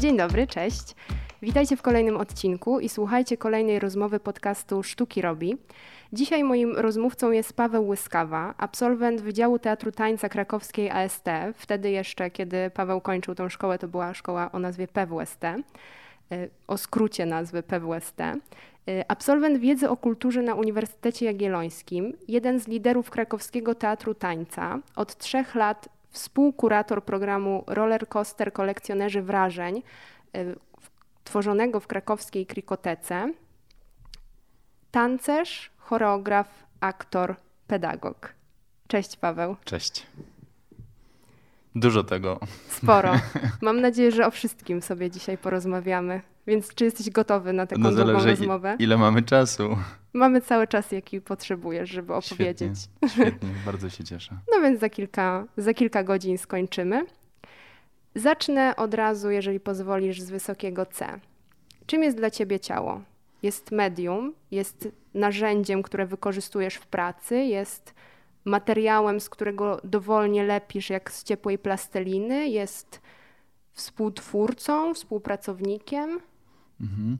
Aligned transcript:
Dzień 0.00 0.16
dobry, 0.16 0.46
cześć. 0.46 0.94
Witajcie 1.42 1.76
w 1.76 1.82
kolejnym 1.82 2.16
odcinku 2.16 2.80
i 2.80 2.88
słuchajcie 2.88 3.36
kolejnej 3.36 3.78
rozmowy 3.78 4.20
podcastu 4.20 4.82
Sztuki 4.82 5.22
Robi. 5.22 5.56
Dzisiaj 6.12 6.44
moim 6.44 6.76
rozmówcą 6.76 7.30
jest 7.30 7.52
Paweł 7.52 7.88
Łyskawa, 7.88 8.54
absolwent 8.58 9.20
Wydziału 9.20 9.58
Teatru 9.58 9.92
Tańca 9.92 10.28
Krakowskiej 10.28 10.90
AST. 10.90 11.24
Wtedy 11.54 11.90
jeszcze, 11.90 12.30
kiedy 12.30 12.70
Paweł 12.70 13.00
kończył 13.00 13.34
tą 13.34 13.48
szkołę, 13.48 13.78
to 13.78 13.88
była 13.88 14.14
szkoła 14.14 14.52
o 14.52 14.58
nazwie 14.58 14.88
PWST, 14.88 15.44
y, 16.32 16.50
o 16.66 16.78
skrócie 16.78 17.26
nazwy 17.26 17.62
PWST. 17.62 18.20
Y, 18.20 19.04
absolwent 19.08 19.58
wiedzy 19.58 19.90
o 19.90 19.96
kulturze 19.96 20.42
na 20.42 20.54
Uniwersytecie 20.54 21.26
Jagiellońskim, 21.26 22.12
jeden 22.28 22.60
z 22.60 22.68
liderów 22.68 23.10
krakowskiego 23.10 23.74
teatru 23.74 24.14
tańca, 24.14 24.78
od 24.96 25.16
trzech 25.16 25.54
lat 25.54 25.99
współkurator 26.10 27.04
programu 27.04 27.64
Roller 27.66 28.08
Coaster 28.08 28.52
Kolekcjonerzy 28.52 29.22
Wrażeń, 29.22 29.82
y, 30.36 30.56
tworzonego 31.24 31.80
w 31.80 31.86
krakowskiej 31.86 32.46
Krikotece, 32.46 33.32
tancerz, 34.90 35.70
choreograf, 35.76 36.48
aktor, 36.80 37.36
pedagog. 37.66 38.34
Cześć 38.88 39.16
Paweł. 39.16 39.56
Cześć. 39.64 40.06
Dużo 41.74 42.04
tego. 42.04 42.40
Sporo. 42.68 43.12
Mam 43.62 43.80
nadzieję, 43.80 44.12
że 44.12 44.26
o 44.26 44.30
wszystkim 44.30 44.82
sobie 44.82 45.10
dzisiaj 45.10 45.38
porozmawiamy. 45.38 46.20
Więc 46.46 46.74
czy 46.74 46.84
jesteś 46.84 47.10
gotowy 47.10 47.52
na 47.52 47.66
taką 47.66 47.82
no 47.82 47.92
długą 47.92 48.24
rozmowę? 48.24 48.76
Ile 48.78 48.96
mamy 48.96 49.22
czasu? 49.22 49.76
Mamy 50.12 50.40
cały 50.40 50.66
czas, 50.66 50.92
jaki 50.92 51.20
potrzebujesz, 51.20 51.90
żeby 51.90 52.14
opowiedzieć. 52.14 52.78
Świetnie, 52.78 53.08
świetnie, 53.08 53.48
bardzo 53.66 53.90
się 53.90 54.04
cieszę. 54.04 54.36
No 54.52 54.62
więc 54.62 54.80
za 54.80 54.88
kilka, 54.88 55.44
za 55.56 55.74
kilka 55.74 56.04
godzin 56.04 56.38
skończymy. 56.38 57.06
Zacznę 58.14 58.76
od 58.76 58.94
razu, 58.94 59.30
jeżeli 59.30 59.60
pozwolisz, 59.60 60.20
z 60.20 60.30
wysokiego 60.30 60.86
C. 60.86 61.20
Czym 61.86 62.02
jest 62.02 62.16
dla 62.16 62.30
ciebie 62.30 62.60
ciało? 62.60 63.00
Jest 63.42 63.72
medium, 63.72 64.34
jest 64.50 64.88
narzędziem, 65.14 65.82
które 65.82 66.06
wykorzystujesz 66.06 66.74
w 66.74 66.86
pracy, 66.86 67.36
jest 67.36 67.94
materiałem, 68.44 69.20
z 69.20 69.28
którego 69.28 69.80
dowolnie 69.84 70.44
lepisz 70.44 70.90
jak 70.90 71.12
z 71.12 71.24
ciepłej 71.24 71.58
plasteliny, 71.58 72.48
jest 72.48 73.00
współtwórcą, 73.72 74.94
współpracownikiem? 74.94 76.20
Mhm. 76.80 77.18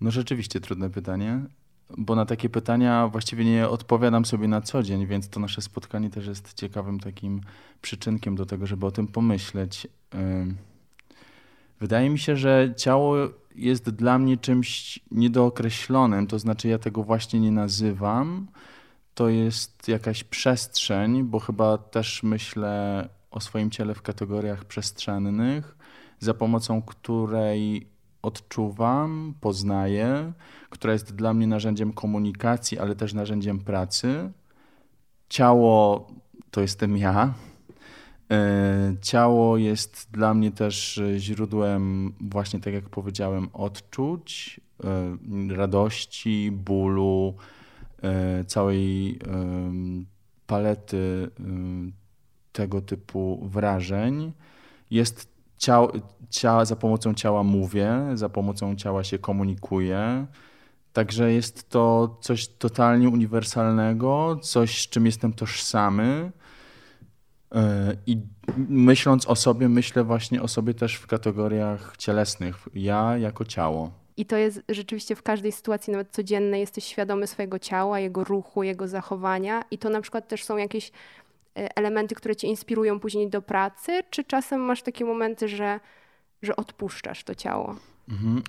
No 0.00 0.10
rzeczywiście 0.10 0.60
trudne 0.60 0.90
pytanie, 0.90 1.40
bo 1.98 2.14
na 2.14 2.26
takie 2.26 2.48
pytania 2.48 3.08
właściwie 3.08 3.44
nie 3.44 3.68
odpowiadam 3.68 4.24
sobie 4.24 4.48
na 4.48 4.60
co 4.60 4.82
dzień, 4.82 5.06
więc 5.06 5.28
to 5.28 5.40
nasze 5.40 5.62
spotkanie 5.62 6.10
też 6.10 6.26
jest 6.26 6.54
ciekawym 6.54 7.00
takim 7.00 7.40
przyczynkiem 7.82 8.36
do 8.36 8.46
tego, 8.46 8.66
żeby 8.66 8.86
o 8.86 8.90
tym 8.90 9.06
pomyśleć. 9.06 9.86
Wydaje 11.80 12.10
mi 12.10 12.18
się, 12.18 12.36
że 12.36 12.74
ciało 12.76 13.16
jest 13.54 13.90
dla 13.90 14.18
mnie 14.18 14.36
czymś 14.36 15.00
niedookreślonym, 15.10 16.26
to 16.26 16.38
znaczy 16.38 16.68
ja 16.68 16.78
tego 16.78 17.02
właśnie 17.02 17.40
nie 17.40 17.52
nazywam. 17.52 18.46
To 19.14 19.28
jest 19.28 19.88
jakaś 19.88 20.24
przestrzeń, 20.24 21.22
bo 21.22 21.38
chyba 21.38 21.78
też 21.78 22.22
myślę 22.22 23.08
o 23.30 23.40
swoim 23.40 23.70
ciele 23.70 23.94
w 23.94 24.02
kategoriach 24.02 24.64
przestrzennych, 24.64 25.76
za 26.18 26.34
pomocą 26.34 26.82
której 26.82 27.86
odczuwam, 28.22 29.34
poznaję, 29.40 30.32
która 30.70 30.92
jest 30.92 31.14
dla 31.14 31.34
mnie 31.34 31.46
narzędziem 31.46 31.92
komunikacji, 31.92 32.78
ale 32.78 32.94
też 32.94 33.14
narzędziem 33.14 33.58
pracy. 33.58 34.32
Ciało 35.28 36.06
to 36.50 36.60
jestem 36.60 36.96
ja. 36.96 37.34
E, 38.30 38.96
ciało 39.02 39.56
jest 39.56 40.08
dla 40.12 40.34
mnie 40.34 40.50
też 40.50 41.00
źródłem, 41.16 42.12
właśnie 42.20 42.60
tak 42.60 42.74
jak 42.74 42.88
powiedziałem, 42.88 43.48
odczuć, 43.52 44.60
e, 44.84 45.16
radości, 45.56 46.50
bólu, 46.52 47.34
całej 48.46 49.18
palety 50.46 51.30
tego 52.52 52.80
typu 52.80 53.48
wrażeń. 53.48 54.32
Jest 54.90 55.32
ciało, 55.58 55.92
cia, 56.30 56.64
za 56.64 56.76
pomocą 56.76 57.14
ciała 57.14 57.42
mówię, 57.42 58.00
za 58.14 58.28
pomocą 58.28 58.76
ciała 58.76 59.04
się 59.04 59.18
komunikuję. 59.18 60.26
Także 60.92 61.32
jest 61.32 61.68
to 61.68 62.16
coś 62.20 62.48
totalnie 62.48 63.08
uniwersalnego, 63.08 64.38
coś 64.42 64.82
z 64.82 64.88
czym 64.88 65.06
jestem 65.06 65.32
tożsamy. 65.32 66.32
E, 67.54 67.96
I 68.06 68.20
myśląc 68.68 69.26
o 69.26 69.36
sobie, 69.36 69.68
myślę 69.68 70.04
właśnie 70.04 70.42
o 70.42 70.48
sobie 70.48 70.74
też 70.74 70.94
w 70.94 71.06
kategoriach 71.06 71.96
cielesnych. 71.96 72.68
Ja 72.74 73.18
jako 73.18 73.44
ciało. 73.44 74.01
I 74.16 74.26
to 74.26 74.36
jest 74.36 74.62
rzeczywiście 74.68 75.16
w 75.16 75.22
każdej 75.22 75.52
sytuacji, 75.52 75.92
nawet 75.92 76.10
codziennej, 76.10 76.60
jesteś 76.60 76.84
świadomy 76.84 77.26
swojego 77.26 77.58
ciała, 77.58 78.00
jego 78.00 78.24
ruchu, 78.24 78.62
jego 78.62 78.88
zachowania. 78.88 79.64
I 79.70 79.78
to 79.78 79.90
na 79.90 80.00
przykład 80.00 80.28
też 80.28 80.44
są 80.44 80.56
jakieś 80.56 80.92
e, 81.56 81.76
elementy, 81.76 82.14
które 82.14 82.36
cię 82.36 82.48
inspirują 82.48 83.00
później 83.00 83.30
do 83.30 83.42
pracy, 83.42 84.00
czy 84.10 84.24
czasem 84.24 84.60
masz 84.60 84.82
takie 84.82 85.04
momenty, 85.04 85.48
że, 85.48 85.80
że 86.42 86.56
odpuszczasz 86.56 87.24
to 87.24 87.34
ciało? 87.34 87.76
Mhm, 88.08 88.42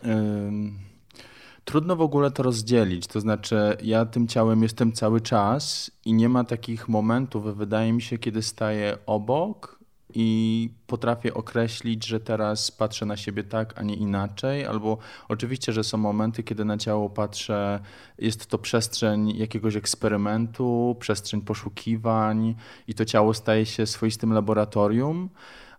Trudno 1.65 1.95
w 1.95 2.01
ogóle 2.01 2.31
to 2.31 2.43
rozdzielić. 2.43 3.07
To 3.07 3.19
znaczy, 3.19 3.77
ja 3.83 4.05
tym 4.05 4.27
ciałem 4.27 4.63
jestem 4.63 4.91
cały 4.91 5.21
czas 5.21 5.91
i 6.05 6.13
nie 6.13 6.29
ma 6.29 6.43
takich 6.43 6.89
momentów, 6.89 7.57
wydaje 7.57 7.93
mi 7.93 8.01
się, 8.01 8.17
kiedy 8.17 8.41
staję 8.41 8.97
obok 9.05 9.79
i 10.13 10.69
potrafię 10.87 11.33
określić, 11.33 12.05
że 12.05 12.19
teraz 12.19 12.71
patrzę 12.71 13.05
na 13.05 13.17
siebie 13.17 13.43
tak, 13.43 13.73
a 13.77 13.83
nie 13.83 13.95
inaczej. 13.95 14.65
Albo 14.65 14.97
oczywiście, 15.29 15.73
że 15.73 15.83
są 15.83 15.97
momenty, 15.97 16.43
kiedy 16.43 16.65
na 16.65 16.77
ciało 16.77 17.09
patrzę, 17.09 17.79
jest 18.17 18.45
to 18.45 18.57
przestrzeń 18.57 19.37
jakiegoś 19.37 19.75
eksperymentu, 19.75 20.95
przestrzeń 20.99 21.41
poszukiwań 21.41 22.55
i 22.87 22.93
to 22.93 23.05
ciało 23.05 23.33
staje 23.33 23.65
się 23.65 23.85
swoistym 23.85 24.33
laboratorium, 24.33 25.29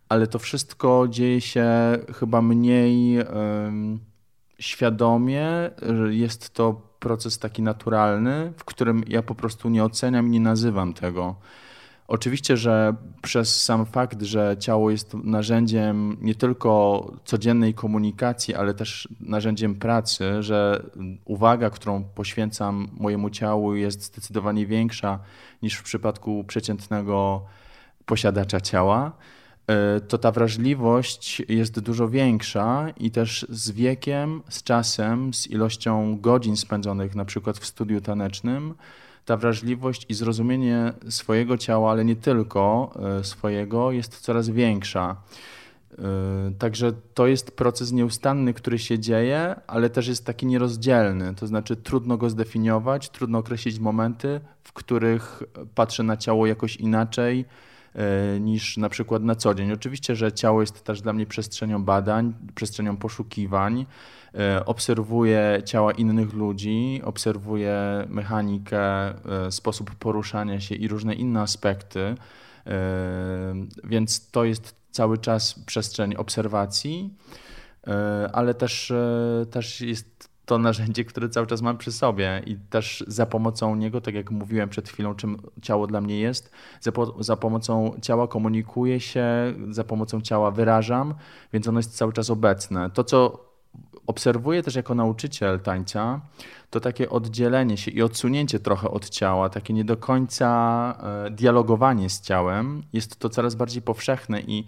ale 0.09 0.27
to 0.27 0.39
wszystko 0.39 1.07
dzieje 1.09 1.41
się 1.41 1.67
chyba 2.15 2.43
mniej. 2.43 3.13
Yy, 3.13 3.25
świadomie, 4.59 5.71
jest 6.11 6.55
to 6.55 6.83
proces 6.99 7.39
taki 7.39 7.63
naturalny, 7.63 8.53
w 8.57 8.65
którym 8.65 9.05
ja 9.09 9.23
po 9.23 9.35
prostu 9.35 9.69
nie 9.69 9.85
oceniam 9.85 10.27
i 10.27 10.31
nie 10.31 10.41
nazywam 10.41 10.95
tego. 10.95 11.37
Oczywiście, 12.09 12.57
że 12.57 12.95
przez 13.23 13.65
sam 13.65 13.87
fakt, 13.87 14.23
że 14.23 14.57
ciało 14.61 14.91
jest 14.91 15.15
narzędziem 15.15 16.17
nie 16.21 16.35
tylko 16.35 17.13
codziennej 17.25 17.75
komunikacji, 17.75 18.55
ale 18.55 18.75
też 18.75 19.09
narzędziem 19.21 19.75
pracy, 19.75 20.43
że 20.43 20.83
uwaga, 21.25 21.71
którą 21.71 22.05
poświęcam 22.05 22.89
mojemu 22.93 23.31
ciału 23.31 23.75
jest 23.75 24.03
zdecydowanie 24.03 24.67
większa 24.67 25.19
niż 25.63 25.75
w 25.75 25.83
przypadku 25.83 26.45
przeciętnego 26.45 27.43
posiadacza 28.07 28.61
ciała, 28.61 29.13
E, 29.67 30.01
to 30.01 30.19
ta 30.19 30.33
wrażliwość 30.33 31.43
jest 31.49 31.81
dużo 31.81 32.09
większa 32.09 32.87
i 32.97 33.11
też 33.11 33.47
z 33.49 33.71
wiekiem, 33.71 34.43
z 34.49 34.63
czasem, 34.63 35.35
z 35.35 35.47
ilością 35.47 36.19
godzin 36.21 36.57
spędzonych 36.57 37.15
na 37.15 37.25
przykład 37.25 37.59
w 37.59 37.67
studiu 37.67 38.01
tanecznym, 38.01 38.75
ta 39.25 39.37
wrażliwość 39.37 40.07
i 40.09 40.15
zrozumienie 40.15 40.93
swojego 41.09 41.59
ciała, 41.59 41.91
ale 41.91 42.05
nie 42.05 42.17
tylko 42.17 42.93
e, 43.21 43.25
swojego, 43.25 43.93
jest 43.93 44.21
coraz 44.21 44.49
większa. 44.49 45.17
E, 45.99 46.53
także 46.59 46.93
to 47.15 47.27
jest 47.27 47.57
proces 47.57 47.93
nieustanny, 47.93 48.55
który 48.55 48.79
się 48.79 48.99
dzieje, 48.99 49.55
ale 49.67 49.91
też 49.91 50.09
jest 50.09 50.27
taki 50.27 50.47
nierozdzielny. 50.47 51.35
To 51.35 51.47
znaczy, 51.47 51.77
trudno 51.77 52.17
go 52.17 52.31
zdefiniować, 52.31 53.09
trudno 53.09 53.39
określić 53.39 53.79
momenty, 53.79 54.41
w 54.63 54.73
których 54.73 55.43
patrzę 55.75 56.03
na 56.03 56.17
ciało 56.17 56.47
jakoś 56.47 56.77
inaczej, 56.77 57.45
niż 58.41 58.77
na 58.77 58.89
przykład 58.89 59.23
na 59.23 59.35
co 59.35 59.55
dzień. 59.55 59.73
Oczywiście, 59.73 60.17
że 60.17 60.33
ciało 60.33 60.61
jest 60.61 60.85
też 60.85 61.03
dla 61.03 61.13
mnie 61.13 61.27
przestrzenią 61.27 61.85
badań, 61.85 62.35
przestrzenią 62.55 62.97
poszukiwań. 62.97 63.87
E, 64.39 64.65
obserwuję 64.65 65.63
ciała 65.65 65.93
innych 65.93 66.33
ludzi, 66.33 67.01
obserwuję 67.05 68.05
mechanikę, 68.09 69.09
e, 69.47 69.53
sposób 69.53 69.95
poruszania 69.95 70.61
się 70.61 70.75
i 70.75 70.89
różne 70.89 71.15
inne 71.15 71.41
aspekty, 71.41 72.15
więc 73.85 74.31
to 74.31 74.45
jest 74.45 74.75
cały 74.91 75.19
czas 75.19 75.59
przestrzeń 75.67 76.15
obserwacji, 76.15 77.11
ale 78.33 78.55
też, 78.55 78.93
też 79.51 79.81
jest 79.81 80.14
to 80.47 80.59
narzędzie, 80.59 81.05
które 81.05 81.29
cały 81.29 81.47
czas 81.47 81.63
mam 81.63 81.79
przy 81.79 81.93
sobie 81.93 82.43
i 82.47 82.57
też 82.57 83.05
za 83.07 83.27
pomocą 83.27 83.77
niego, 83.77 84.01
tak 84.01 84.15
jak 84.15 84.31
mówiłem 84.31 84.69
przed 84.69 84.89
chwilą, 84.89 85.15
czym 85.15 85.37
ciało 85.63 85.87
dla 85.87 86.01
mnie 86.01 86.19
jest, 86.21 86.51
za, 86.81 86.93
po, 86.93 87.23
za, 87.23 87.37
pomocą 87.37 87.95
ciała 88.03 88.29
komunikuję 88.29 89.01
się, 89.01 89.27
za 89.71 89.85
pomocą 89.85 90.21
ciała 90.21 90.51
wyrażam, 90.51 91.15
więc 91.53 91.69
ono 91.69 91.79
jest 91.79 91.97
cały 91.97 92.13
czas 92.13 92.31
obecne. 92.31 92.91
To, 92.91 93.05
co 93.05 93.45
obserwuję 94.07 94.63
też 94.63 94.75
jako 94.75 94.95
nauczyciel 94.95 95.61
tańca, 95.61 96.21
to 96.71 96.81
takie 96.81 97.11
oddzielenie 97.11 97.77
się 97.77 97.91
i 97.91 98.03
odsunięcie 98.03 98.59
trochę 98.59 98.91
od 98.91 99.09
ciała, 99.09 99.49
takie 99.49 99.75
nie 99.75 99.85
do 99.85 99.97
końca 99.97 100.49
e, 101.27 101.31
dialogowanie 101.31 102.11
z 102.11 102.21
ciałem, 102.21 102.83
jest 102.93 103.19
to 103.19 103.29
coraz 103.29 103.55
bardziej 103.55 103.83
powszechne 103.83 104.41
i 104.41 104.67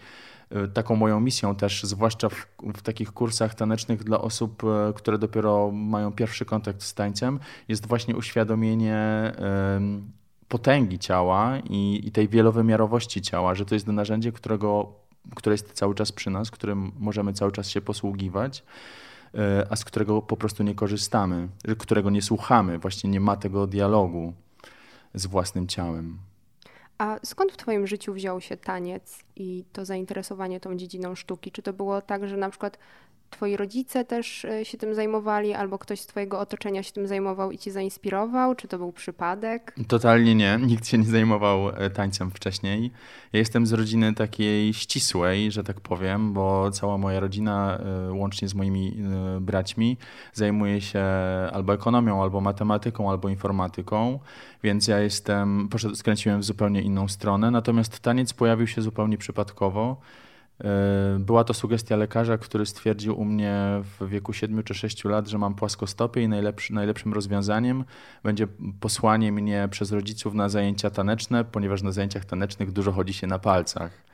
taką 0.74 0.96
moją 0.96 1.20
misją 1.20 1.54
też, 1.54 1.84
zwłaszcza 1.84 2.28
w, 2.28 2.46
w, 2.74 2.82
takich 2.82 3.12
kursach 3.12 3.54
tanecznych 3.54 4.04
dla 4.04 4.20
osób, 4.20 4.62
które 4.94 5.18
dopiero 5.18 5.70
mają 5.72 6.12
pierwszy 6.12 6.44
kontakt 6.44 6.82
z 6.82 6.94
tańcem, 6.94 7.38
jest 7.68 7.86
właśnie 7.86 8.16
uświadomienie 8.16 9.32
potęgi 10.48 10.98
ciała 10.98 11.58
i, 11.70 12.00
i 12.04 12.12
tej 12.12 12.28
wielowymiarowości 12.28 13.22
ciała, 13.22 13.54
że 13.54 13.64
to 13.64 13.74
jest 13.74 13.86
narzędzie, 13.86 14.32
którego, 14.32 14.92
które 15.36 15.54
jest 15.54 15.72
cały 15.72 15.94
czas 15.94 16.12
przy 16.12 16.30
nas, 16.30 16.50
którym 16.50 16.92
możemy 16.98 17.32
cały 17.32 17.52
czas 17.52 17.68
się 17.68 17.80
posługiwać 17.80 18.64
a 19.70 19.76
z 19.76 19.84
którego 19.84 20.22
po 20.22 20.36
prostu 20.36 20.62
nie 20.62 20.74
korzystamy, 20.74 21.48
którego 21.78 22.10
nie 22.10 22.22
słuchamy, 22.22 22.78
właśnie 22.78 23.10
nie 23.10 23.20
ma 23.20 23.36
tego 23.36 23.66
dialogu 23.66 24.32
z 25.14 25.26
własnym 25.26 25.66
ciałem. 25.66 26.18
A 26.98 27.18
skąd 27.24 27.52
w 27.52 27.56
Twoim 27.56 27.86
życiu 27.86 28.12
wziął 28.12 28.40
się 28.40 28.56
taniec 28.56 29.24
i 29.36 29.64
to 29.72 29.84
zainteresowanie 29.84 30.60
tą 30.60 30.76
dziedziną 30.76 31.14
sztuki? 31.14 31.52
Czy 31.52 31.62
to 31.62 31.72
było 31.72 32.02
tak, 32.02 32.28
że 32.28 32.36
na 32.36 32.50
przykład 32.50 32.78
twoi 33.30 33.56
rodzice 33.56 34.04
też 34.04 34.44
e, 34.44 34.64
się 34.64 34.78
tym 34.78 34.94
zajmowali, 34.94 35.54
albo 35.54 35.78
ktoś 35.78 36.00
z 36.00 36.06
twojego 36.06 36.40
otoczenia 36.40 36.82
się 36.82 36.92
tym 36.92 37.06
zajmował 37.06 37.52
i 37.52 37.58
cię 37.58 37.72
zainspirował? 37.72 38.54
Czy 38.54 38.68
to 38.68 38.78
był 38.78 38.92
przypadek? 38.92 39.74
Totalnie 39.88 40.34
nie. 40.34 40.58
Nikt 40.62 40.86
się 40.86 40.98
nie 40.98 41.04
zajmował 41.04 41.68
e, 41.68 41.90
tańcem 41.90 42.30
wcześniej. 42.30 42.90
Ja 43.32 43.38
jestem 43.38 43.66
z 43.66 43.72
rodziny 43.72 44.14
takiej 44.14 44.74
ścisłej, 44.74 45.52
że 45.52 45.64
tak 45.64 45.80
powiem, 45.80 46.32
bo 46.32 46.70
cała 46.70 46.98
moja 46.98 47.20
rodzina, 47.20 47.78
e, 47.78 48.12
łącznie 48.12 48.48
z 48.48 48.54
moimi 48.54 48.96
braćmi, 49.40 49.96
zajmuje 50.32 50.80
się 50.80 51.04
albo 51.52 51.74
ekonomią, 51.74 52.22
albo 52.22 52.40
matematyką, 52.40 53.10
albo 53.10 53.28
informatyką, 53.28 54.18
więc 54.62 54.88
ja 54.88 55.00
jestem, 55.00 55.68
skręciłem 55.94 56.40
w 56.40 56.44
zupełnie 56.44 56.82
inną 56.82 57.08
stronę. 57.08 57.50
Natomiast 57.50 58.00
taniec 58.00 58.32
pojawił 58.32 58.66
się 58.66 58.82
zupełnie 58.82 59.18
przypadkowo. 59.18 59.96
E, 60.64 61.18
była 61.20 61.44
to 61.44 61.54
sugestia 61.54 61.96
lekarza, 61.96 62.38
który 62.38 62.66
stwierdził 62.66 63.20
u 63.20 63.24
mnie 63.24 63.82
w 64.00 64.08
wieku 64.08 64.32
7 64.32 64.62
czy 64.62 64.74
6 64.74 65.04
lat, 65.04 65.28
że 65.28 65.38
mam 65.38 65.54
płaskostopie 65.54 66.22
i 66.22 66.28
najlepszy, 66.28 66.74
najlepszym 66.74 67.12
rozwiązaniem 67.12 67.84
będzie 68.22 68.46
posłanie 68.80 69.32
mnie 69.32 69.68
przez 69.70 69.92
rodziców 69.92 70.34
na 70.34 70.48
zajęcia 70.48 70.90
taneczne, 70.90 71.44
ponieważ 71.44 71.82
na 71.82 71.92
zajęciach 71.92 72.24
tanecznych 72.24 72.72
dużo 72.72 72.92
chodzi 72.92 73.12
się 73.12 73.26
na 73.26 73.38
palcach. 73.38 74.06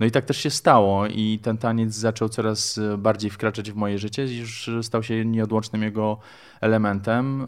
No 0.00 0.06
i 0.06 0.10
tak 0.10 0.24
też 0.24 0.36
się 0.36 0.50
stało 0.50 1.06
i 1.06 1.38
ten 1.42 1.58
taniec 1.58 1.94
zaczął 1.94 2.28
coraz 2.28 2.80
bardziej 2.98 3.30
wkraczać 3.30 3.72
w 3.72 3.76
moje 3.76 3.98
życie, 3.98 4.38
już 4.38 4.70
stał 4.82 5.02
się 5.02 5.24
nieodłącznym 5.24 5.82
jego 5.82 6.18
elementem. 6.60 7.46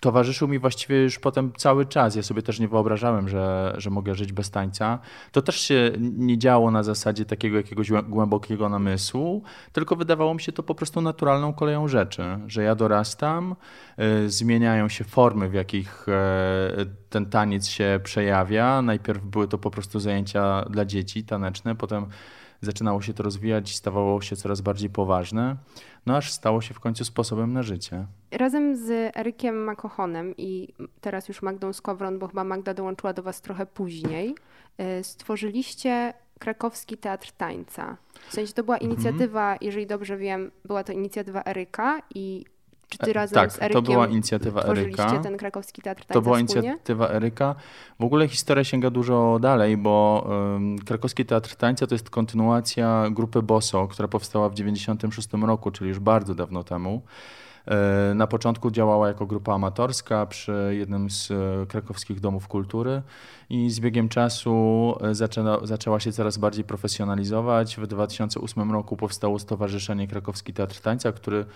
E, 0.00 0.10
towarzyszył 0.10 0.48
mi 0.48 0.58
właściwie 0.58 1.02
już 1.02 1.18
potem 1.18 1.52
cały 1.56 1.86
czas. 1.86 2.14
Ja 2.14 2.22
sobie 2.22 2.42
też 2.42 2.60
nie 2.60 2.68
wyobrażałem, 2.68 3.28
że, 3.28 3.74
że 3.76 3.90
mogę 3.90 4.14
żyć 4.14 4.32
bez 4.32 4.50
tańca. 4.50 4.98
To 5.32 5.42
też 5.42 5.60
się 5.60 5.92
nie 5.98 6.38
działo 6.38 6.70
na 6.70 6.82
zasadzie 6.82 7.24
takiego 7.24 7.56
jakiegoś 7.56 7.90
głębokiego 8.08 8.68
namysłu, 8.68 9.42
tylko 9.72 9.96
wydawało 9.96 10.34
mi 10.34 10.40
się 10.40 10.52
to 10.52 10.62
po 10.62 10.74
prostu 10.74 11.00
naturalną 11.00 11.52
koleją 11.52 11.88
rzeczy, 11.88 12.22
że 12.46 12.62
ja 12.62 12.74
dorastam, 12.74 13.56
y, 14.24 14.30
zmieniają 14.30 14.88
się 14.88 15.04
formy, 15.04 15.48
w 15.48 15.54
jakich 15.54 16.06
y, 16.08 16.12
ten 17.10 17.26
taniec 17.26 17.66
się 17.66 18.00
przejawia. 18.04 18.82
Najpierw 18.82 19.24
były 19.24 19.48
to 19.48 19.58
po 19.58 19.70
prostu 19.70 20.00
zajęcia 20.00 20.64
dla 20.70 20.84
dzieci 20.84 21.24
taneczne, 21.24 21.76
potem 21.76 22.06
zaczynało 22.60 23.02
się 23.02 23.14
to 23.14 23.22
rozwijać 23.22 23.76
stawało 23.76 24.20
się 24.20 24.36
coraz 24.36 24.60
bardziej 24.60 24.90
poważne, 24.90 25.56
no 26.06 26.16
aż 26.16 26.32
stało 26.32 26.60
się 26.60 26.74
w 26.74 26.80
końcu 26.80 27.04
sposobem 27.04 27.52
na 27.52 27.62
życie. 27.62 28.06
Razem 28.30 28.76
z 28.76 29.16
Erykiem 29.16 29.64
Makochonem 29.64 30.34
i 30.36 30.68
teraz 31.00 31.28
już 31.28 31.42
Magdą 31.42 31.72
Skowron, 31.72 32.18
bo 32.18 32.28
chyba 32.28 32.44
Magda 32.44 32.74
dołączyła 32.74 33.12
do 33.12 33.22
Was 33.22 33.40
trochę 33.40 33.66
później, 33.66 34.34
y, 35.00 35.04
stworzyliście 35.04 36.14
Krakowski 36.38 36.96
Teatr 36.96 37.32
Tańca. 37.32 37.96
W 38.28 38.32
sensie 38.34 38.52
to 38.52 38.64
była 38.64 38.76
mhm. 38.76 38.92
inicjatywa, 38.92 39.56
jeżeli 39.60 39.86
dobrze 39.86 40.16
wiem, 40.16 40.50
była 40.64 40.84
to 40.84 40.92
inicjatywa 40.92 41.42
Eryka 41.46 42.02
i 42.14 42.44
czy 42.90 42.98
ty 42.98 43.10
e, 43.10 43.12
razem 43.12 43.34
tak, 43.34 43.52
z 43.52 43.62
Erykiem 43.62 43.84
to 43.84 43.92
była 43.92 44.06
inicjatywa 44.06 44.62
Eryka. 44.62 45.18
ten 45.18 45.36
krakowski 45.36 45.82
teatr 45.82 46.04
To 46.04 46.22
była 46.22 46.38
wspólnie? 46.38 46.68
inicjatywa 46.68 47.08
Eryka. 47.08 47.54
W 48.00 48.04
ogóle 48.04 48.28
historia 48.28 48.64
sięga 48.64 48.90
dużo 48.90 49.38
dalej, 49.42 49.76
bo 49.76 50.26
um, 50.28 50.78
krakowski 50.78 51.24
teatr 51.24 51.56
tańca 51.56 51.86
to 51.86 51.94
jest 51.94 52.10
kontynuacja 52.10 53.06
grupy 53.10 53.42
Boso, 53.42 53.88
która 53.88 54.08
powstała 54.08 54.48
w 54.48 54.52
1996 54.52 55.46
roku, 55.46 55.70
czyli 55.70 55.88
już 55.88 55.98
bardzo 55.98 56.34
dawno 56.34 56.64
temu. 56.64 57.02
E, 57.66 58.14
na 58.14 58.26
początku 58.26 58.70
działała 58.70 59.08
jako 59.08 59.26
grupa 59.26 59.54
amatorska 59.54 60.26
przy 60.26 60.76
jednym 60.78 61.10
z 61.10 61.30
e, 61.30 61.66
krakowskich 61.66 62.20
domów 62.20 62.48
kultury 62.48 63.02
i 63.50 63.70
z 63.70 63.80
biegiem 63.80 64.08
czasu 64.08 64.94
zaczęła, 65.12 65.66
zaczęła 65.66 66.00
się 66.00 66.12
coraz 66.12 66.38
bardziej 66.38 66.64
profesjonalizować. 66.64 67.76
W 67.76 67.86
2008 67.86 68.72
roku 68.72 68.96
powstało 68.96 69.38
Stowarzyszenie 69.38 70.08
Krakowski 70.08 70.52
Teatr 70.52 70.80
Tańca, 70.80 71.12
który 71.12 71.46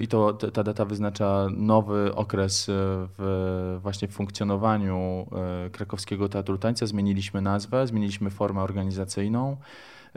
i 0.00 0.08
to 0.08 0.32
ta 0.32 0.62
data 0.62 0.84
wyznacza 0.84 1.46
nowy 1.56 2.14
okres 2.14 2.68
e, 2.68 2.72
w 3.18 3.78
właśnie 3.82 4.08
w 4.08 4.12
funkcjonowaniu 4.12 5.26
e, 5.66 5.70
krakowskiego 5.70 6.28
Teatru 6.28 6.58
Tańca. 6.58 6.86
Zmieniliśmy 6.86 7.42
nazwę, 7.42 7.86
zmieniliśmy 7.86 8.30
formę 8.30 8.62
organizacyjną. 8.62 9.56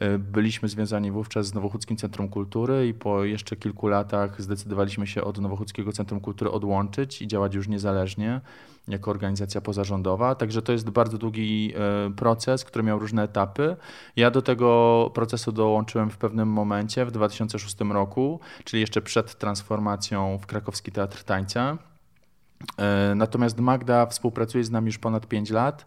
E, 0.01 0.17
byliśmy 0.17 0.69
związani 0.69 1.11
wówczas 1.11 1.47
z 1.47 1.53
Nowochódzkim 1.53 1.97
Centrum 1.97 2.29
Kultury 2.29 2.87
i 2.87 2.93
po 2.93 3.23
jeszcze 3.23 3.55
kilku 3.55 3.87
latach 3.87 4.41
zdecydowaliśmy 4.41 5.07
się 5.07 5.23
od 5.23 5.39
Nowochódzkiego 5.39 5.91
Centrum 5.91 6.19
Kultury 6.19 6.51
odłączyć 6.51 7.21
i 7.21 7.27
działać 7.27 7.55
już 7.55 7.67
niezależnie 7.67 8.41
jako 8.87 9.11
organizacja 9.11 9.61
pozarządowa. 9.61 10.35
Także 10.35 10.61
to 10.61 10.71
jest 10.71 10.89
bardzo 10.89 11.17
długi 11.17 11.73
e, 11.75 12.11
proces, 12.13 12.65
który 12.65 12.83
miał 12.83 12.99
różne 12.99 13.23
etapy. 13.23 13.75
Ja 14.15 14.31
do 14.31 14.41
tego 14.41 15.11
procesu 15.13 15.51
dołączyłem 15.51 16.09
w 16.09 16.17
pewnym 16.17 16.49
momencie 16.49 17.05
w 17.05 17.11
2006 17.11 17.75
roku, 17.79 18.39
czyli 18.63 18.81
jeszcze 18.81 19.01
przed 19.01 19.37
transformacją 19.37 20.37
w 20.41 20.45
Krakowski 20.45 20.91
Teatr 20.91 21.23
Tańca. 21.23 21.77
E, 22.77 23.13
natomiast 23.15 23.59
Magda 23.59 24.05
współpracuje 24.05 24.63
z 24.63 24.71
nami 24.71 24.87
już 24.87 24.97
ponad 24.97 25.27
5 25.27 25.49
lat. 25.49 25.85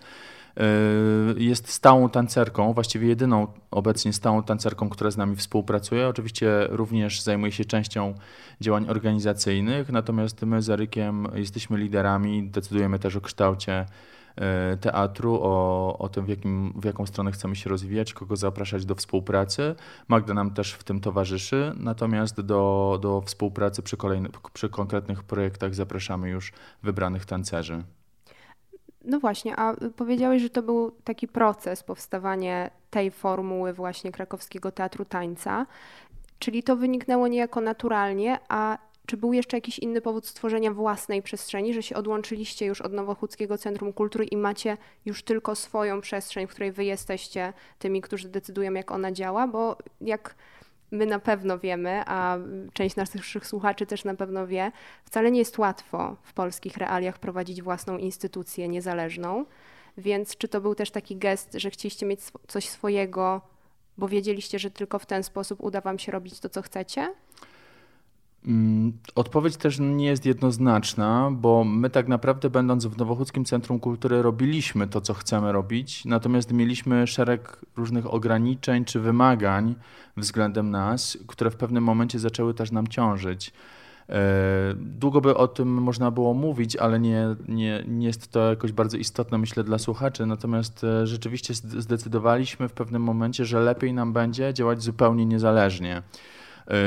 Y, 0.61 1.43
jest 1.43 1.69
stałą 1.69 2.09
tancerką, 2.09 2.73
właściwie 2.73 3.09
jedyną 3.09 3.47
obecnie 3.71 4.12
stałą 4.12 4.43
tancerką, 4.43 4.89
która 4.89 5.11
z 5.11 5.17
nami 5.17 5.37
współpracuje. 5.37 6.09
Oczywiście 6.09 6.67
również 6.71 7.21
zajmuje 7.21 7.53
się 7.53 7.65
częścią 7.65 8.15
działań 8.61 8.87
organizacyjnych, 8.89 9.93
natomiast 9.93 10.43
my 10.43 10.62
z 10.62 10.71
Erykiem 10.71 11.29
jesteśmy 11.35 11.79
liderami, 11.79 12.49
decydujemy 12.49 12.99
też 12.99 13.17
o 13.17 13.21
kształcie 13.21 13.87
y, 14.75 14.77
teatru, 14.77 15.39
o, 15.43 15.99
o 15.99 16.08
tym, 16.08 16.25
w, 16.25 16.29
jakim, 16.29 16.73
w 16.77 16.84
jaką 16.84 17.06
stronę 17.06 17.32
chcemy 17.32 17.56
się 17.56 17.70
rozwijać, 17.70 18.15
kogo 18.15 18.37
zapraszać 18.37 18.84
do 18.84 18.94
współpracy. 18.94 19.75
Magda 20.08 20.34
nam 20.34 20.51
też 20.51 20.73
w 20.73 20.84
tym 20.84 21.01
towarzyszy, 21.01 21.73
natomiast 21.77 22.41
do, 22.41 22.99
do 23.03 23.20
współpracy 23.20 23.82
przy, 23.82 23.96
kolejny, 23.96 24.29
przy 24.53 24.69
konkretnych 24.69 25.23
projektach 25.23 25.75
zapraszamy 25.75 26.31
już 26.31 26.53
wybranych 26.82 27.27
tancerzy. 27.27 27.84
No 29.05 29.20
właśnie, 29.20 29.56
a 29.56 29.77
powiedziałeś, 29.96 30.43
że 30.43 30.51
to 30.51 30.63
był 30.63 30.91
taki 31.05 31.29
proces 31.29 31.82
powstawanie 31.82 32.70
tej 32.91 33.11
formuły 33.11 33.73
właśnie 33.73 34.13
krakowskiego 34.13 34.73
teatru 34.73 35.05
tańca, 35.05 35.67
czyli 36.39 36.63
to 36.63 36.77
wyniknęło 36.77 37.29
niejako 37.29 37.61
naturalnie, 37.61 38.39
a 38.49 38.79
czy 39.06 39.17
był 39.17 39.32
jeszcze 39.32 39.56
jakiś 39.56 39.79
inny 39.79 40.01
powód 40.01 40.27
stworzenia 40.27 40.73
własnej 40.73 41.23
przestrzeni, 41.23 41.75
że 41.75 41.82
się 41.82 41.96
odłączyliście 41.96 42.67
już 42.67 42.81
od 42.81 42.93
Nowochódzkiego 42.93 43.58
Centrum 43.58 43.93
Kultury 43.93 44.25
i 44.25 44.37
macie 44.37 44.77
już 45.05 45.23
tylko 45.23 45.55
swoją 45.55 46.01
przestrzeń, 46.01 46.46
w 46.46 46.51
której 46.51 46.73
wy 46.73 46.84
jesteście 46.84 47.53
tymi, 47.79 48.01
którzy 48.01 48.29
decydują, 48.29 48.73
jak 48.73 48.91
ona 48.91 49.13
działa? 49.13 49.49
Bo 49.49 49.77
jak 50.01 50.34
my 50.94 51.06
na 51.06 51.19
pewno 51.19 51.58
wiemy, 51.58 52.03
a 52.06 52.39
część 52.72 52.96
naszych 52.96 53.46
słuchaczy 53.46 53.86
też 53.86 54.05
na 54.05 54.15
pewno 54.15 54.46
wie, 54.46 54.72
wcale 55.05 55.31
nie 55.31 55.39
jest 55.39 55.58
łatwo 55.58 56.17
w 56.22 56.32
polskich 56.32 56.77
realiach 56.77 57.19
prowadzić 57.19 57.63
własną 57.63 57.98
instytucję 57.98 58.69
niezależną. 58.69 59.44
Więc 59.98 60.36
czy 60.36 60.48
to 60.48 60.60
był 60.60 60.74
też 60.74 60.91
taki 60.91 61.17
gest, 61.17 61.53
że 61.55 61.70
chcieliście 61.70 62.06
mieć 62.06 62.20
coś 62.48 62.69
swojego, 62.69 63.41
bo 63.98 64.08
wiedzieliście, 64.08 64.58
że 64.58 64.70
tylko 64.70 64.98
w 64.98 65.06
ten 65.06 65.22
sposób 65.22 65.60
uda 65.60 65.81
Wam 65.81 65.98
się 65.98 66.13
robić 66.13 66.41
to, 66.41 66.48
co 66.48 66.63
chcecie? 66.63 67.15
Mm, 68.46 68.93
odpowiedź 69.15 69.56
też 69.56 69.79
nie 69.81 70.06
jest 70.06 70.27
jednoznaczna, 70.27 71.31
bo 71.32 71.65
my 71.65 71.91
tak 71.91 72.08
naprawdę 72.08 72.51
będąc 72.51 72.86
w 72.86 72.98
Nowochódzkim 72.98 73.44
Centrum 73.44 73.81
Kultury 73.81 74.22
robiliśmy 74.22 74.89
to, 74.89 75.01
co 75.01 75.15
chcemy 75.15 75.53
robić, 75.53 76.05
natomiast 76.05 76.53
mieliśmy 76.53 77.06
szereg 77.06 77.60
różnych 77.77 78.15
ograniczeń 78.15 78.84
czy 78.84 79.01
wymagań 79.01 79.74
względem 80.17 80.70
nas, 80.70 81.19
które 81.27 81.51
w 81.51 81.56
pewnym 81.56 81.84
momencie 81.84 82.19
zaczęły 82.19 82.55
też 82.55 82.72
nam 82.72 82.89
ciążyć. 82.89 83.53
E, 84.08 84.74
długo 84.77 85.20
by 85.20 85.36
o 85.36 85.48
tym 85.48 85.69
można 85.69 86.10
było 86.10 86.34
mówić, 86.34 86.77
ale 86.77 87.01
nie, 87.01 87.36
nie, 87.48 87.84
nie 87.89 88.06
jest 88.06 88.32
to 88.32 88.51
jakoś 88.51 88.72
bardzo 88.72 88.96
istotne, 88.96 89.39
myślę, 89.39 89.65
dla 89.65 89.79
słuchaczy. 89.79 90.27
Natomiast 90.27 90.84
e, 90.84 91.06
rzeczywiście 91.06 91.55
zdecydowaliśmy 91.55 92.69
w 92.69 92.72
pewnym 92.72 93.03
momencie, 93.03 93.44
że 93.44 93.60
lepiej 93.60 93.93
nam 93.93 94.13
będzie 94.13 94.55
działać 94.55 94.82
zupełnie 94.82 95.27
niezależnie. 95.27 96.03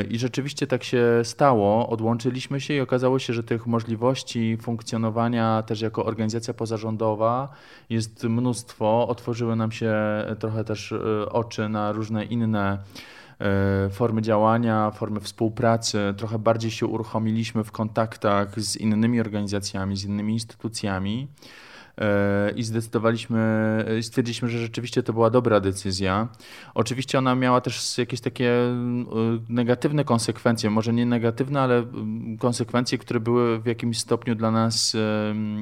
I 0.09 0.19
rzeczywiście 0.19 0.67
tak 0.67 0.83
się 0.83 1.03
stało. 1.23 1.89
Odłączyliśmy 1.89 2.61
się 2.61 2.73
i 2.73 2.81
okazało 2.81 3.19
się, 3.19 3.33
że 3.33 3.43
tych 3.43 3.67
możliwości 3.67 4.57
funkcjonowania 4.61 5.63
też 5.63 5.81
jako 5.81 6.05
organizacja 6.05 6.53
pozarządowa 6.53 7.49
jest 7.89 8.23
mnóstwo. 8.23 9.07
Otworzyły 9.07 9.55
nam 9.55 9.71
się 9.71 9.95
trochę 10.39 10.63
też 10.63 10.93
oczy 11.31 11.69
na 11.69 11.91
różne 11.91 12.25
inne 12.25 12.77
E, 13.39 13.89
formy 13.89 14.21
działania, 14.21 14.91
formy 14.91 15.19
współpracy. 15.19 16.13
Trochę 16.17 16.39
bardziej 16.39 16.71
się 16.71 16.85
uruchomiliśmy 16.85 17.63
w 17.63 17.71
kontaktach 17.71 18.59
z 18.59 18.77
innymi 18.77 19.19
organizacjami, 19.21 19.97
z 19.97 20.03
innymi 20.03 20.33
instytucjami 20.33 21.27
e, 21.27 21.66
i 22.55 22.63
zdecydowaliśmy, 22.63 23.85
stwierdziliśmy, 24.01 24.49
że 24.49 24.59
rzeczywiście 24.59 25.03
to 25.03 25.13
była 25.13 25.29
dobra 25.29 25.59
decyzja. 25.59 26.27
Oczywiście 26.73 27.17
ona 27.17 27.35
miała 27.35 27.61
też 27.61 27.97
jakieś 27.97 28.21
takie 28.21 28.51
e, 28.51 28.75
negatywne 29.49 30.03
konsekwencje, 30.03 30.69
może 30.69 30.93
nie 30.93 31.05
negatywne, 31.05 31.61
ale 31.61 31.85
konsekwencje, 32.39 32.97
które 32.97 33.19
były 33.19 33.59
w 33.59 33.65
jakimś 33.65 33.99
stopniu 33.99 34.35
dla 34.35 34.51
nas 34.51 34.95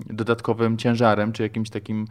dodatkowym 0.06 0.78
ciężarem, 0.78 1.32
czy 1.32 1.44
jakimś 1.44 1.70
takim 1.70 2.08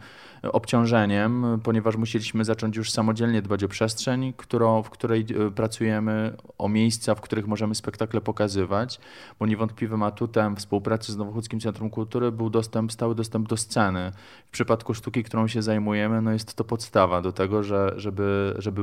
obciążeniem, 0.53 1.59
ponieważ 1.63 1.95
musieliśmy 1.95 2.45
zacząć 2.45 2.77
już 2.77 2.91
samodzielnie 2.91 3.41
dbać 3.41 3.63
o 3.63 3.67
przestrzeń, 3.67 4.33
którą, 4.37 4.83
w 4.83 4.89
której 4.89 5.25
e, 5.47 5.51
pracujemy, 5.51 6.37
o 6.57 6.69
miejsca, 6.69 7.15
w 7.15 7.21
których 7.21 7.47
możemy 7.47 7.75
spektakle 7.75 8.21
pokazywać, 8.21 8.99
bo 9.39 9.45
niewątpliwym 9.45 10.03
atutem 10.03 10.55
współpracy 10.55 11.11
z 11.11 11.17
Nowochódzkim 11.17 11.59
Centrum 11.59 11.89
Kultury 11.89 12.31
był 12.31 12.49
dostęp, 12.49 12.91
stały 12.91 13.15
dostęp 13.15 13.47
do 13.47 13.57
sceny. 13.57 14.11
W 14.45 14.51
przypadku 14.51 14.93
sztuki, 14.93 15.23
którą 15.23 15.47
się 15.47 15.61
zajmujemy, 15.61 16.21
no 16.21 16.31
jest 16.31 16.53
to 16.53 16.63
podstawa 16.63 17.21
do 17.21 17.31
tego, 17.31 17.63
że, 17.63 17.93
żeby, 17.97 18.55
żeby 18.57 18.81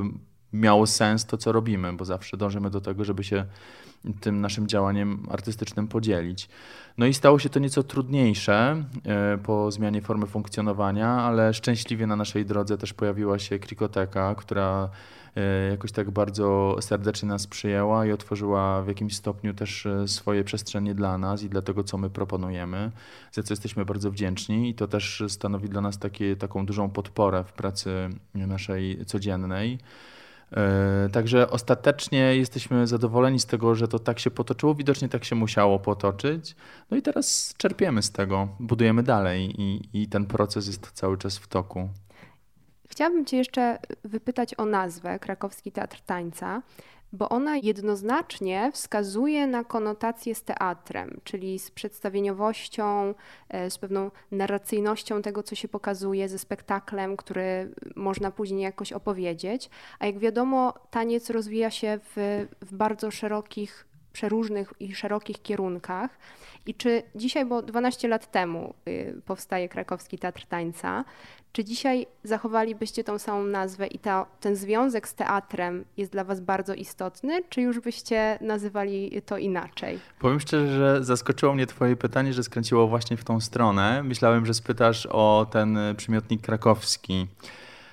miało 0.53 0.87
sens 0.87 1.27
to, 1.27 1.37
co 1.37 1.53
robimy, 1.53 1.93
bo 1.93 2.05
zawsze 2.05 2.37
dążymy 2.37 2.71
do 2.71 2.81
tego, 2.81 3.05
żeby 3.05 3.25
się 3.25 3.45
tym 4.21 4.41
naszym 4.41 4.67
działaniem 4.67 5.27
artystycznym 5.31 5.89
podzielić. 5.89 6.49
No 6.99 7.07
i 7.07 7.15
stało 7.15 7.39
się 7.39 7.49
to 7.49 7.61
nieco 7.61 7.83
trudniejsze 7.83 8.85
e, 9.05 9.39
po 9.39 9.71
zmianie 9.71 10.03
formy 10.03 10.27
funkcjonowania, 10.27 11.09
ale 11.09 11.55
szczęśliwie 11.55 12.07
na 12.07 12.17
naszej 12.17 12.47
drodze 12.47 12.79
też 12.79 12.93
pojawiła 12.93 13.39
się 13.39 13.59
Krikoteka, 13.59 14.35
która 14.35 14.89
jakoś 15.71 15.93
tak 15.93 16.11
bardzo 16.11 16.77
serdecznie 16.81 17.29
nas 17.29 17.47
przyjęła 17.47 18.07
i 18.07 18.13
otworzyła 18.13 18.83
w 18.83 18.89
jakimś 18.89 19.17
stopniu 19.17 19.55
też 19.55 19.87
e, 19.87 20.09
swoje 20.09 20.45
przestrzenie 20.45 20.95
dla 20.95 21.19
nas 21.19 21.43
i 21.43 21.49
dla 21.49 21.63
tego, 21.63 21.85
co 21.85 21.99
my 21.99 22.11
proponujemy, 22.11 22.93
za 23.33 23.43
co 23.43 23.53
jesteśmy 23.53 23.85
bardzo 23.85 24.11
wdzięczni 24.11 24.69
i 24.69 24.75
to 24.75 24.89
też 24.89 25.23
stanowi 25.29 25.69
dla 25.69 25.81
nas 25.81 25.99
takie, 25.99 26.37
taką 26.37 26.67
dużą 26.67 26.91
podporę 26.91 27.45
w 27.45 27.53
pracy 27.53 28.09
naszej 28.35 29.05
codziennej. 29.07 29.79
E, 30.57 31.09
także 31.13 31.51
ostatecznie 31.51 32.37
jesteśmy 32.37 32.87
zadowoleni 32.87 33.41
z 33.41 33.47
tego, 33.47 33.75
że 33.75 33.89
to 33.89 33.99
tak 33.99 34.19
się 34.19 34.31
potoczyło. 34.31 34.75
Widocznie 34.75 35.09
tak 35.09 35.25
się 35.25 35.37
musiało 35.37 35.79
potoczyć. 35.79 36.57
No 36.91 36.97
i 36.97 37.03
teraz 37.03 37.55
czerpiemy 37.57 38.03
z 38.03 38.11
tego, 38.11 38.49
budujemy 38.61 39.03
dalej 39.03 39.61
i, 39.61 39.89
i 40.03 40.09
ten 40.09 40.27
proces 40.27 40.67
jest 40.67 40.91
cały 40.93 41.19
czas 41.19 41.39
w 41.39 41.47
toku. 41.47 41.89
Chciałabym 42.93 43.25
Cię 43.25 43.37
jeszcze 43.37 43.79
wypytać 44.05 44.59
o 44.59 44.65
nazwę 44.65 45.19
Krakowski 45.19 45.73
Teatr 45.73 46.01
Tańca 46.01 46.63
bo 47.13 47.29
ona 47.29 47.57
jednoznacznie 47.57 48.71
wskazuje 48.73 49.47
na 49.47 49.65
konotację 49.65 50.35
z 50.35 50.43
teatrem, 50.43 51.21
czyli 51.25 51.59
z 51.59 51.71
przedstawieniowością, 51.71 53.15
e, 53.49 53.71
z 53.71 53.79
pewną 53.79 54.11
narracyjnością 54.31 55.23
tego, 55.23 55.43
co 55.43 55.55
się 55.55 55.69
pokazuje, 55.69 56.29
ze 56.29 56.39
spektaklem, 56.39 57.17
który 57.17 57.75
można 57.97 58.31
później 58.31 58.63
jakoś 58.63 58.93
opowiedzieć. 58.93 59.71
A 59.99 60.07
jak 60.07 60.19
wiadomo, 60.19 60.75
taniec 60.91 61.31
rozwija 61.31 61.71
się 61.71 61.99
w, 62.05 62.47
w 62.61 62.75
bardzo 62.77 63.11
szerokich 63.11 63.87
przeróżnych 64.13 64.73
i 64.81 64.95
szerokich 64.95 65.43
kierunkach. 65.43 66.11
I 66.67 66.75
czy 66.75 67.03
dzisiaj, 67.15 67.47
bo 67.47 67.63
12 67.63 68.09
lat 68.09 68.31
temu 68.31 68.75
y, 68.89 69.23
powstaje 69.27 69.69
Krakowski 69.69 70.19
Teatr 70.19 70.47
Tańca, 70.47 71.05
czy 71.53 71.65
dzisiaj 71.65 72.07
zachowalibyście 72.25 73.05
tą 73.05 73.19
samą 73.19 73.45
nazwę 73.45 73.87
i 73.87 73.99
ten 74.41 74.57
związek 74.57 75.09
z 75.09 75.15
teatrem 75.15 75.85
jest 75.97 76.13
dla 76.13 76.25
Was 76.25 76.41
bardzo 76.41 76.75
istotny, 76.75 77.43
czy 77.49 77.61
już 77.63 77.81
byście 77.81 78.39
nazywali 78.41 79.23
to 79.27 79.39
inaczej? 79.39 79.99
Powiem 80.19 80.41
szczerze, 80.41 80.77
że 80.77 81.05
zaskoczyło 81.05 81.55
mnie 81.55 81.67
Twoje 81.67 81.97
pytanie, 81.97 82.33
że 82.33 82.43
skręciło 82.43 82.89
właśnie 82.89 83.17
w 83.17 83.25
tą 83.25 83.41
stronę. 83.41 84.03
Myślałem, 84.03 84.47
że 84.47 84.55
spytasz 84.55 85.07
o 85.07 85.47
ten 85.51 85.79
przymiotnik 85.97 86.43
krakowski. 86.43 87.27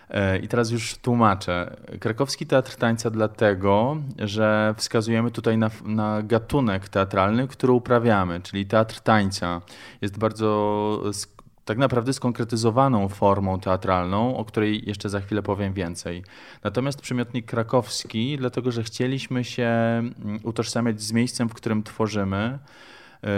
E, 0.09 0.39
I 0.39 0.47
teraz 0.47 0.71
już 0.71 0.97
tłumaczę. 0.97 1.77
Krakowski 1.99 2.45
Teatr 2.45 2.75
Tańca 2.75 3.09
dlatego, 3.09 3.97
że 4.19 4.73
wskazujemy 4.77 5.31
tutaj 5.31 5.57
na, 5.57 5.69
na, 5.85 6.21
gatunek 6.21 6.89
teatralny, 6.89 7.47
który 7.47 7.73
uprawiamy, 7.73 8.41
czyli 8.41 8.65
teatr 8.65 8.99
tańca. 8.99 9.61
Jest 10.01 10.17
bardzo 10.17 11.01
tak 11.65 11.77
naprawdę 11.77 12.13
skonkretyzowaną 12.13 13.07
formą 13.07 13.59
teatralną, 13.59 14.37
o 14.37 14.45
której 14.45 14.87
jeszcze 14.87 15.09
za 15.09 15.19
chwilę 15.19 15.41
powiem 15.41 15.73
więcej. 15.73 16.23
Natomiast 16.63 17.01
przymiotnik 17.01 17.45
krakowski, 17.45 18.37
dlatego 18.37 18.71
że 18.71 18.83
chcieliśmy 18.83 19.43
się 19.43 19.63
mm, 19.65 20.39
utożsamiać 20.43 21.01
z 21.01 21.11
miejscem, 21.11 21.49
w 21.49 21.53
którym 21.53 21.83
tworzymy. 21.83 22.59
E, 23.23 23.29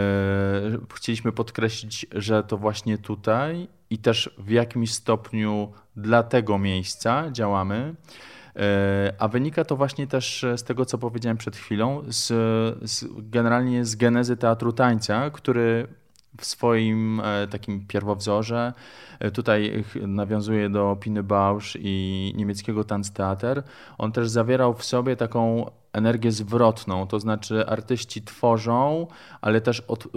chcieliśmy 0.95 1.31
podkreślić, 1.31 2.05
że 2.11 2.43
to 2.43 2.57
właśnie 2.57 2.97
tutaj 2.97 3.67
i 3.91 3.98
też 3.98 4.36
w 4.38 4.50
jakimś 4.50 4.93
stopniu 4.93 5.71
dla 5.95 6.24
tego 6.24 6.57
miejsca 6.57 7.31
działamy. 7.31 7.95
E, 8.55 9.13
a 9.19 9.27
wynika 9.27 9.65
to 9.65 9.75
właśnie 9.75 10.07
też 10.07 10.45
z 10.55 10.63
tego, 10.63 10.86
co 10.86 10.98
powiedziałem 10.98 11.38
przed 11.38 11.55
chwilą, 11.55 12.01
z, 12.07 12.27
z, 12.89 13.05
generalnie 13.17 13.86
z 13.86 13.95
genezy 13.95 14.38
teatru 14.38 14.74
tańca, 14.74 15.29
który 15.29 15.88
w 16.38 16.45
swoim 16.45 17.19
e, 17.19 17.48
takim 17.48 17.88
pierwowzorze. 17.88 18.74
E, 19.19 19.31
tutaj 19.31 19.83
nawiązuje 20.07 20.69
do 20.69 20.98
Piny 21.01 21.24
Bausch 21.24 21.75
i 21.79 22.33
niemieckiego 22.36 22.83
Tanztheater. 22.83 23.63
On 23.98 24.12
też 24.12 24.29
zawierał 24.29 24.74
w 24.74 24.83
sobie 24.83 25.15
taką 25.15 25.71
energię 25.93 26.31
zwrotną, 26.31 27.07
to 27.07 27.19
znaczy 27.19 27.67
artyści 27.67 28.21
tworzą, 28.21 29.07
ale 29.41 29.62
też 29.62 29.79
od, 29.79 30.05
y, 30.05 30.10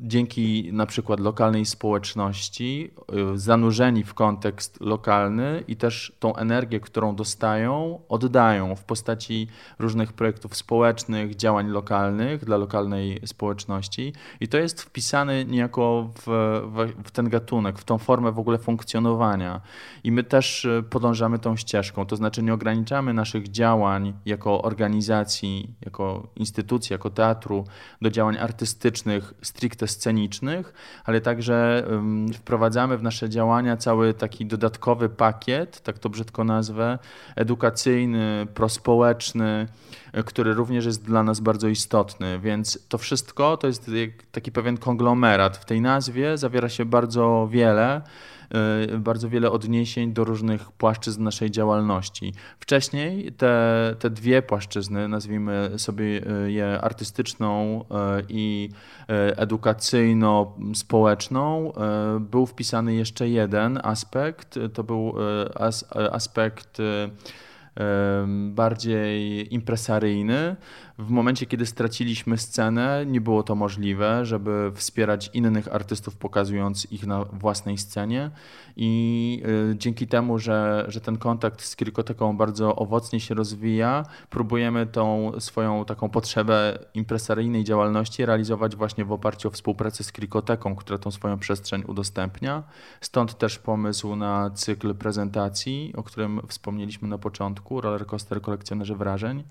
dzięki 0.00 0.70
na 0.72 0.86
przykład 0.86 1.20
lokalnej 1.20 1.66
społeczności, 1.66 2.90
y, 3.34 3.38
zanurzeni 3.38 4.04
w 4.04 4.14
kontekst 4.14 4.80
lokalny 4.80 5.64
i 5.68 5.76
też 5.76 6.12
tą 6.18 6.36
energię, 6.36 6.80
którą 6.80 7.16
dostają, 7.16 8.00
oddają 8.08 8.76
w 8.76 8.84
postaci 8.84 9.48
różnych 9.78 10.12
projektów 10.12 10.56
społecznych, 10.56 11.36
działań 11.36 11.68
lokalnych 11.68 12.44
dla 12.44 12.56
lokalnej 12.56 13.20
społeczności. 13.26 14.12
I 14.40 14.48
to 14.48 14.58
jest 14.58 14.82
wpisane 14.82 15.44
niejako 15.44 16.10
w, 16.14 16.26
w, 16.72 17.08
w 17.08 17.10
ten 17.10 17.28
gatunek, 17.28 17.78
w 17.78 17.84
tą 17.84 17.98
formę 17.98 18.32
w 18.32 18.38
ogóle 18.38 18.58
funkcjonowania. 18.58 19.60
I 20.04 20.12
my 20.12 20.24
też 20.24 20.64
y, 20.64 20.84
podążamy 20.90 21.38
tą 21.38 21.56
ścieżką, 21.56 22.06
to 22.06 22.16
znaczy 22.16 22.42
nie 22.42 22.54
ograniczamy 22.54 23.14
naszych 23.14 23.48
działań 23.48 24.12
jako 24.26 24.62
organizacji 24.62 25.05
organizacji, 25.06 25.74
jako 25.84 26.28
instytucji, 26.36 26.94
jako 26.94 27.10
teatru 27.10 27.64
do 28.02 28.10
działań 28.10 28.36
artystycznych, 28.36 29.34
stricte 29.42 29.88
scenicznych, 29.88 30.74
ale 31.04 31.20
także 31.20 31.86
wprowadzamy 32.34 32.98
w 32.98 33.02
nasze 33.02 33.28
działania 33.28 33.76
cały 33.76 34.14
taki 34.14 34.46
dodatkowy 34.46 35.08
pakiet, 35.08 35.80
tak 35.80 35.98
to 35.98 36.08
brzydko 36.08 36.44
nazwę, 36.44 36.98
edukacyjny, 37.36 38.46
prospołeczny, 38.54 39.68
który 40.26 40.54
również 40.54 40.86
jest 40.86 41.04
dla 41.04 41.22
nas 41.22 41.40
bardzo 41.40 41.68
istotny. 41.68 42.38
Więc 42.38 42.78
to 42.88 42.98
wszystko 42.98 43.56
to 43.56 43.66
jest 43.66 43.90
taki 44.32 44.52
pewien 44.52 44.76
konglomerat. 44.78 45.56
W 45.56 45.64
tej 45.64 45.80
nazwie 45.80 46.38
zawiera 46.38 46.68
się 46.68 46.84
bardzo 46.84 47.48
wiele. 47.50 48.02
Y, 48.94 48.98
bardzo 48.98 49.28
wiele 49.28 49.50
odniesień 49.50 50.12
do 50.12 50.24
różnych 50.24 50.72
płaszczyzn 50.72 51.22
naszej 51.22 51.50
działalności. 51.50 52.32
Wcześniej 52.60 53.32
te, 53.32 53.94
te 53.98 54.10
dwie 54.10 54.42
płaszczyzny, 54.42 55.08
nazwijmy 55.08 55.70
sobie 55.76 56.04
y, 56.44 56.52
je 56.52 56.80
artystyczną 56.80 57.80
y, 57.80 57.84
i 58.28 58.68
edukacyjno-społeczną, 59.36 61.72
był 62.20 62.46
wpisany 62.46 62.94
jeszcze 62.94 63.28
jeden 63.28 63.80
aspekt. 63.82 64.58
To 64.74 64.84
był 64.84 65.14
aspekt 66.12 66.78
bardziej 68.48 69.54
impresaryjny. 69.54 70.56
W 70.98 71.10
momencie, 71.10 71.46
kiedy 71.46 71.66
straciliśmy 71.66 72.38
scenę, 72.38 73.04
nie 73.06 73.20
było 73.20 73.42
to 73.42 73.54
możliwe, 73.54 74.26
żeby 74.26 74.72
wspierać 74.74 75.30
innych 75.34 75.74
artystów, 75.74 76.16
pokazując 76.16 76.92
ich 76.92 77.06
na 77.06 77.24
własnej 77.24 77.78
scenie. 77.78 78.30
I 78.76 79.42
y, 79.72 79.76
dzięki 79.78 80.06
temu, 80.06 80.38
że, 80.38 80.84
że 80.88 81.00
ten 81.00 81.18
kontakt 81.18 81.62
z 81.62 81.76
Kirkoteką 81.76 82.36
bardzo 82.36 82.76
owocnie 82.76 83.20
się 83.20 83.34
rozwija, 83.34 84.04
próbujemy 84.30 84.86
tą 84.86 85.32
swoją 85.38 85.84
taką 85.84 86.08
potrzebę 86.08 86.78
impresaryjnej 86.94 87.64
działalności 87.64 88.26
realizować 88.26 88.76
właśnie 88.76 89.04
w 89.04 89.12
oparciu 89.12 89.48
o 89.48 89.50
współpracę 89.50 90.04
z 90.04 90.12
Kirkoteką, 90.12 90.76
która 90.76 90.98
tą 90.98 91.10
swoją 91.10 91.38
przestrzeń 91.38 91.84
udostępnia. 91.86 92.62
Stąd 93.00 93.38
też 93.38 93.58
pomysł 93.58 94.16
na 94.16 94.50
cykl 94.50 94.94
prezentacji, 94.94 95.92
o 95.96 96.02
którym 96.02 96.40
wspomnieliśmy 96.48 97.08
na 97.08 97.18
początku, 97.18 97.80
Rollercoaster 97.80 98.42
Kolekcjonerzy 98.42 98.94
Wrażeń. 98.94 99.44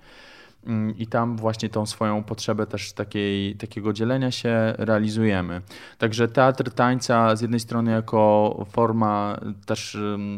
Mm, 0.65 0.97
i 0.97 1.07
tam 1.07 1.37
właśnie 1.37 1.69
tą 1.69 1.85
swoją 1.85 2.23
potrzebę 2.23 2.67
też 2.67 2.93
takiej, 2.93 3.55
takiego 3.55 3.93
dzielenia 3.93 4.31
się 4.31 4.73
realizujemy. 4.77 5.61
Także 5.97 6.27
teatr 6.27 6.71
tańca 6.71 7.35
z 7.35 7.41
jednej 7.41 7.59
strony 7.59 7.91
jako 7.91 8.65
forma 8.71 9.39
też 9.65 9.97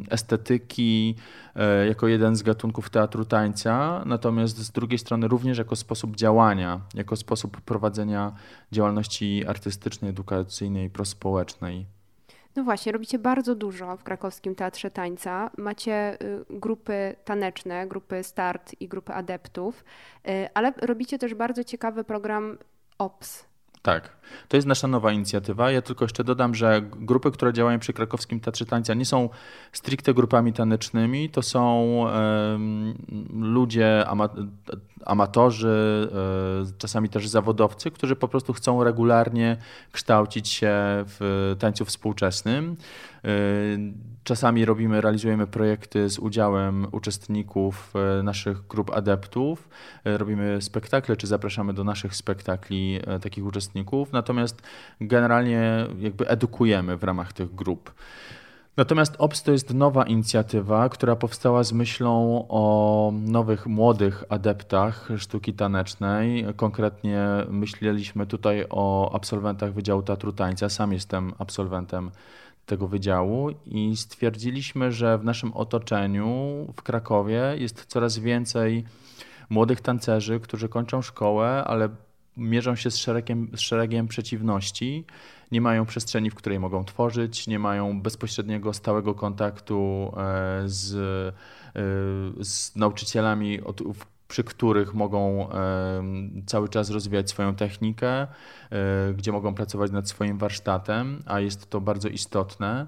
estetyki, 0.10 1.16
e, 1.56 1.88
jako 1.88 2.08
jeden 2.08 2.36
z 2.36 2.44
gatunków 2.44 2.90
teatru 2.90 3.26
tańca, 3.26 4.04
natomiast 4.06 4.58
z 4.58 4.72
drugiej 4.72 5.00
strony 5.00 5.28
również 5.28 5.58
jako 5.58 5.76
sposób 5.76 6.16
działania, 6.16 6.82
jako 6.94 7.16
sposób 7.16 7.62
prowadzenia 7.62 8.34
działalności 8.72 9.46
artystycznej, 9.48 10.10
edukacyjnej, 10.12 10.90
prospołecznej. 10.90 11.97
No 12.58 12.64
właśnie, 12.64 12.92
robicie 12.92 13.20
bardzo 13.20 13.56
dużo 13.56 13.98
w 13.98 14.04
krakowskim 14.04 14.56
Teatrze 14.56 14.92
Tańca. 14.92 15.52
Macie 15.58 16.18
y, 16.22 16.46
grupy 16.50 17.16
taneczne, 17.26 17.88
grupy 17.88 18.24
start 18.24 18.76
i 18.80 18.88
grupy 18.88 19.14
adeptów, 19.14 19.84
y, 20.28 20.50
ale 20.54 20.74
robicie 20.82 21.20
też 21.20 21.34
bardzo 21.34 21.64
ciekawy 21.64 22.04
program 22.04 22.58
OPS, 22.98 23.46
tak, 23.88 24.10
to 24.48 24.58
jest 24.58 24.68
nasza 24.68 24.88
nowa 24.88 25.12
inicjatywa. 25.12 25.72
Ja 25.72 25.82
tylko 25.82 26.06
jeszcze 26.06 26.24
dodam, 26.24 26.56
że 26.56 26.82
grupy, 26.92 27.32
które 27.32 27.54
działają 27.54 27.80
przy 27.80 27.94
krakowskim 27.94 28.40
Teatrze 28.40 28.66
Tańca 28.66 28.94
nie 28.94 29.06
są 29.06 29.30
stricte 29.72 30.14
grupami 30.14 30.54
tanecznymi, 30.54 31.30
to 31.30 31.42
są 31.42 31.84
um, 31.86 32.94
ludzie, 33.34 34.08
ama 34.08 34.30
amatorzy, 35.06 36.10
um, 36.12 36.74
czasami 36.78 37.10
też 37.10 37.28
zawodowcy, 37.28 37.92
którzy 37.92 38.16
po 38.16 38.28
prostu 38.28 38.54
chcą 38.54 38.84
regularnie 38.84 39.58
kształcić 39.92 40.50
się 40.50 40.74
w 41.08 41.56
tańcu 41.60 41.86
współczesnym. 41.86 42.76
Um, 43.24 43.94
czasami 44.24 44.66
robimy, 44.66 45.02
realizujemy 45.02 45.48
projekty 45.48 46.10
z 46.10 46.20
udziałem 46.20 46.88
uczestników 46.92 47.94
naszych 48.24 48.68
grup 48.68 48.92
adeptów, 48.94 49.70
robimy 50.06 50.62
spektakle, 50.62 51.16
czy 51.16 51.28
zapraszamy 51.28 51.74
do 51.74 51.84
naszych 51.84 52.16
spektakli 52.16 53.00
takich 53.22 53.46
uczestników 53.46 53.68
uczestników, 53.68 54.14
natomiast 54.14 54.62
generalnie 55.02 55.88
jakby 56.00 56.28
edukujemy 56.28 56.98
w 56.98 57.04
ramach 57.04 57.34
tych 57.34 57.56
grup. 57.56 57.94
Natomiast 58.78 59.16
OPS 59.20 59.44
to 59.44 59.52
jest 59.52 59.74
nowa 59.74 60.04
inicjatywa, 60.04 60.90
która 60.90 61.16
powstała 61.16 61.64
z 61.64 61.74
myślą 61.74 62.46
o 62.50 63.12
nowych, 63.14 63.68
młodych 63.68 64.24
adeptach 64.30 65.10
sztuki 65.18 65.54
tanecznej. 65.54 66.46
Konkretnie 66.56 67.28
myśleliśmy 67.50 68.26
tutaj 68.26 68.66
o 68.70 69.12
absolwentach 69.14 69.74
Wydziału 69.74 70.02
Teatru 70.02 70.34
Tańca. 70.34 70.70
Sam 70.70 70.94
jestem 70.94 71.34
absolwentem 71.40 72.12
tego 72.68 72.88
wydziału 72.88 73.50
i 73.66 73.98
stwierdziliśmy, 73.98 74.92
że 74.92 75.18
w 75.18 75.24
naszym 75.24 75.54
otoczeniu 75.54 76.28
w 76.76 76.82
Krakowie 76.82 77.42
jest 77.58 77.86
coraz 77.86 78.20
więcej 78.20 78.84
młodych 79.50 79.82
tancerzy, 79.82 80.40
którzy 80.40 80.70
kończą 80.70 81.02
szkołę, 81.02 81.64
ale 81.68 81.90
mierzą 82.38 82.76
się 82.76 82.92
z 82.92 82.98
szeregiem, 82.98 83.50
z 83.56 83.60
szeregiem 83.60 84.08
przeciwności, 84.08 85.06
nie 85.52 85.62
mają 85.62 85.86
przestrzeni, 85.86 86.30
w 86.30 86.36
której 86.36 86.60
mogą 86.60 86.86
tworzyć, 86.86 87.48
nie 87.48 87.60
mają 87.60 88.02
bezpośredniego, 88.02 88.74
stałego 88.74 89.16
kontaktu 89.16 90.12
e, 90.18 90.64
z, 90.66 90.96
e, 90.96 92.44
z 92.44 92.76
nauczycielami, 92.76 93.62
przy 94.28 94.44
których 94.44 94.94
mogą 94.94 95.52
e, 95.52 96.04
cały 96.46 96.70
czas 96.70 96.90
rozwijać 96.90 97.30
swoją 97.30 97.56
technikę, 97.56 98.28
gdzie 99.18 99.32
mogą 99.32 99.54
pracować 99.54 99.92
nad 99.92 100.10
swoim 100.10 100.38
warsztatem, 100.38 101.24
a 101.26 101.40
jest 101.40 101.70
to 101.70 101.82
bardzo 101.82 102.10
istotne. 102.10 102.88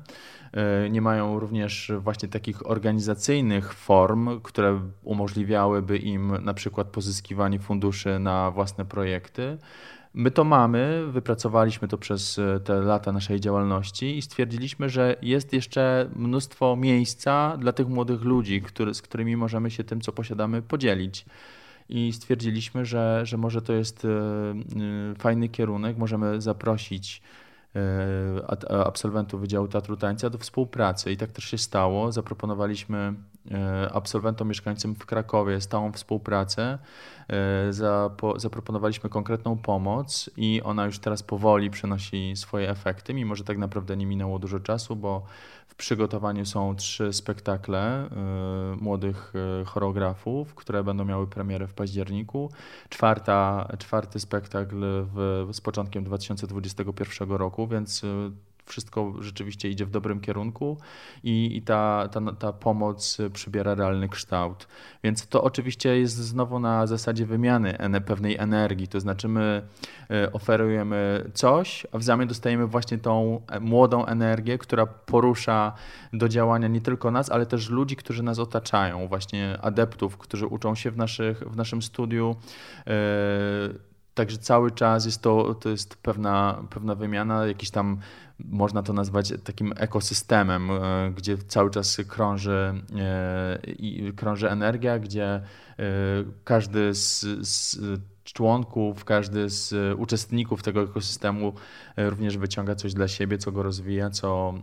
E, 0.54 0.90
nie 0.90 1.02
mają 1.02 1.40
również 1.40 1.92
właśnie 2.00 2.30
takich 2.30 2.70
organizacyjnych 2.70 3.74
form, 3.74 4.42
które 4.42 4.80
umożliwiałyby 5.04 5.98
im 5.98 6.38
na 6.42 6.54
przykład 6.54 6.88
pozyskiwanie 6.88 7.60
funduszy 7.60 8.20
na 8.20 8.52
własne 8.52 8.86
projekty. 8.86 9.58
My 10.14 10.32
to 10.32 10.44
mamy, 10.44 11.04
wypracowaliśmy 11.12 11.88
to 11.88 11.98
przez 11.98 12.40
e, 12.40 12.60
te 12.60 12.74
lata 12.82 13.12
naszej 13.12 13.40
działalności 13.40 14.18
i 14.18 14.22
stwierdziliśmy, 14.22 14.90
że 14.90 15.16
jest 15.22 15.54
jeszcze 15.54 16.10
mnóstwo 16.16 16.76
miejsca 16.76 17.58
dla 17.58 17.74
tych 17.74 17.88
młodych 17.88 18.22
ludzi, 18.22 18.62
który, 18.62 18.94
z 18.94 19.02
którymi 19.02 19.38
możemy 19.38 19.72
się 19.72 19.84
tym, 19.84 20.02
co 20.02 20.12
posiadamy, 20.12 20.62
podzielić. 20.62 21.26
I 21.90 22.14
stwierdziliśmy, 22.14 22.86
że, 22.86 23.22
że 23.24 23.38
może 23.38 23.62
to 23.62 23.74
jest 23.74 24.06
e, 24.06 24.10
fajny 25.20 25.50
kierunek, 25.50 25.98
możemy 25.98 26.42
zaprosić 26.42 27.22
E, 27.76 28.86
absolwentów 28.86 29.42
Wydziału 29.42 29.68
Teatru 29.68 29.98
Tańca 29.98 30.30
do 30.30 30.38
współpracy 30.38 31.12
i 31.12 31.18
tak 31.18 31.32
też 31.32 31.44
się 31.46 31.58
stało. 31.58 32.12
Zaproponowaliśmy 32.12 32.98
e, 32.98 33.14
absolwentom 33.94 34.48
mieszkańcom 34.48 34.96
w 34.96 35.06
Krakowie 35.06 35.62
stałą 35.62 35.92
współpracę. 35.92 36.78
E, 37.30 37.74
zaproponowaliśmy 38.36 39.10
konkretną 39.10 39.58
pomoc 39.58 40.30
i 40.38 40.62
ona 40.64 40.86
już 40.86 41.00
teraz 41.00 41.24
powoli 41.24 41.70
przynosi 41.70 42.34
swoje 42.36 42.70
efekty, 42.70 43.14
mimo 43.14 43.36
że 43.36 43.44
tak 43.44 43.58
naprawdę 43.58 43.98
nie 43.98 44.06
minęło 44.06 44.40
dużo 44.40 44.60
czasu, 44.60 44.96
bo 44.96 45.26
w 45.68 45.76
przygotowaniu 45.76 46.46
są 46.46 46.76
trzy 46.76 47.14
spektakle 47.14 48.06
y, 48.06 48.10
młodych 48.84 49.34
choreografów, 49.66 50.56
które 50.56 50.84
będą 50.84 51.06
miały 51.06 51.28
premierę 51.28 51.68
w 51.68 51.74
październiku. 51.74 52.52
Czwarta, 52.90 53.68
czwarty 53.78 54.20
spektakl 54.20 54.76
w, 54.82 55.48
z 55.52 55.62
początkiem 55.62 56.04
2021 56.04 57.32
roku, 57.32 57.68
więc 57.68 58.06
wszystko 58.70 59.14
rzeczywiście 59.20 59.70
idzie 59.70 59.86
w 59.86 59.90
dobrym 59.90 60.20
kierunku 60.20 60.78
i, 61.24 61.58
i 61.58 61.62
ta, 61.62 62.10
ta, 62.12 62.22
ta 62.40 62.54
pomoc 62.54 63.18
przybiera 63.34 63.76
realny 63.76 64.10
kształt. 64.10 64.68
Więc 65.04 65.28
to 65.28 65.44
oczywiście 65.44 66.00
jest 66.00 66.16
znowu 66.16 66.60
na 66.60 66.88
zasadzie 66.88 67.26
wymiany 67.26 67.78
pewnej 68.06 68.38
energii, 68.38 68.88
to 68.88 69.00
znaczy 69.00 69.28
my 69.28 69.62
e, 70.10 70.32
oferujemy 70.32 71.32
coś, 71.34 71.88
a 71.92 71.98
w 71.98 72.04
zamian 72.04 72.28
dostajemy 72.28 72.68
właśnie 72.68 72.98
tą 72.98 73.42
młodą 73.62 74.06
energię, 74.06 74.58
która 74.58 74.86
porusza 74.86 75.74
do 76.14 76.30
działania 76.30 76.68
nie 76.68 76.82
tylko 76.82 77.12
nas, 77.12 77.32
ale 77.32 77.46
też 77.46 77.70
ludzi, 77.70 77.96
którzy 77.96 78.24
nas 78.24 78.40
otaczają, 78.40 79.08
właśnie 79.08 79.58
adeptów, 79.62 80.18
którzy 80.18 80.48
uczą 80.48 80.76
się 80.76 80.92
w, 80.92 80.98
naszych, 80.98 81.40
w 81.40 81.56
naszym 81.56 81.82
studiu. 81.82 82.36
Yy, 82.86 83.89
Także 84.20 84.38
cały 84.38 84.72
czas 84.72 85.06
jest 85.06 85.22
to, 85.22 85.56
to 85.56 85.70
jest 85.70 85.96
pewna, 85.96 86.64
pewna 86.70 86.96
wymiana, 86.96 87.48
jakiś 87.48 87.72
tam 87.72 87.98
można 88.40 88.84
to 88.84 88.94
nazwać 88.94 89.34
takim 89.44 89.74
ekosystemem, 89.76 90.72
e, 90.72 91.12
gdzie 91.18 91.38
cały 91.38 91.70
czas 91.72 91.98
krąży, 92.08 92.74
e, 94.08 94.14
krąży 94.16 94.50
energia, 94.50 95.00
gdzie 95.00 95.26
e, 95.26 95.42
każdy 96.44 96.96
z, 96.96 97.26
z 97.48 97.78
członków, 98.24 99.06
każdy 99.06 99.50
z 99.50 99.74
uczestników 100.00 100.64
tego 100.64 100.82
ekosystemu 100.82 101.54
również 101.98 102.38
wyciąga 102.38 102.76
coś 102.76 102.94
dla 102.94 103.08
siebie, 103.08 103.38
co 103.38 103.52
go 103.52 103.64
rozwija, 103.64 104.10
co 104.10 104.54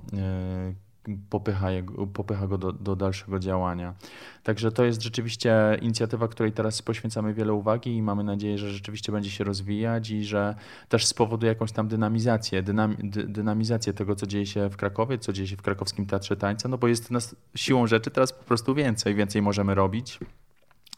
popycha, 1.30 1.70
jego, 1.70 2.06
popycha 2.06 2.46
go 2.46 2.58
do, 2.58 2.72
do, 2.72 2.96
dalszego 2.96 3.38
działania. 3.38 3.94
Także 4.42 4.72
to 4.72 4.84
jest 4.84 5.02
rzeczywiście 5.02 5.78
inicjatywa, 5.82 6.28
której 6.28 6.52
teraz 6.52 6.82
poświęcamy 6.82 7.34
wiele 7.34 7.52
uwagi 7.52 7.96
i 7.96 8.02
mamy 8.02 8.24
nadzieję, 8.24 8.58
że 8.58 8.70
rzeczywiście 8.70 9.12
będzie 9.12 9.30
się 9.30 9.44
rozwijać 9.44 10.10
i 10.10 10.24
że 10.24 10.54
też 10.88 11.06
spowoduje 11.06 11.52
jakąś 11.52 11.72
tam 11.72 11.88
dynamizację, 11.88 12.62
dynam, 12.62 12.96
dy, 12.98 13.24
dynamizację 13.24 13.92
tego, 13.92 14.16
co 14.16 14.26
dzieje 14.26 14.46
się 14.46 14.68
w 14.68 14.76
Krakowie, 14.76 15.18
co 15.18 15.32
dzieje 15.32 15.48
się 15.48 15.56
w 15.56 15.62
krakowskim 15.62 16.06
Teatrze 16.06 16.36
Tańca, 16.36 16.68
no 16.68 16.78
bo 16.78 16.88
jest 16.88 17.10
nas 17.10 17.36
siłą 17.54 17.86
rzeczy 17.86 18.10
teraz 18.10 18.32
po 18.32 18.44
prostu 18.44 18.74
więcej, 18.74 19.14
więcej 19.14 19.42
możemy 19.42 19.74
robić, 19.74 20.18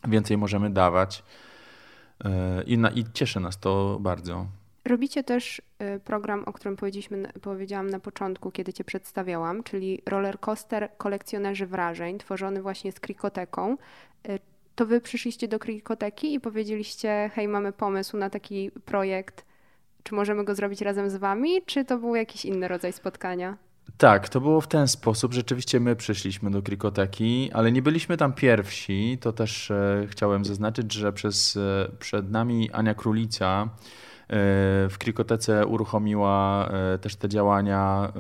więcej 0.09 0.39
możemy 0.39 0.71
dawać 0.71 1.23
e, 2.25 2.63
i, 2.63 2.79
na, 2.79 2.91
i 2.91 3.05
cieszy 3.13 3.41
nas 3.41 3.61
to 3.61 3.99
bardzo. 4.01 4.47
Robicie 4.89 5.25
też 5.25 5.63
y, 5.97 6.01
program, 6.01 6.45
o 6.47 6.53
którym 6.53 6.77
powiedzieliśmy, 6.77 7.33
powiedziałam 7.43 7.91
na 7.91 8.01
początku, 8.01 8.51
kiedy 8.51 8.73
Cię 8.73 8.85
przedstawiałam, 8.85 9.63
czyli 9.63 10.03
roller 10.07 10.41
coaster 10.41 10.89
kolekcjonerzy 10.99 11.67
wrażeń, 11.67 12.19
tworzony 12.19 12.63
właśnie 12.63 12.93
z 12.93 13.01
krikoteką. 13.01 13.77
Y, 14.29 14.39
to 14.75 14.87
Wy 14.87 15.01
przyszliście 15.01 15.49
do 15.49 15.59
krikoteki 15.59 16.35
i 16.35 16.41
powiedzieliście, 16.41 17.31
hej, 17.35 17.49
mamy 17.49 17.73
pomysł 17.73 18.17
na 18.17 18.31
taki 18.31 18.71
projekt, 18.71 19.45
czy 20.03 20.15
możemy 20.15 20.45
go 20.45 20.55
zrobić 20.55 20.81
razem 20.81 21.11
z 21.11 21.17
Wami, 21.17 21.63
czy 21.67 21.85
to 21.85 21.99
był 21.99 22.15
jakiś 22.15 22.45
inny 22.45 22.69
rodzaj 22.69 22.93
spotkania? 22.93 23.57
Tak, 23.97 24.29
to 24.29 24.41
było 24.41 24.61
w 24.61 24.69
ten 24.69 24.89
sposób. 24.89 25.35
Rzeczywiście 25.35 25.81
my 25.81 25.97
przyszliśmy 25.97 26.51
do 26.51 26.63
Krikoteki, 26.63 27.51
ale 27.53 27.73
nie 27.73 27.83
byliśmy 27.83 28.17
tam 28.17 28.33
pierwsi. 28.33 29.19
To 29.21 29.33
też 29.33 29.71
e, 29.71 30.07
chciałem 30.11 30.45
zaznaczyć, 30.45 30.93
że 30.93 31.13
przez, 31.13 31.57
e, 31.57 31.89
przed 31.99 32.31
nami 32.31 32.71
Ania 32.73 32.95
Królica, 32.95 33.69
w 34.29 34.95
Krikotece 34.99 35.67
uruchomiła 35.67 36.69
też 37.01 37.17
te 37.17 37.29
działania 37.29 38.13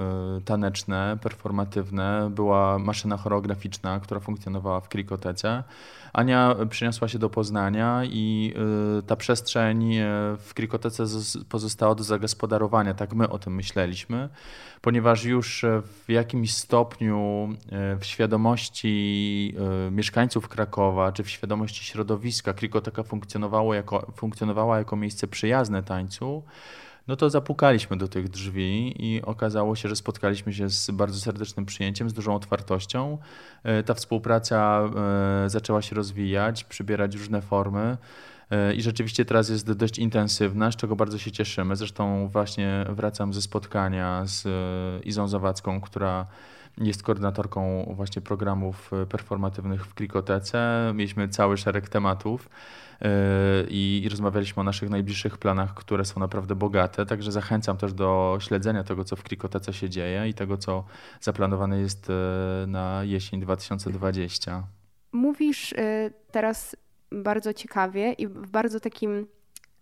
taneczne, 0.45 1.19
performatywne. 1.23 2.31
Była 2.31 2.79
maszyna 2.79 3.17
choreograficzna, 3.17 4.01
która 4.01 4.21
funkcjonowała 4.21 4.81
w 4.81 4.89
Krikotece. 4.89 5.65
Ania 6.13 6.57
przyniosła 6.71 7.09
się 7.09 7.19
do 7.19 7.31
Poznania 7.31 8.01
i 8.05 8.55
y, 8.99 9.03
ta 9.03 9.17
przestrzeń 9.17 9.95
y, 9.95 10.05
w 10.39 10.55
Krikotece 10.55 11.05
pozostała 11.49 11.95
do 11.95 12.05
zagospodarowania. 12.05 12.95
Tak 12.95 13.15
my 13.15 13.29
o 13.29 13.39
tym 13.39 13.55
myśleliśmy, 13.55 14.29
ponieważ 14.81 15.25
już 15.25 15.65
w 15.83 16.11
jakimś 16.11 16.55
stopniu 16.55 17.49
y, 17.95 17.99
w 17.99 18.05
świadomości 18.05 19.55
mieszkańców 19.91 20.49
Krakowa 20.49 21.13
czy 21.13 21.23
w 21.23 21.31
świadomości 21.31 21.85
środowiska 21.85 22.53
Krikoteka 22.53 23.03
funkcjonowało 23.03 23.75
jako, 23.75 24.13
funkcjonowała 24.17 24.79
jako 24.79 24.97
miejsce 24.97 25.27
przyjazne 25.27 25.83
tańcu 25.83 26.43
no 27.09 27.17
to 27.17 27.31
zapukaliśmy 27.31 27.97
do 27.97 28.09
tych 28.09 28.29
drzwi 28.29 28.95
i 29.07 29.23
okazało 29.23 29.77
się, 29.77 29.89
że 29.89 29.97
spotkaliśmy 29.97 30.53
się 30.53 30.71
z 30.71 30.91
bardzo 30.91 31.21
serdecznym 31.21 31.67
przyjęciem, 31.67 32.11
z 32.11 32.13
dużą 32.13 32.35
otwartością. 32.35 33.19
E, 33.63 33.83
ta 33.83 33.95
współpraca 33.95 34.81
e, 35.45 35.51
zaczęła 35.51 35.83
się 35.83 35.97
rozwijać, 35.97 36.65
przybierać 36.65 37.15
różne 37.15 37.43
formy. 37.43 37.97
E, 38.51 38.75
I 38.75 38.83
rzeczywiście 38.83 39.25
teraz 39.25 39.49
jest 39.49 39.73
dość 39.73 39.99
intensywna, 39.99 40.73
z 40.73 40.77
czego 40.77 40.97
bardzo 40.97 41.19
się 41.19 41.33
cieszymy. 41.33 41.77
Zresztą 41.77 42.29
właśnie 42.29 42.87
wracam 42.89 43.35
ze 43.35 43.43
spotkania 43.43 44.23
z 44.27 44.47
Izą 45.07 45.29
Zawadzką, 45.29 45.81
która 45.81 46.27
jest 46.79 47.03
koordynatorką 47.03 47.93
właśnie 47.97 48.23
programów 48.23 48.91
performatywnych 49.09 49.87
w 49.87 49.95
Krikotece. 49.95 50.93
Mieliśmy 50.95 51.29
cały 51.29 51.57
szereg 51.57 51.89
tematów. 51.89 52.49
Yy, 53.01 53.09
i 53.71 54.09
rozmawialiśmy 54.11 54.61
o 54.61 54.65
naszych 54.65 54.91
najbliższych 54.91 55.39
planach, 55.39 55.75
które 55.75 56.05
są 56.05 56.21
naprawdę 56.21 56.55
bogate. 56.55 57.07
Także 57.07 57.33
zachęcam 57.33 57.77
też 57.77 57.93
do 57.93 58.39
śledzenia 58.41 58.85
tego, 58.85 59.05
co 59.05 59.17
w 59.17 59.23
Krikotece 59.23 59.73
się 59.73 59.91
dzieje 59.91 60.29
i 60.29 60.35
tego, 60.35 60.57
co 60.57 60.85
zaplanowane 61.21 61.79
jest 61.79 62.09
yy, 62.09 62.67
na 62.67 63.05
jesień 63.05 63.41
2020. 63.41 64.63
Mówisz 65.13 65.73
yy, 65.73 65.79
teraz 66.31 66.77
bardzo 67.13 67.55
ciekawie 67.55 68.13
i 68.13 68.27
w 68.27 68.51
bardzo 68.51 68.81
takim 68.81 69.27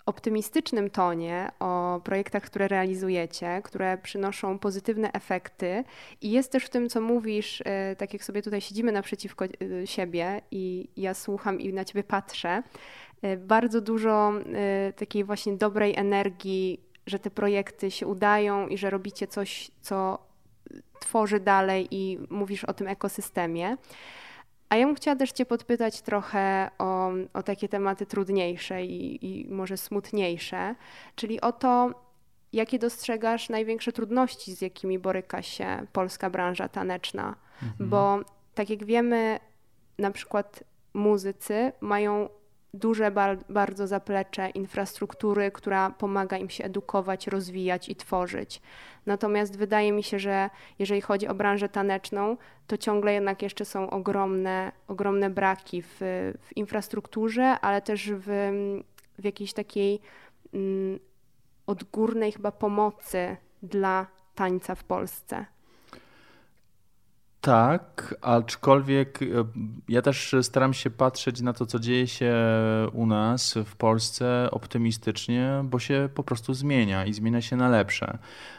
optymistycznym 0.06 0.90
tonie 0.90 1.48
o 1.58 2.00
projektach, 2.04 2.42
które 2.42 2.68
realizujecie, 2.68 3.60
które 3.64 3.98
przynoszą 3.98 4.58
pozytywne 4.58 5.12
efekty. 5.12 5.84
I 6.20 6.30
jest 6.30 6.52
też 6.52 6.64
w 6.64 6.70
tym, 6.70 6.88
co 6.88 7.00
mówisz, 7.00 7.62
tak 7.98 8.12
jak 8.12 8.24
sobie 8.24 8.42
tutaj 8.42 8.60
siedzimy 8.60 8.92
naprzeciwko 8.92 9.44
siebie 9.84 10.40
i 10.50 10.88
ja 10.96 11.14
słucham 11.14 11.60
i 11.60 11.72
na 11.72 11.84
ciebie 11.84 12.04
patrzę, 12.04 12.62
bardzo 13.38 13.80
dużo 13.80 14.32
y, 14.88 14.92
takiej 14.92 15.24
właśnie 15.24 15.56
dobrej 15.56 15.96
energii, 15.96 16.80
że 17.06 17.18
te 17.18 17.30
projekty 17.30 17.90
się 17.90 18.06
udają 18.06 18.68
i 18.68 18.78
że 18.78 18.90
robicie 18.90 19.26
coś, 19.26 19.70
co 19.80 20.18
tworzy 21.00 21.40
dalej 21.40 21.88
i 21.90 22.18
mówisz 22.30 22.64
o 22.64 22.74
tym 22.74 22.88
ekosystemie. 22.88 23.76
A 24.68 24.76
ja 24.76 24.86
bym 24.86 24.94
chciała 24.94 25.16
też 25.16 25.32
Cię 25.32 25.46
podpytać 25.46 26.02
trochę 26.02 26.70
o, 26.78 27.10
o 27.32 27.42
takie 27.42 27.68
tematy 27.68 28.06
trudniejsze 28.06 28.84
i, 28.84 29.26
i 29.26 29.48
może 29.48 29.76
smutniejsze, 29.76 30.74
czyli 31.14 31.40
o 31.40 31.52
to, 31.52 31.90
jakie 32.52 32.78
dostrzegasz 32.78 33.48
największe 33.48 33.92
trudności, 33.92 34.54
z 34.54 34.60
jakimi 34.60 34.98
boryka 34.98 35.42
się 35.42 35.86
polska 35.92 36.30
branża 36.30 36.68
taneczna. 36.68 37.34
Mhm. 37.62 37.90
Bo 37.90 38.18
tak 38.54 38.70
jak 38.70 38.84
wiemy, 38.84 39.40
na 39.98 40.10
przykład 40.10 40.64
muzycy 40.94 41.72
mają 41.80 42.28
duże 42.74 43.12
bardzo 43.48 43.86
zaplecze 43.86 44.50
infrastruktury, 44.50 45.50
która 45.50 45.90
pomaga 45.90 46.36
im 46.36 46.50
się 46.50 46.64
edukować, 46.64 47.26
rozwijać 47.26 47.88
i 47.88 47.96
tworzyć. 47.96 48.62
Natomiast 49.06 49.58
wydaje 49.58 49.92
mi 49.92 50.02
się, 50.02 50.18
że 50.18 50.50
jeżeli 50.78 51.00
chodzi 51.00 51.28
o 51.28 51.34
branżę 51.34 51.68
taneczną, 51.68 52.36
to 52.66 52.76
ciągle 52.76 53.12
jednak 53.12 53.42
jeszcze 53.42 53.64
są 53.64 53.90
ogromne, 53.90 54.72
ogromne 54.88 55.30
braki 55.30 55.82
w, 55.82 55.96
w 56.40 56.56
infrastrukturze, 56.56 57.44
ale 57.60 57.82
też 57.82 58.10
w, 58.12 58.26
w 59.18 59.24
jakiejś 59.24 59.52
takiej 59.52 60.00
mm, 60.54 60.98
odgórnej 61.66 62.32
chyba 62.32 62.52
pomocy 62.52 63.36
dla 63.62 64.06
tańca 64.34 64.74
w 64.74 64.84
Polsce. 64.84 65.46
Tak, 67.40 68.14
aczkolwiek 68.22 69.22
e, 69.22 69.26
ja 69.88 70.02
też 70.02 70.34
staram 70.42 70.74
się 70.74 70.90
patrzeć 70.90 71.40
na 71.40 71.52
to, 71.52 71.66
co 71.66 71.78
dzieje 71.78 72.06
się 72.06 72.34
u 72.92 73.06
nas 73.06 73.54
w 73.64 73.76
Polsce 73.76 74.48
optymistycznie, 74.50 75.60
bo 75.64 75.78
się 75.78 76.08
po 76.14 76.22
prostu 76.22 76.54
zmienia 76.54 77.04
i 77.04 77.12
zmienia 77.12 77.40
się 77.40 77.56
na 77.56 77.68
lepsze. 77.68 78.18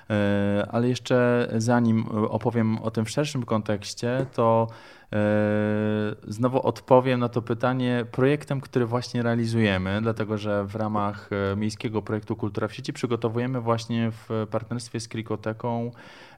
E, 0.10 0.68
ale 0.72 0.90
jeszcze 0.90 1.48
zanim 1.58 2.06
opowiem 2.08 2.78
o 2.78 2.92
tym 2.92 3.06
w 3.06 3.10
szerszym 3.10 3.44
kontekście, 3.44 4.26
to 4.34 4.68
e, 4.70 4.97
znowu 6.28 6.68
odpowiem 6.68 7.20
na 7.20 7.30
to 7.30 7.42
pytanie 7.42 8.06
projektem, 8.12 8.62
który 8.62 8.86
właśnie 8.86 9.24
realizujemy, 9.24 10.00
dlatego 10.02 10.38
że 10.38 10.66
w 10.66 10.76
ramach 10.76 11.30
Miejskiego 11.58 12.02
Projektu 12.02 12.36
Kultura 12.36 12.68
w 12.68 12.74
sieci 12.74 12.94
przygotowujemy 12.94 13.62
właśnie 13.62 14.12
w 14.12 14.48
partnerstwie 14.52 15.00
z 15.00 15.08
Krikoteką 15.08 15.92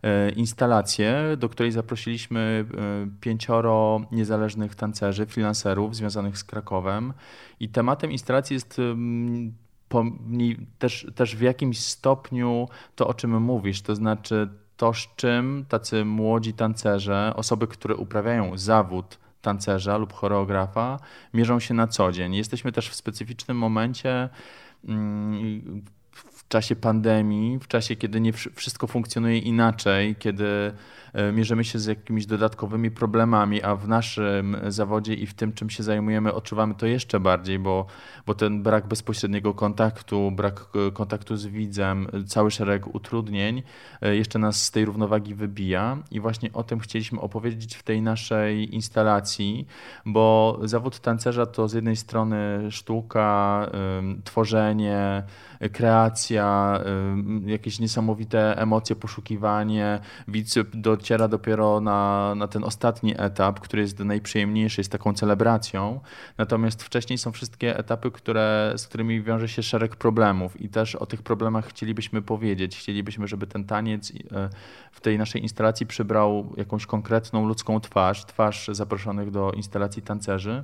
E, 0.04 0.30
instalację, 0.30 1.38
do 1.38 1.50
której 1.50 1.72
zaprosiliśmy 1.72 2.66
e, 2.66 3.08
pięcioro 3.22 4.02
niezależnych 4.12 4.76
tancerzy, 4.76 5.26
freelancerów 5.26 5.96
związanych 5.96 6.38
z 6.38 6.44
Krakowem. 6.44 7.14
I 7.60 7.70
tematem 7.70 8.12
instalacji 8.12 8.54
jest 8.54 8.82
też, 10.80 11.08
też 11.16 11.36
w 11.36 11.42
jakimś 11.42 11.80
stopniu 11.80 12.68
to, 12.96 13.08
o 13.08 13.14
czym 13.14 13.42
mówisz, 13.42 13.82
to 13.82 13.96
znaczy 13.96 14.50
to, 14.80 14.94
z 14.94 15.08
czym 15.16 15.66
tacy 15.70 16.06
młodzi 16.06 16.54
tancerze, 16.54 17.34
osoby, 17.36 17.68
które 17.68 17.96
uprawiają 17.96 18.58
zawód 18.58 19.20
tancerza 19.42 19.98
lub 19.98 20.14
choreografa, 20.14 21.00
mierzą 21.34 21.60
się 21.60 21.74
na 21.74 21.88
co 21.88 22.12
dzień. 22.12 22.36
Jesteśmy 22.36 22.72
też 22.72 22.90
w 22.90 22.96
specyficznym 22.96 23.58
momencie 23.58 24.30
czasie 26.50 26.76
pandemii, 26.76 27.60
w 27.60 27.68
czasie, 27.68 27.96
kiedy 27.96 28.22
nie 28.22 28.34
wszystko 28.34 28.88
funkcjonuje 28.88 29.38
inaczej, 29.38 30.16
kiedy 30.16 30.74
mierzymy 31.34 31.64
się 31.64 31.80
z 31.80 31.86
jakimiś 31.86 32.26
dodatkowymi 32.26 32.92
problemami, 32.92 33.64
a 33.64 33.76
w 33.76 33.88
naszym 33.88 34.58
zawodzie 34.68 35.14
i 35.14 35.26
w 35.26 35.34
tym, 35.34 35.54
czym 35.54 35.70
się 35.70 35.84
zajmujemy, 35.84 36.34
odczuwamy 36.34 36.76
to 36.76 36.86
jeszcze 36.86 37.20
bardziej, 37.20 37.60
bo, 37.60 37.86
bo 38.26 38.34
ten 38.36 38.64
brak 38.64 38.88
bezpośredniego 38.88 39.54
kontaktu, 39.54 40.32
brak 40.32 40.66
e, 40.88 40.92
kontaktu 40.92 41.38
z 41.38 41.48
widzem, 41.48 42.08
cały 42.28 42.52
szereg 42.52 42.96
utrudnień 42.96 43.64
e, 44.02 44.16
jeszcze 44.16 44.40
nas 44.40 44.64
z 44.64 44.72
tej 44.72 44.86
równowagi 44.86 45.36
wybija. 45.36 45.98
I 46.12 46.20
właśnie 46.20 46.54
o 46.54 46.64
tym 46.64 46.80
chcieliśmy 46.80 47.20
opowiedzieć 47.20 47.76
w 47.76 47.84
tej 47.84 48.02
naszej 48.02 48.76
instalacji, 48.76 49.68
bo 50.06 50.60
zawód 50.64 51.00
tancerza 51.00 51.46
to 51.46 51.68
z 51.68 51.74
jednej 51.74 51.96
strony 51.96 52.72
sztuka, 52.72 53.70
tworzenie, 54.24 55.24
kreacja, 55.72 56.80
jakieś 57.46 57.80
niesamowite 57.80 58.58
emocje, 58.58 58.96
poszukiwanie. 58.96 60.00
Widz 60.28 60.58
dociera 61.00 61.28
dopiero 61.28 61.82
na, 61.82 62.34
na 62.36 62.48
ten 62.48 62.64
ostatni 62.64 63.14
etap, 63.18 63.60
który 63.60 63.82
jest 63.82 64.00
najprzyjemniejszy, 64.00 64.82
jest 64.82 64.92
taką 64.92 65.14
celebracją. 65.14 66.00
Natomiast 66.38 66.84
wcześniej 66.84 67.18
są 67.18 67.32
wszystkie 67.32 67.78
etapy, 67.78 68.12
które, 68.12 68.74
z 68.78 68.88
którymi 68.88 69.22
wiąże 69.22 69.48
się 69.48 69.64
szereg 69.64 69.96
problemów 69.96 70.62
i 70.62 70.70
też 70.70 70.96
o 70.96 71.06
tych 71.06 71.22
problemach 71.22 71.68
chcielibyśmy 71.68 72.22
powiedzieć. 72.22 72.78
Chcielibyśmy, 72.78 73.28
żeby 73.28 73.48
ten 73.48 73.66
taniec 73.66 74.12
e, 74.12 74.50
w 74.92 75.02
tej 75.02 75.18
naszej 75.18 75.42
instalacji 75.42 75.86
przybrał 75.86 76.54
jakąś 76.58 76.86
konkretną 76.86 77.48
ludzką 77.48 77.80
twarz, 77.80 78.26
twarz 78.26 78.68
zaproszonych 78.72 79.32
do 79.32 79.52
instalacji 79.52 80.02
tancerzy 80.02 80.64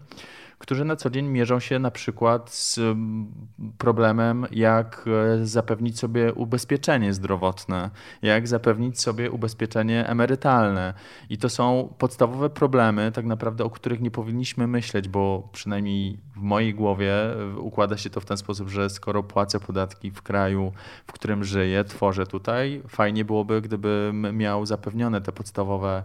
którzy 0.58 0.86
na 0.86 0.96
co 0.96 1.10
dzień 1.10 1.28
mierzą 1.28 1.60
się 1.60 1.80
na 1.80 1.91
przykład 1.91 2.50
z 2.50 2.78
mm, 2.78 3.32
problemem, 3.78 4.46
jak 4.52 5.06
e, 5.41 5.46
zapewnić 5.46 6.00
sobie 6.00 6.34
ubezpieczenie 6.34 7.13
zdrowotne, 7.13 7.89
jak 8.22 8.48
zapewnić 8.48 9.02
sobie 9.02 9.32
ubezpieczenie 9.32 10.08
emerytalne. 10.08 10.94
I 11.30 11.38
to 11.38 11.50
są 11.50 11.94
podstawowe 11.98 12.50
problemy, 12.50 13.12
tak 13.12 13.26
naprawdę, 13.26 13.63
o 13.63 13.70
których 13.70 14.02
nie 14.02 14.12
powinniśmy 14.12 14.68
myśleć, 14.68 15.08
bo 15.08 15.50
przynajmniej 15.52 16.18
w 16.36 16.41
mojej 16.41 16.74
głowie 16.74 17.13
e, 17.13 17.58
układa 17.58 17.98
się 17.98 18.10
to 18.10 18.20
w 18.20 18.26
ten 18.26 18.38
sposób, 18.38 18.70
że 18.70 18.89
skoro 18.89 19.24
płacę 19.24 19.60
podatki 19.60 20.12
w 20.12 20.22
kraju, 20.22 20.72
w 21.08 21.12
którym 21.12 21.44
żyję, 21.44 21.84
tworzę 21.84 22.28
tutaj, 22.28 22.82
fajnie 22.88 23.26
byłoby, 23.26 23.62
gdybym 23.62 24.38
miał 24.38 24.65
zapewnione 24.65 25.22
te 25.22 25.32
podstawowe 25.32 26.04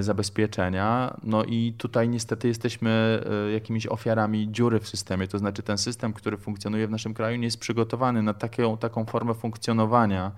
zabezpieczenia. 0.00 1.16
No 1.22 1.44
i 1.44 1.74
tutaj 1.78 2.08
niestety 2.08 2.48
jesteśmy 2.48 3.22
e, 3.48 3.52
jakimiś 3.52 3.86
ofiarami 3.86 4.52
dziury 4.52 4.80
w 4.80 4.88
systemie, 4.88 5.28
to 5.28 5.38
znaczy 5.38 5.62
ten 5.62 5.78
system, 5.78 6.12
który 6.12 6.36
funkcjonuje 6.36 6.86
w 6.86 6.90
naszym 6.90 7.14
kraju 7.14 7.36
nie 7.36 7.44
jest 7.44 7.60
przygotowany 7.60 8.22
na 8.22 8.34
taką, 8.34 8.76
taką 8.76 9.04
formę 9.04 9.34
funkcjonowania. 9.34 10.32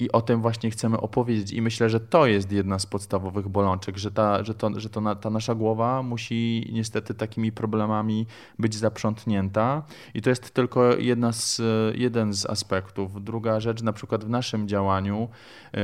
E, 0.00 0.04
i 0.04 0.12
o 0.12 0.22
tym 0.22 0.42
właśnie 0.42 0.70
chcemy 0.70 1.00
opowiedzieć. 1.00 1.52
I 1.52 1.62
myślę, 1.62 1.90
że 1.90 2.00
to 2.00 2.26
jest 2.26 2.52
jedna 2.52 2.78
z 2.78 2.86
podstawowych 2.86 3.48
bolączek, 3.48 3.98
że, 3.98 4.10
ta, 4.10 4.44
że, 4.44 4.54
to, 4.54 4.80
że 4.80 4.88
to 4.88 5.00
na, 5.00 5.14
ta 5.14 5.30
nasza 5.30 5.54
głowa 5.54 6.02
musi 6.02 6.70
niestety 6.72 7.14
takimi 7.14 7.52
problemami 7.52 8.26
być 8.58 8.74
zaprzątnięta. 8.74 9.82
I 10.14 10.22
to 10.22 10.30
jest 10.30 10.50
tylko 10.50 10.96
jedna 10.96 11.32
z, 11.32 11.62
jeden 11.94 12.34
z 12.34 12.46
aspektów. 12.46 13.24
Druga 13.24 13.60
rzecz, 13.60 13.82
na 13.82 13.92
przykład 13.92 14.24
w 14.24 14.28
naszym 14.28 14.68
działaniu 14.68 15.28
yy, 15.72 15.80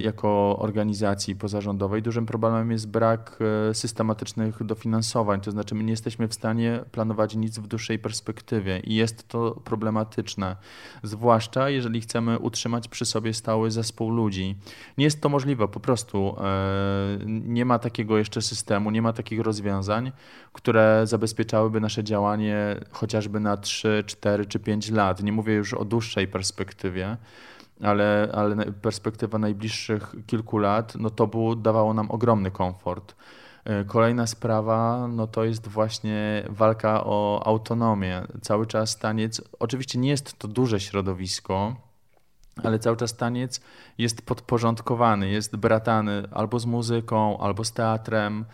jako 0.00 0.58
organizacji 0.58 1.36
pozarządowej, 1.36 2.02
dużym 2.02 2.26
problemem 2.26 2.70
jest 2.70 2.88
brak 2.88 3.38
e, 3.70 3.74
systematycznych 3.74 4.64
dofinansowań. 4.64 5.40
To 5.40 5.50
znaczy, 5.50 5.74
my 5.74 5.84
nie 5.84 5.90
jesteśmy 5.90 6.28
w 6.28 6.34
stanie 6.34 6.80
planować 6.92 7.36
nic 7.36 7.58
w 7.58 7.66
dłuższej 7.66 7.98
perspektywie 7.98 8.80
i 8.80 8.94
jest 8.94 9.28
to 9.28 9.50
problematyczne. 9.50 10.56
Zwłaszcza 11.02 11.70
jeżeli 11.70 12.00
chcemy 12.00 12.38
utrzymać 12.38 12.88
przy 12.88 13.04
sobie 13.04 13.34
stały 13.36 13.70
zespół 13.70 14.10
ludzi. 14.10 14.56
Nie 14.98 15.04
jest 15.04 15.20
to 15.20 15.28
możliwe, 15.28 15.68
po 15.68 15.80
prostu 15.80 16.36
e, 16.40 17.18
nie 17.26 17.64
ma 17.64 17.78
takiego 17.78 18.18
jeszcze 18.18 18.42
systemu, 18.42 18.90
nie 18.90 19.02
ma 19.02 19.12
takich 19.12 19.40
rozwiązań, 19.40 20.12
które 20.52 21.02
zabezpieczałyby 21.04 21.80
nasze 21.80 22.04
działanie 22.04 22.76
chociażby 22.90 23.40
na 23.40 23.56
3, 23.56 24.04
4 24.06 24.46
czy 24.46 24.58
5 24.58 24.90
lat. 24.90 25.22
Nie 25.22 25.32
mówię 25.32 25.54
już 25.54 25.74
o 25.74 25.84
dłuższej 25.84 26.28
perspektywie 26.28 27.16
ale, 27.82 28.28
ale 28.32 28.56
perspektywa 28.72 29.38
najbliższych 29.38 30.14
kilku 30.26 30.58
lat, 30.58 30.94
no 30.94 31.10
to 31.10 31.26
było, 31.26 31.56
dawało 31.56 31.94
nam 31.94 32.10
ogromny 32.10 32.50
komfort. 32.50 33.14
E, 33.64 33.84
kolejna 33.84 34.26
sprawa, 34.26 35.08
no 35.08 35.26
to 35.26 35.44
jest 35.44 35.68
właśnie 35.68 36.44
walka 36.48 37.04
o 37.04 37.42
autonomię. 37.46 38.22
Cały 38.40 38.66
czas 38.66 38.98
taniec, 38.98 39.42
oczywiście 39.58 39.98
nie 39.98 40.08
jest 40.08 40.38
to 40.38 40.48
duże 40.48 40.80
środowisko, 40.80 41.76
ale 42.62 42.78
cały 42.78 42.96
czas 42.96 43.16
taniec 43.16 43.60
jest 43.98 44.22
podporządkowany, 44.22 45.30
jest 45.30 45.56
bratany 45.56 46.22
albo 46.30 46.58
z 46.58 46.66
muzyką, 46.66 47.38
albo 47.38 47.64
z 47.64 47.72
teatrem. 47.72 48.44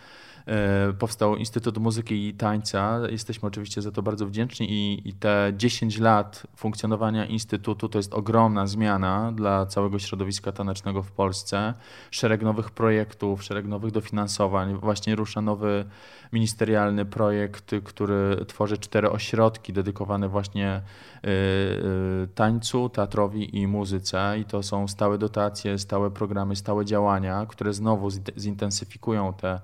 E, 0.46 0.92
powstał 0.92 1.36
Instytut 1.36 1.78
Muzyki 1.78 2.28
i 2.28 2.34
Tańca. 2.34 3.00
Jesteśmy 3.10 3.48
oczywiście 3.48 3.82
za 3.82 3.92
to 3.92 4.02
bardzo 4.02 4.26
wdzięczni 4.26 4.72
i, 4.72 5.08
i, 5.08 5.12
te 5.12 5.52
10 5.56 5.98
lat 5.98 6.46
funkcjonowania 6.56 7.26
Instytutu 7.26 7.88
to 7.88 7.98
jest 7.98 8.14
ogromna 8.14 8.66
zmiana 8.66 9.32
dla 9.32 9.66
całego 9.66 9.98
środowiska 9.98 10.52
tanecznego 10.52 11.02
w 11.02 11.12
Polsce. 11.12 11.74
Szereg 12.10 12.42
nowych 12.42 12.70
projektów, 12.70 13.42
szereg 13.42 13.66
nowych 13.66 13.92
dofinansowań. 13.92 14.74
Właśnie 14.74 15.16
rusza 15.16 15.40
nowy 15.42 15.84
ministerialny 16.32 17.04
projekt, 17.04 17.74
który 17.84 18.44
tworzy 18.46 18.78
cztery 18.78 19.10
ośrodki 19.10 19.72
dedykowane 19.72 20.28
właśnie 20.28 20.80
y, 21.24 21.28
y, 21.28 22.28
tańcu, 22.34 22.88
teatrowi 22.88 23.58
i 23.58 23.66
muzyce. 23.66 24.38
I 24.38 24.44
to 24.44 24.62
są 24.62 24.88
stałe 24.88 25.18
dotacje, 25.18 25.78
stałe 25.78 26.10
programy, 26.10 26.56
stałe 26.56 26.84
działania, 26.84 27.46
które 27.48 27.72
znowu 27.72 28.08
zintensyfikują 28.38 29.32
te 29.32 29.52
E, 29.54 29.60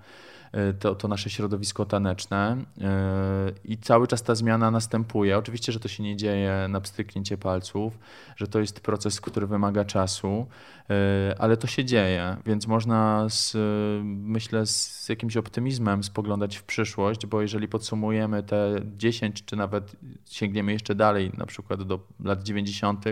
to, 0.79 0.95
to 0.95 1.09
nasze 1.09 1.31
środowisko 1.31 1.85
taneczne 1.85 2.57
e, 2.81 3.53
i 3.65 3.79
cały 3.79 4.07
czas 4.07 4.23
ta 4.23 4.35
zmiana 4.35 4.71
następuje. 4.71 5.39
Oczywiście, 5.39 5.73
że 5.73 5.81
to 5.81 5.89
się 5.89 6.03
nie 6.03 6.17
dzieje 6.17 6.67
na 6.69 6.81
pstryknięcie 6.81 7.39
palców, 7.39 7.99
że 8.37 8.47
to 8.47 8.61
jest 8.61 8.81
proces, 8.81 9.21
który 9.21 9.47
wymaga 9.47 9.85
czasu, 9.85 10.47
e, 10.91 11.35
ale 11.39 11.57
to 11.57 11.67
się 11.67 11.85
dzieje, 11.85 12.37
więc 12.47 12.67
można 12.67 13.27
z, 13.29 13.57
myślę 14.05 14.67
z 14.67 15.09
jakimś 15.09 15.37
optymizmem 15.37 16.05
spoglądać 16.05 16.57
w 16.57 16.63
przyszłość, 16.63 17.27
bo 17.27 17.43
jeżeli 17.43 17.69
podsumujemy 17.69 18.43
te 18.43 18.81
10 18.97 19.45
czy 19.45 19.57
nawet 19.57 19.97
sięgniemy 20.31 20.73
jeszcze 20.73 20.95
dalej, 20.95 21.31
na 21.39 21.47
przykład 21.47 21.83
do 21.83 22.01
lat 22.25 22.43
90., 22.43 23.05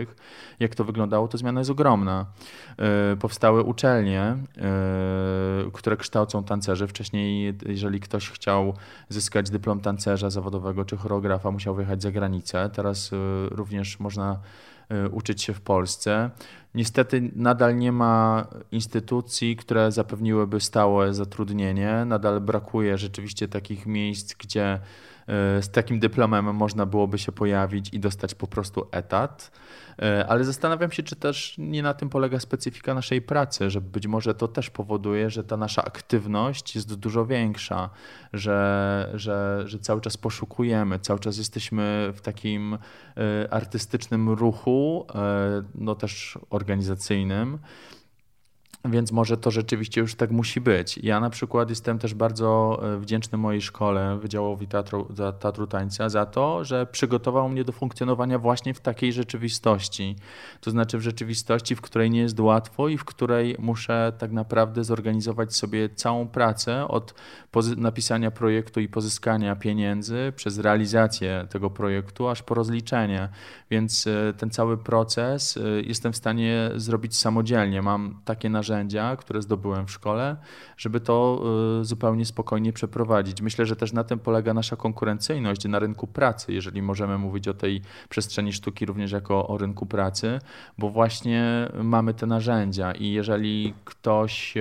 jak 0.59 0.75
to 0.75 0.83
wyglądało, 0.83 1.27
to 1.27 1.37
zmiana 1.37 1.61
jest 1.61 1.71
ogromna. 1.71 2.25
Powstały 3.19 3.63
uczelnie, 3.63 4.37
które 5.73 5.97
kształcą 5.97 6.43
tancerzy. 6.43 6.87
Wcześniej, 6.87 7.26
jeżeli 7.65 7.99
ktoś 7.99 8.29
chciał 8.29 8.73
zyskać 9.09 9.49
dyplom 9.49 9.79
tancerza 9.79 10.29
zawodowego 10.29 10.85
czy 10.85 10.97
choreografa, 10.97 11.51
musiał 11.51 11.75
wyjechać 11.75 12.01
za 12.01 12.11
granicę. 12.11 12.69
Teraz 12.73 13.11
również 13.51 13.99
można 13.99 14.39
Y, 14.91 15.09
uczyć 15.09 15.43
się 15.43 15.53
w 15.53 15.61
Polsce. 15.61 16.29
Niestety 16.75 17.31
nadal 17.35 17.77
nie 17.77 17.91
ma 17.91 18.47
instytucji, 18.71 19.55
które 19.55 19.91
zapewniłyby 19.91 20.59
stałe 20.59 21.13
zatrudnienie. 21.13 22.05
Nadal 22.05 22.41
brakuje 22.41 22.97
rzeczywiście 22.97 23.47
takich 23.47 23.85
miejsc, 23.85 24.35
gdzie 24.35 24.75
y, 24.75 24.79
z 25.61 25.69
takim 25.69 25.99
dyplomem 25.99 26.55
można 26.55 26.85
byłoby 26.85 27.17
się 27.17 27.31
pojawić 27.31 27.93
i 27.93 27.99
dostać 27.99 28.35
po 28.35 28.47
prostu 28.47 28.87
etat. 28.91 29.51
E, 30.01 30.25
ale 30.27 30.43
zastanawiam 30.43 30.91
się, 30.91 31.03
czy 31.03 31.15
też 31.15 31.55
nie 31.57 31.83
na 31.83 31.93
tym 31.93 32.09
polega 32.09 32.39
specyfika 32.39 32.93
naszej 32.93 33.21
pracy, 33.21 33.69
że 33.69 33.81
być 33.81 34.07
może 34.07 34.35
to 34.35 34.47
też 34.47 34.69
powoduje, 34.69 35.29
że 35.29 35.43
ta 35.43 35.57
nasza 35.57 35.85
aktywność 35.85 36.75
jest 36.75 36.95
dużo 36.95 37.25
większa, 37.25 37.89
że, 38.33 39.11
że, 39.13 39.63
że 39.65 39.79
cały 39.79 40.01
czas 40.01 40.17
poszukujemy, 40.17 40.99
cały 40.99 41.19
czas 41.19 41.37
jesteśmy 41.37 42.13
w 42.15 42.21
takim 42.21 42.73
e, 42.73 43.53
artystycznym 43.53 44.29
ruchu, 44.29 45.05
e, 45.15 45.63
no 45.75 45.95
też 45.95 46.39
organizacyjnym. 46.49 47.59
Więc 48.85 49.11
może 49.11 49.37
to 49.37 49.51
rzeczywiście 49.51 50.01
już 50.01 50.15
tak 50.15 50.31
musi 50.31 50.61
być. 50.61 50.97
Ja 50.97 51.19
na 51.19 51.29
przykład 51.29 51.69
jestem 51.69 51.99
też 51.99 52.13
bardzo 52.13 52.79
e, 52.83 52.97
wdzięczny 52.99 53.37
mojej 53.37 53.61
szkole, 53.61 54.17
Wydziałowi 54.21 54.67
Teatru, 54.67 55.07
Teatru 55.39 55.67
Tańca, 55.67 56.09
za 56.09 56.25
to, 56.25 56.63
że 56.63 56.85
przygotował 56.85 57.49
mnie 57.49 57.63
do 57.63 57.71
funkcjonowania 57.71 58.39
właśnie 58.39 58.73
w 58.73 58.79
takiej 58.79 59.13
rzeczywistości. 59.13 60.15
To 60.61 60.71
znaczy 60.71 60.97
w 60.97 61.01
rzeczywistości, 61.01 61.75
w 61.75 61.81
której 61.81 62.11
nie 62.11 62.19
jest 62.19 62.39
łatwo 62.39 62.87
i 62.87 62.97
w 62.97 63.05
której 63.05 63.55
muszę 63.59 64.13
tak 64.17 64.31
naprawdę 64.31 64.83
zorganizować 64.83 65.55
sobie 65.55 65.89
całą 65.89 66.27
pracę 66.27 66.87
od 66.87 67.13
napisania 67.77 68.31
projektu 68.31 68.79
i 68.79 68.87
pozyskania 68.87 69.55
pieniędzy 69.55 70.33
przez 70.35 70.59
realizację 70.59 71.47
tego 71.49 71.69
projektu, 71.69 72.27
aż 72.27 72.43
po 72.43 72.53
rozliczenie. 72.53 73.29
Więc 73.71 74.07
e, 74.07 74.33
ten 74.33 74.49
cały 74.49 74.77
proces 74.77 75.57
e, 75.57 75.81
jestem 75.81 76.13
w 76.13 76.17
stanie 76.17 76.71
zrobić 76.75 77.17
samodzielnie. 77.17 77.81
Mam 77.81 78.21
takie 78.25 78.49
narzędzia, 78.49 79.15
które 79.15 79.41
zdobyłem 79.41 79.87
w 79.87 79.91
szkole, 79.91 80.37
żeby 80.77 80.99
to 80.99 81.43
e, 81.81 81.85
zupełnie 81.85 82.25
spokojnie 82.25 82.73
przeprowadzić. 82.73 83.41
Myślę, 83.41 83.65
że 83.65 83.75
też 83.75 83.93
na 83.93 84.03
tym 84.03 84.19
polega 84.19 84.53
nasza 84.53 84.75
konkurencyjność 84.75 85.67
na 85.67 85.79
rynku 85.79 86.07
pracy, 86.07 86.53
jeżeli 86.53 86.81
możemy 86.81 87.17
mówić 87.17 87.47
o 87.47 87.53
tej 87.53 87.81
przestrzeni 88.09 88.53
sztuki 88.53 88.85
również 88.85 89.11
jako 89.11 89.47
o 89.47 89.57
rynku 89.57 89.85
pracy, 89.85 90.39
bo 90.77 90.89
właśnie 90.89 91.69
mamy 91.83 92.13
te 92.13 92.25
narzędzia 92.25 92.91
i 92.91 93.11
jeżeli 93.11 93.73
ktoś 93.85 94.53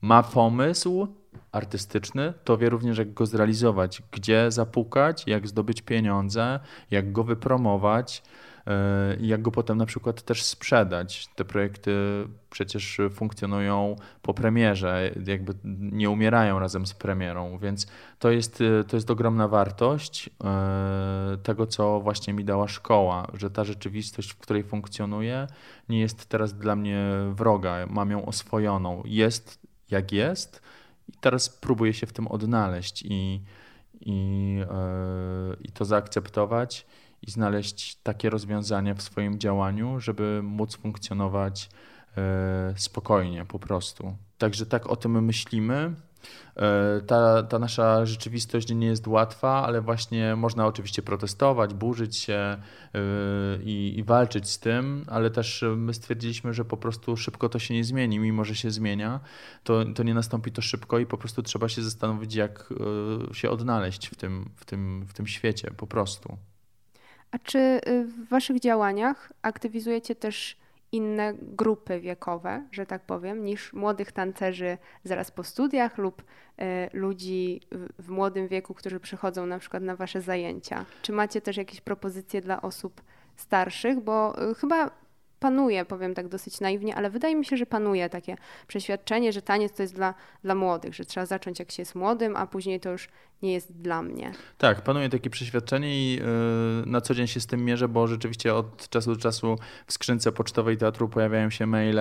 ma 0.00 0.22
pomysł 0.22 1.19
artystyczny, 1.52 2.32
to 2.44 2.58
wie 2.58 2.68
również, 2.68 2.98
jak 2.98 3.14
go 3.14 3.26
zrealizować, 3.26 4.02
gdzie 4.12 4.50
zapukać, 4.50 5.24
jak 5.26 5.48
zdobyć 5.48 5.82
pieniądze, 5.82 6.60
jak 6.90 7.12
go 7.12 7.24
wypromować 7.24 8.22
e, 8.66 9.16
jak 9.20 9.42
go 9.42 9.50
potem 9.50 9.78
na 9.78 9.86
przykład 9.86 10.22
też 10.22 10.42
sprzedać. 10.42 11.28
Te 11.34 11.44
projekty 11.44 11.92
przecież 12.50 13.00
funkcjonują 13.10 13.96
po 14.22 14.34
premierze, 14.34 15.10
jakby 15.26 15.52
nie 15.78 16.10
umierają 16.10 16.58
razem 16.58 16.86
z 16.86 16.94
premierą, 16.94 17.58
więc 17.58 17.86
to 18.18 18.30
jest, 18.30 18.62
to 18.88 18.96
jest 18.96 19.10
ogromna 19.10 19.48
wartość 19.48 20.30
e, 20.44 21.36
tego, 21.42 21.66
co 21.66 22.00
właśnie 22.00 22.34
mi 22.34 22.44
dała 22.44 22.68
szkoła, 22.68 23.26
że 23.34 23.50
ta 23.50 23.64
rzeczywistość, 23.64 24.32
w 24.32 24.38
której 24.38 24.64
funkcjonuję, 24.64 25.46
nie 25.88 26.00
jest 26.00 26.26
teraz 26.26 26.54
dla 26.54 26.76
mnie 26.76 27.10
wroga, 27.30 27.86
mam 27.90 28.10
ją 28.10 28.26
oswojoną. 28.26 29.02
Jest 29.04 29.60
jak 29.90 30.12
jest 30.12 30.62
i 31.10 31.18
teraz 31.20 31.48
próbuję 31.48 31.94
się 31.94 32.06
w 32.06 32.12
tym 32.12 32.28
odnaleźć 32.28 33.02
i, 33.02 33.42
i, 34.00 34.54
yy, 34.54 35.56
i 35.62 35.72
to 35.72 35.84
zaakceptować 35.84 36.86
i 37.22 37.30
znaleźć 37.30 37.96
takie 38.02 38.30
rozwiązania 38.30 38.94
w 38.94 39.02
swoim 39.02 39.38
działaniu, 39.38 40.00
żeby 40.00 40.40
móc 40.42 40.76
funkcjonować 40.76 41.70
yy, 42.16 42.22
spokojnie 42.76 43.44
po 43.44 43.58
prostu. 43.58 44.16
Także 44.38 44.66
tak 44.66 44.86
o 44.86 44.96
tym 44.96 45.24
myślimy. 45.24 45.94
E, 46.56 47.00
ta, 47.00 47.42
ta 47.42 47.58
nasza 47.58 48.06
rzeczywistość 48.06 48.74
nie 48.74 48.86
jest 48.86 49.06
łatwa, 49.06 49.66
ale 49.66 49.80
właśnie 49.80 50.36
można 50.36 50.66
oczywiście 50.66 51.02
protestować, 51.02 51.74
burzyć 51.74 52.16
się 52.16 52.32
e, 52.34 52.58
i, 53.62 53.98
i, 53.98 54.04
walczyć 54.04 54.48
z 54.48 54.58
tym, 54.58 55.04
ale 55.08 55.30
też 55.30 55.64
my 55.76 55.94
stwierdziliśmy, 55.94 56.54
że 56.54 56.64
po 56.64 56.76
prostu 56.76 57.16
szybko 57.16 57.48
to 57.48 57.58
się 57.58 57.74
nie 57.74 57.84
zmieni, 57.84 58.18
mimo 58.18 58.44
że 58.44 58.54
się 58.54 58.70
zmienia, 58.70 59.20
to, 59.64 59.84
to 59.94 60.02
nie 60.02 60.14
nastąpi 60.14 60.52
to 60.52 60.62
szybko 60.62 60.98
i 60.98 61.06
po 61.06 61.18
prostu 61.18 61.42
trzeba 61.42 61.68
się 61.68 61.82
zastanowić, 61.82 62.34
jak 62.34 62.68
e, 63.30 63.34
się 63.34 63.50
odnaleźć 63.50 64.08
w 64.08 64.16
tym, 64.16 64.50
w 64.56 64.64
tym, 64.64 65.06
w 65.08 65.12
tym 65.12 65.26
świecie 65.26 65.70
po 65.76 65.86
prostu. 65.86 66.36
A 67.30 67.38
czy 67.38 67.80
w 67.86 68.28
Waszych 68.28 68.60
działaniach 68.60 69.32
aktywizujecie 69.42 70.14
też 70.14 70.56
inne 70.92 71.34
grupy 71.38 72.00
wiekowe, 72.00 72.64
że 72.72 72.86
tak 72.86 73.02
powiem, 73.02 73.44
niż 73.44 73.72
młodych 73.72 74.12
tancerzy 74.12 74.78
zaraz 75.04 75.30
po 75.30 75.44
studiach 75.44 75.98
lub 75.98 76.22
y, 76.22 76.64
ludzi 76.92 77.60
w, 77.72 78.06
w 78.06 78.08
młodym 78.08 78.48
wieku, 78.48 78.74
którzy 78.74 79.00
przychodzą 79.00 79.46
na 79.46 79.58
przykład 79.58 79.82
na 79.82 79.96
wasze 79.96 80.20
zajęcia. 80.20 80.84
Czy 81.02 81.12
macie 81.12 81.40
też 81.40 81.56
jakieś 81.56 81.80
propozycje 81.80 82.40
dla 82.40 82.62
osób 82.62 83.02
starszych? 83.36 84.00
Bo 84.00 84.42
y, 84.50 84.54
chyba 84.54 84.90
panuje, 85.40 85.84
powiem 85.84 86.14
tak 86.14 86.28
dosyć 86.28 86.60
naiwnie, 86.60 86.96
ale 86.96 87.10
wydaje 87.10 87.36
mi 87.36 87.44
się, 87.44 87.56
że 87.56 87.66
panuje 87.66 88.08
takie 88.08 88.36
przeświadczenie, 88.66 89.32
że 89.32 89.42
taniec 89.42 89.72
to 89.72 89.82
jest 89.82 89.94
dla, 89.94 90.14
dla 90.44 90.54
młodych, 90.54 90.94
że 90.94 91.04
trzeba 91.04 91.26
zacząć 91.26 91.58
jak 91.58 91.70
się 91.70 91.82
jest 91.82 91.94
młodym, 91.94 92.36
a 92.36 92.46
później 92.46 92.80
to 92.80 92.90
już 92.90 93.08
nie 93.42 93.52
jest 93.52 93.72
dla 93.72 94.02
mnie. 94.02 94.32
Tak, 94.58 94.80
panuje 94.80 95.08
takie 95.08 95.30
przeświadczenie 95.30 95.98
i 95.98 96.12
yy, 96.12 96.22
na 96.86 97.00
co 97.00 97.14
dzień 97.14 97.26
się 97.26 97.40
z 97.40 97.46
tym 97.46 97.64
mierzę, 97.64 97.88
bo 97.88 98.06
rzeczywiście 98.06 98.54
od 98.54 98.88
czasu 98.88 99.14
do 99.14 99.20
czasu 99.20 99.58
w 99.86 99.92
skrzynce 99.92 100.32
pocztowej 100.32 100.76
teatru 100.76 101.08
pojawiają 101.08 101.50
się 101.50 101.66
maile 101.66 102.00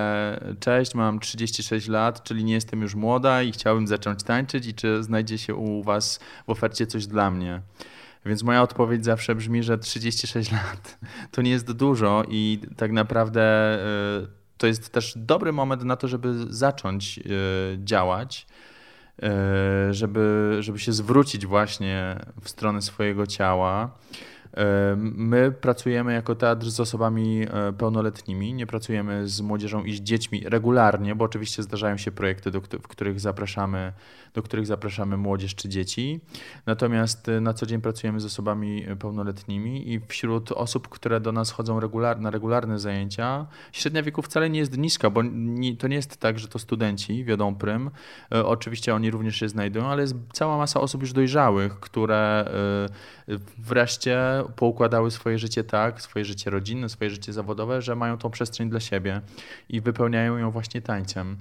cześć, 0.59 0.95
mam 0.95 1.19
36 1.19 1.87
lat, 1.87 2.23
czyli 2.23 2.43
nie 2.43 2.53
jestem 2.53 2.81
już 2.81 2.95
młoda 2.95 3.43
i 3.43 3.51
chciałbym 3.51 3.87
zacząć 3.87 4.23
tańczyć 4.23 4.67
i 4.67 4.73
czy 4.73 5.03
znajdzie 5.03 5.37
się 5.37 5.55
u 5.55 5.83
was 5.83 6.19
w 6.47 6.49
ofercie 6.49 6.87
coś 6.87 7.07
dla 7.07 7.31
mnie. 7.31 7.61
Więc 8.25 8.43
moja 8.43 8.61
odpowiedź 8.61 9.05
zawsze 9.05 9.35
brzmi, 9.35 9.63
że 9.63 9.77
36 9.77 10.51
lat 10.51 10.99
to 11.31 11.41
nie 11.41 11.51
jest 11.51 11.71
dużo 11.71 12.23
i 12.27 12.59
tak 12.77 12.91
naprawdę 12.91 13.75
y, 14.23 14.27
to 14.57 14.67
jest 14.67 14.89
też 14.89 15.13
dobry 15.15 15.51
moment 15.51 15.83
na 15.83 15.95
to, 15.95 16.07
żeby 16.07 16.33
zacząć 16.49 17.17
y, 17.17 17.21
działać, 17.83 18.47
y, 19.89 19.93
żeby, 19.93 20.57
żeby 20.59 20.79
się 20.79 20.93
zwrócić 20.93 21.45
właśnie 21.45 22.19
w 22.41 22.49
stronę 22.49 22.81
swojego 22.81 23.27
ciała. 23.27 23.97
My 24.95 25.51
pracujemy 25.51 26.13
jako 26.13 26.35
teatr 26.35 26.69
z 26.69 26.79
osobami 26.79 27.45
e, 27.51 27.73
pełnoletnimi, 27.73 28.53
nie 28.53 28.67
pracujemy 28.67 29.27
z 29.27 29.41
młodzieżą 29.41 29.83
i 29.83 29.93
z 29.93 30.01
dziećmi 30.01 30.43
regularnie, 30.45 31.15
bo 31.15 31.25
oczywiście 31.25 31.63
zdarzają 31.63 31.97
się 31.97 32.11
projekty, 32.11 32.51
do, 32.51 32.61
w 32.61 32.87
których 32.87 33.19
zapraszamy, 33.19 33.93
do 34.33 34.43
których 34.43 34.65
zapraszamy 34.65 35.17
młodzież 35.17 35.55
czy 35.55 35.69
dzieci. 35.69 36.19
Natomiast 36.65 37.29
e, 37.29 37.41
na 37.41 37.53
co 37.53 37.65
dzień 37.65 37.81
pracujemy 37.81 38.19
z 38.19 38.25
osobami 38.25 38.85
pełnoletnimi 38.99 39.93
i 39.93 39.99
wśród 40.07 40.51
osób, 40.51 40.89
które 40.89 41.19
do 41.19 41.31
nas 41.31 41.51
chodzą 41.51 41.79
regular, 41.79 42.19
na 42.19 42.29
regularne 42.29 42.79
zajęcia, 42.79 43.47
średnia 43.71 44.03
wieku 44.03 44.21
wcale 44.21 44.49
nie 44.49 44.59
jest 44.59 44.77
niska, 44.77 45.09
bo 45.09 45.21
nie, 45.33 45.77
to 45.77 45.87
nie 45.87 45.95
jest 45.95 46.17
tak, 46.17 46.39
że 46.39 46.47
to 46.47 46.59
studenci 46.59 47.23
wiodą 47.23 47.55
prym. 47.55 47.91
E, 48.31 48.45
oczywiście 48.45 48.95
oni 48.95 49.11
również 49.11 49.35
się 49.35 49.49
znajdują, 49.49 49.85
ale 49.87 50.01
jest 50.01 50.15
cała 50.33 50.57
masa 50.57 50.81
osób 50.81 51.01
już 51.01 51.13
dojrzałych, 51.13 51.79
które 51.79 52.45
wreszcie 53.57 54.38
poukładały 54.43 55.11
swoje 55.11 55.39
życie 55.39 55.63
tak, 55.63 56.01
swoje 56.01 56.25
życie 56.25 56.49
rodzinne, 56.49 56.89
swoje 56.89 57.09
życie 57.09 57.33
zawodowe, 57.33 57.81
że 57.81 57.95
mają 57.95 58.17
tą 58.17 58.29
przestrzeń 58.29 58.69
dla 58.69 58.79
siebie 58.79 59.21
i 59.69 59.81
wypełniają 59.81 60.37
ją 60.37 60.51
właśnie 60.51 60.81
tańcem. 60.81 61.37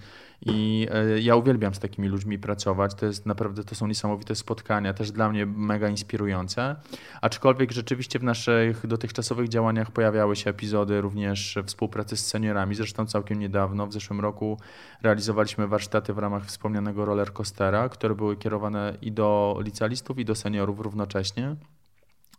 I 0.46 0.86
e, 0.90 1.20
ja 1.20 1.36
uwielbiam 1.36 1.74
z 1.74 1.78
takimi 1.78 2.08
ludźmi 2.08 2.38
pracować. 2.38 2.94
To 2.94 3.06
jest 3.06 3.26
naprawdę, 3.26 3.64
to 3.64 3.74
są 3.74 3.86
niesamowite 3.86 4.34
spotkania, 4.34 4.94
też 4.94 5.12
dla 5.12 5.28
mnie 5.28 5.46
mega 5.46 5.88
inspirujące. 5.88 6.76
Aczkolwiek 7.20 7.72
rzeczywiście 7.72 8.18
w 8.18 8.22
naszych 8.22 8.86
dotychczasowych 8.86 9.48
działaniach 9.48 9.90
pojawiały 9.90 10.36
się 10.36 10.50
epizody 10.50 11.00
również 11.00 11.58
współpracy 11.66 12.16
z 12.16 12.26
seniorami. 12.26 12.74
Zresztą 12.74 13.06
całkiem 13.06 13.38
niedawno, 13.38 13.86
w 13.86 13.92
zeszłym 13.92 14.20
roku, 14.20 14.58
realizowaliśmy 15.02 15.66
warsztaty 15.66 16.12
w 16.12 16.18
ramach 16.18 16.44
wspomnianego 16.44 17.04
roller 17.04 17.32
coastera, 17.32 17.88
które 17.88 18.14
były 18.14 18.36
kierowane 18.36 18.94
i 19.02 19.12
do 19.12 19.58
licealistów, 19.60 20.18
i 20.18 20.24
do 20.24 20.34
seniorów 20.34 20.80
równocześnie. 20.80 21.56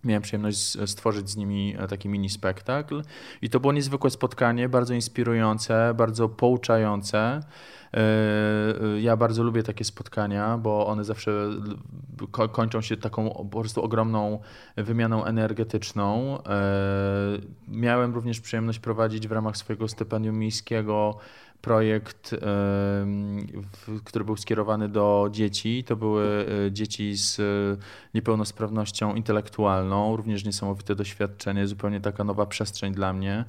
Miałem 0.04 0.22
przyjemność 0.22 0.90
stworzyć 0.90 1.30
z 1.30 1.36
nimi 1.36 1.76
e, 1.78 1.88
taki 1.88 2.10
mini 2.10 2.30
spektakl 2.30 3.04
i 3.42 3.50
to 3.50 3.60
było 3.60 3.74
niezwykłe 3.74 4.10
spotkanie, 4.10 4.70
bardzo 4.70 4.94
inspirujące, 4.94 5.94
bardzo 5.98 6.30
pouczające. 6.30 7.20
E, 7.20 7.98
e, 7.98 9.02
ja 9.02 9.18
bardzo 9.18 9.44
lubię 9.44 9.64
takie 9.64 9.84
spotkania, 9.84 10.58
bo 10.58 10.88
one 10.88 11.04
zawsze 11.04 11.32
kończą 12.52 12.82
się 12.82 12.98
taką 12.98 13.30
po 13.52 13.60
prostu 13.60 13.84
ogromną 13.84 14.40
wymianą 14.78 15.26
energetyczną. 15.26 16.38
Miałem 17.68 18.14
również 18.14 18.40
przyjemność 18.40 18.80
prowadzić 18.80 19.28
w 19.28 19.32
ramach 19.32 19.58
swojego 19.58 19.88
stypendium 19.88 20.40
miejskiego 20.40 21.18
projekt, 21.62 22.36
który 24.04 24.26
był 24.26 24.38
skierowany 24.38 24.90
do 24.90 25.30
dzieci. 25.32 25.84
To 25.84 25.96
były 25.96 26.46
e, 26.68 26.72
dzieci 26.72 27.18
z 27.18 27.40
e, 27.40 27.44
niepełnosprawnością 28.14 29.16
intelektualną, 29.16 30.16
również 30.16 30.46
niesamowite 30.46 30.96
doświadczenie, 30.96 31.68
zupełnie 31.68 32.02
taka 32.02 32.24
nowa 32.24 32.46
przestrzeń 32.46 32.94
dla 32.94 33.14
mnie. 33.14 33.46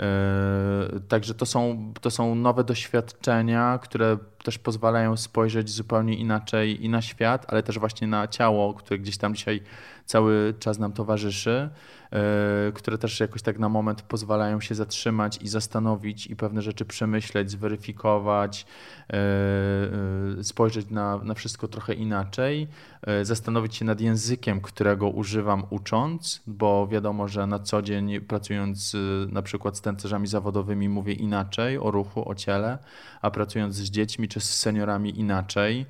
E, 0.00 1.00
także 1.08 1.34
to 1.34 1.46
są, 1.46 1.92
to 2.00 2.10
są 2.10 2.34
nowe 2.34 2.64
doświadczenia, 2.64 3.78
które 3.82 4.18
też 4.46 4.58
pozwalają 4.58 5.16
spojrzeć 5.16 5.70
zupełnie 5.70 6.14
inaczej 6.14 6.84
i 6.84 6.88
na 6.88 7.02
świat, 7.02 7.46
ale 7.48 7.62
też 7.62 7.78
właśnie 7.78 8.06
na 8.06 8.28
ciało, 8.28 8.74
które 8.74 8.98
gdzieś 8.98 9.16
tam 9.16 9.34
dzisiaj 9.34 9.60
cały 10.04 10.54
czas 10.58 10.78
nam 10.78 10.92
towarzyszy. 10.92 11.70
E, 12.12 12.72
które 12.72 12.98
też 12.98 13.20
jakoś 13.20 13.42
tak 13.42 13.58
na 13.58 13.68
moment 13.68 14.02
pozwalają 14.02 14.60
się 14.60 14.74
zatrzymać 14.74 15.38
i 15.42 15.48
zastanowić 15.48 16.26
i 16.26 16.36
pewne 16.36 16.62
rzeczy 16.62 16.84
przemyśleć, 16.84 17.50
zweryfikować, 17.50 18.66
e, 19.10 19.16
e, 20.38 20.44
spojrzeć 20.44 20.90
na, 20.90 21.18
na 21.18 21.34
wszystko 21.34 21.68
trochę 21.68 21.94
inaczej, 21.94 22.68
zastanowić 23.22 23.76
się 23.76 23.84
nad 23.84 24.00
językiem, 24.00 24.60
którego 24.60 25.08
używam 25.08 25.64
ucząc, 25.70 26.42
bo 26.46 26.86
wiadomo, 26.86 27.28
że 27.28 27.46
na 27.46 27.58
co 27.58 27.82
dzień 27.82 28.20
pracując 28.20 28.96
na 29.28 29.42
przykład 29.42 29.76
z 29.76 29.80
tancerzami 29.80 30.26
zawodowymi 30.26 30.88
mówię 30.88 31.12
inaczej 31.12 31.78
o 31.78 31.90
ruchu, 31.90 32.28
o 32.28 32.34
ciele, 32.34 32.78
a 33.22 33.30
pracując 33.30 33.74
z 33.74 33.90
dziećmi 33.90 34.28
czy 34.28 34.35
z 34.40 34.54
seniorami 34.54 35.20
inaczej. 35.20 35.86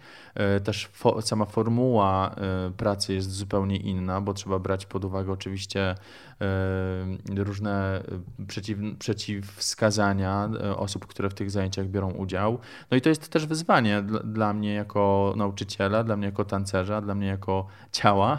Też 0.65 0.89
fo 0.93 1.23
sama 1.23 1.45
formuła 1.45 2.35
pracy 2.77 3.15
jest 3.15 3.33
zupełnie 3.33 3.77
inna, 3.77 4.21
bo 4.21 4.35
trzeba 4.35 4.59
brać 4.59 4.87
pod 4.87 5.05
uwagę 5.05 5.33
oczywiście 5.33 5.95
E, 6.41 7.45
różne 7.45 8.03
przeciw, 8.49 8.79
przeciwwskazania 8.99 10.49
e, 10.61 10.77
osób, 10.77 11.07
które 11.07 11.31
w 11.31 11.35
tych 11.35 11.51
zajęciach 11.51 11.87
biorą 11.87 12.11
udział. 12.11 12.59
No 12.91 12.97
i 12.97 13.01
to 13.01 13.09
jest 13.09 13.29
też 13.29 13.47
wyzwanie 13.47 14.03
dla, 14.03 14.21
dla 14.21 14.53
mnie 14.53 14.75
jako 14.75 15.35
nauczyciela, 15.37 16.05
dla 16.05 16.17
mnie 16.17 16.27
jako 16.27 16.45
tancerza, 16.45 17.01
dla 17.01 17.15
mnie 17.15 17.27
jako 17.27 17.67
ciała. 17.93 18.39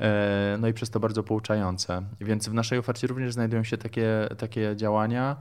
E, 0.00 0.56
no 0.60 0.68
i 0.68 0.72
przez 0.72 0.90
to 0.90 1.00
bardzo 1.00 1.22
pouczające. 1.22 2.02
Więc 2.20 2.48
w 2.48 2.54
naszej 2.54 2.78
ofercie 2.78 3.06
również 3.06 3.32
znajdują 3.32 3.64
się 3.64 3.78
takie, 3.78 4.28
takie 4.38 4.76
działania, 4.76 5.36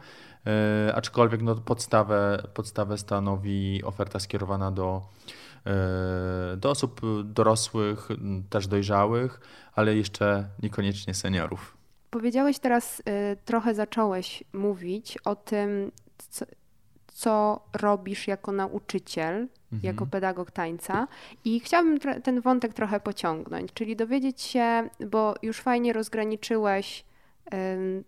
aczkolwiek 0.93 1.41
no 1.41 1.55
podstawę, 1.55 2.43
podstawę 2.53 2.97
stanowi 2.97 3.83
oferta 3.83 4.19
skierowana 4.19 4.71
do, 4.71 5.01
do 6.57 6.69
osób 6.69 7.01
dorosłych, 7.23 8.09
też 8.49 8.67
dojrzałych, 8.67 9.41
ale 9.73 9.95
jeszcze 9.95 10.49
niekoniecznie 10.63 11.13
seniorów. 11.13 11.77
Powiedziałeś 12.09 12.59
teraz, 12.59 13.01
trochę 13.45 13.75
zacząłeś 13.75 14.43
mówić 14.53 15.17
o 15.25 15.35
tym, 15.35 15.91
co, 17.13 17.59
robisz 17.73 18.27
jako 18.27 18.51
nauczyciel, 18.51 19.33
mhm. 19.33 19.49
jako 19.83 20.05
pedagog 20.05 20.51
tańca. 20.51 21.07
I 21.45 21.59
chciałabym 21.59 21.99
ten 22.23 22.41
wątek 22.41 22.73
trochę 22.73 22.99
pociągnąć, 22.99 23.73
czyli 23.73 23.95
dowiedzieć 23.95 24.41
się, 24.41 24.89
bo 25.07 25.35
już 25.41 25.61
fajnie 25.61 25.93
rozgraniczyłeś 25.93 27.05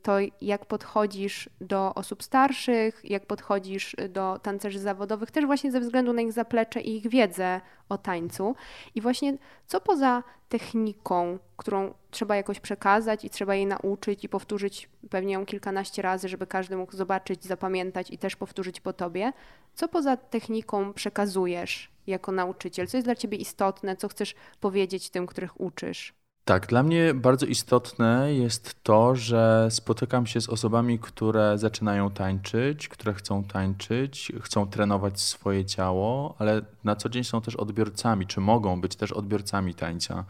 to 0.02 0.18
jak 0.42 0.66
podchodzisz 0.66 1.50
do 1.62 1.94
osób 1.96 2.24
starszych, 2.24 3.02
jak 3.04 3.26
podchodzisz 3.26 3.96
do 4.10 4.40
tancerzy 4.40 4.80
zawodowych, 4.80 5.32
też 5.32 5.46
właśnie 5.46 5.72
ze 5.72 5.80
względu 5.80 6.14
na 6.14 6.22
ich 6.22 6.34
zaplecze 6.34 6.82
i 6.82 6.98
ich 6.98 7.10
wiedzę 7.10 7.62
o 7.90 7.98
tańcu. 7.98 8.56
I 8.96 9.02
właśnie 9.02 9.38
co 9.68 9.82
poza 9.82 10.24
techniką, 10.50 11.40
którą 11.58 11.94
trzeba 12.12 12.36
jakoś 12.36 12.60
przekazać 12.60 13.26
i 13.26 13.30
trzeba 13.30 13.56
jej 13.56 13.66
nauczyć 13.66 14.24
i 14.24 14.30
powtórzyć 14.30 14.90
pewnie 15.10 15.34
ją 15.34 15.46
kilkanaście 15.46 16.02
razy, 16.02 16.30
żeby 16.30 16.48
każdy 16.48 16.78
mógł 16.78 16.96
zobaczyć, 16.96 17.44
zapamiętać 17.44 18.12
i 18.12 18.18
też 18.18 18.36
powtórzyć 18.36 18.82
po 18.82 18.94
tobie, 18.94 19.34
co 19.74 19.88
poza 19.88 20.18
techniką 20.18 20.94
przekazujesz 20.94 21.92
jako 22.08 22.32
nauczyciel? 22.32 22.88
Co 22.88 22.98
jest 22.98 23.08
dla 23.08 23.16
ciebie 23.16 23.38
istotne? 23.38 23.96
Co 23.96 24.08
chcesz 24.08 24.36
powiedzieć 24.60 25.10
tym, 25.10 25.28
których 25.28 25.62
uczysz? 25.62 26.25
Tak, 26.46 26.68
dla 26.68 26.84
mnie 26.84 27.14
bardzo 27.14 27.46
istotne 27.46 28.34
jest 28.34 28.84
to, 28.84 29.16
że 29.16 29.68
spotykam 29.72 30.28
się 30.28 30.42
z 30.42 30.50
osobami, 30.50 31.00
które 31.00 31.58
zaczynają 31.58 32.12
tańczyć, 32.12 32.88
które 32.88 33.14
chcą 33.14 33.44
tańczyć, 33.44 34.32
chcą 34.42 34.68
trenować 34.68 35.22
swoje 35.22 35.66
ciało, 35.66 36.36
ale 36.40 36.62
na 36.84 36.96
co 36.96 37.10
dzień 37.10 37.24
są 37.24 37.42
też 37.42 37.56
odbiorcami, 37.56 38.28
czy 38.28 38.42
mogą 38.42 38.82
być 38.82 38.96
też 38.96 39.12
odbiorcami 39.12 39.74
tańca. 39.74 40.26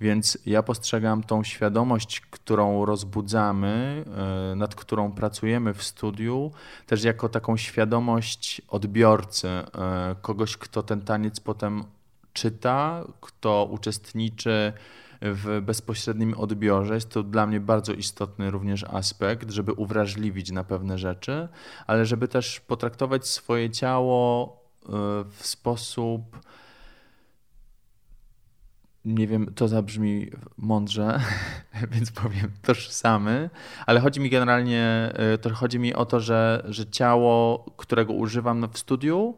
Więc 0.00 0.38
ja 0.46 0.62
postrzegam 0.62 1.22
tą 1.22 1.44
świadomość, 1.44 2.20
którą 2.20 2.84
rozbudzamy, 2.84 4.04
e, 4.52 4.54
nad 4.54 4.74
którą 4.74 5.12
pracujemy 5.12 5.74
w 5.74 5.82
studiu, 5.82 6.50
też 6.86 7.04
jako 7.04 7.28
taką 7.28 7.56
świadomość 7.56 8.62
odbiorcy, 8.68 9.48
e, 9.48 9.64
kogoś, 10.22 10.56
kto 10.56 10.82
ten 10.82 11.00
taniec 11.00 11.40
potem 11.40 11.84
czyta, 12.32 13.04
kto 13.20 13.68
uczestniczy 13.70 14.72
w 15.32 15.60
bezpośrednim 15.62 16.34
odbiorze. 16.34 16.94
Jest 16.94 17.08
to 17.08 17.22
dla 17.22 17.46
mnie 17.46 17.60
bardzo 17.60 17.92
istotny 17.92 18.50
również 18.50 18.84
aspekt, 18.84 19.50
żeby 19.50 19.72
uwrażliwić 19.72 20.50
na 20.50 20.64
pewne 20.64 20.98
rzeczy, 20.98 21.48
ale 21.86 22.06
żeby 22.06 22.28
też 22.28 22.60
potraktować 22.60 23.26
swoje 23.26 23.70
ciało 23.70 24.46
e, 24.82 24.88
w 25.30 25.46
sposób 25.46 26.38
nie 29.04 29.26
wiem, 29.26 29.54
to 29.54 29.68
zabrzmi 29.68 30.30
mądrze, 30.56 31.20
więc 31.92 32.10
powiem 32.12 32.50
tożsamy, 32.62 33.50
ale 33.86 34.00
chodzi 34.00 34.20
mi 34.20 34.30
generalnie, 34.30 35.12
y, 35.34 35.38
to 35.38 35.54
chodzi 35.54 35.78
mi 35.78 35.94
o 35.94 36.06
to, 36.06 36.20
że, 36.20 36.64
że 36.68 36.86
ciało, 36.86 37.64
którego 37.76 38.12
używam 38.12 38.68
w 38.72 38.78
studiu, 38.78 39.34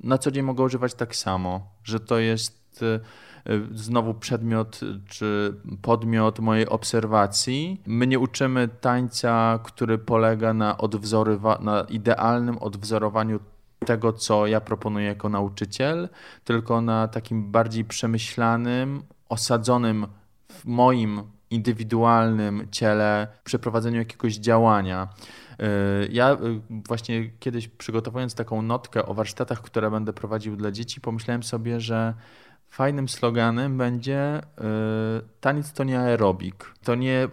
na 0.00 0.18
co 0.18 0.30
dzień 0.30 0.42
mogę 0.42 0.64
używać 0.64 0.94
tak 0.94 1.16
samo, 1.16 1.70
że 1.84 2.00
to 2.00 2.18
jest 2.18 2.82
y, 2.82 3.00
znowu 3.72 4.14
przedmiot 4.14 4.80
czy 5.08 5.54
podmiot 5.82 6.38
mojej 6.38 6.68
obserwacji. 6.68 7.80
My 7.86 8.06
nie 8.06 8.18
uczymy 8.18 8.68
tańca, 8.68 9.58
który 9.64 9.98
polega 9.98 10.54
na, 10.54 10.76
odwzorywa- 10.76 11.62
na 11.62 11.80
idealnym 11.80 12.58
odwzorowaniu 12.58 13.40
tego, 13.86 14.12
co 14.12 14.46
ja 14.46 14.60
proponuję 14.60 15.06
jako 15.06 15.28
nauczyciel, 15.28 16.08
tylko 16.44 16.80
na 16.80 17.08
takim 17.08 17.52
bardziej 17.52 17.84
przemyślanym, 17.84 19.02
osadzonym 19.28 20.06
w 20.48 20.64
moim 20.66 21.22
indywidualnym 21.50 22.68
ciele 22.70 23.28
przeprowadzeniu 23.44 23.98
jakiegoś 23.98 24.36
działania. 24.36 25.08
Y, 25.52 26.08
ja 26.12 26.32
y, 26.32 26.36
właśnie 26.88 27.30
kiedyś 27.30 27.68
przygotowując 27.68 28.34
taką 28.34 28.62
notkę 28.62 29.06
o 29.06 29.14
warsztatach, 29.14 29.62
które 29.62 29.90
będę 29.90 30.12
prowadził 30.12 30.56
dla 30.56 30.70
dzieci, 30.70 31.00
pomyślałem 31.00 31.42
sobie, 31.42 31.80
że 31.80 32.14
Fajnym 32.70 33.08
sloganem 33.08 33.78
będzie 33.78 34.38
y, 34.38 34.42
taniec 35.40 35.72
to 35.72 35.84
nie 35.84 36.00
aerobik. 36.00 36.74
To 36.84 36.94
nie 36.94 37.28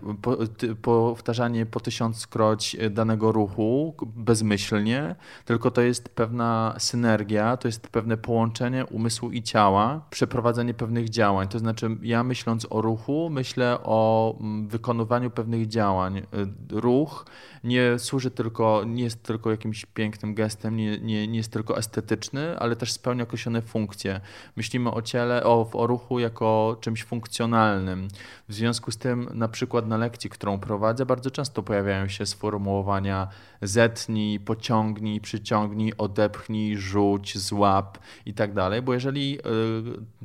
powtarzanie 0.81 1.65
po 1.65 1.79
tysiąckroć 1.79 2.77
danego 2.91 3.31
ruchu 3.31 3.95
bezmyślnie, 4.05 5.15
tylko 5.45 5.71
to 5.71 5.81
jest 5.81 6.09
pewna 6.09 6.75
synergia, 6.77 7.57
to 7.57 7.67
jest 7.67 7.87
pewne 7.87 8.17
połączenie 8.17 8.85
umysłu 8.85 9.31
i 9.31 9.43
ciała, 9.43 10.01
przeprowadzenie 10.09 10.73
pewnych 10.73 11.09
działań. 11.09 11.47
To 11.47 11.59
znaczy, 11.59 11.97
ja 12.01 12.23
myśląc 12.23 12.67
o 12.69 12.81
ruchu, 12.81 13.29
myślę 13.31 13.77
o 13.83 14.35
mm, 14.39 14.67
wykonywaniu 14.67 15.29
pewnych 15.29 15.67
działań. 15.67 16.17
Y, 16.17 16.23
ruch 16.69 17.25
nie 17.67 17.99
służy 17.99 18.31
tylko, 18.31 18.83
nie 18.85 19.03
jest 19.03 19.23
tylko 19.23 19.51
jakimś 19.51 19.85
pięknym 19.85 20.35
gestem, 20.35 20.77
nie, 20.77 20.99
nie, 20.99 21.27
nie 21.27 21.37
jest 21.37 21.51
tylko 21.51 21.77
estetyczny, 21.77 22.59
ale 22.59 22.75
też 22.75 22.91
spełnia 22.91 23.23
określone 23.23 23.61
funkcje. 23.61 24.21
Myślimy 24.55 24.91
o 24.91 25.01
ciele, 25.01 25.43
o, 25.43 25.69
o 25.73 25.87
ruchu 25.87 26.19
jako 26.19 26.77
czymś 26.81 27.03
funkcjonalnym. 27.03 28.07
W 28.49 28.53
związku 28.53 28.91
z 28.91 28.97
tym, 28.97 29.29
na 29.33 29.47
przykład 29.47 29.87
na 29.87 29.97
lekcji, 29.97 30.29
którą 30.29 30.59
prowadzę, 30.59 31.05
bardzo 31.05 31.31
często 31.31 31.63
pojawiają 31.63 32.07
się 32.07 32.25
sformułowania 32.25 33.27
zetnij, 33.61 34.39
pociągnij, 34.39 35.21
przyciągnij, 35.21 35.93
odepchnij, 35.97 36.77
rzuć, 36.77 37.37
złap 37.37 37.97
i 38.25 38.33
tak 38.33 38.53
dalej, 38.53 38.81
bo 38.81 38.93
jeżeli 38.93 39.39
y, 39.39 39.41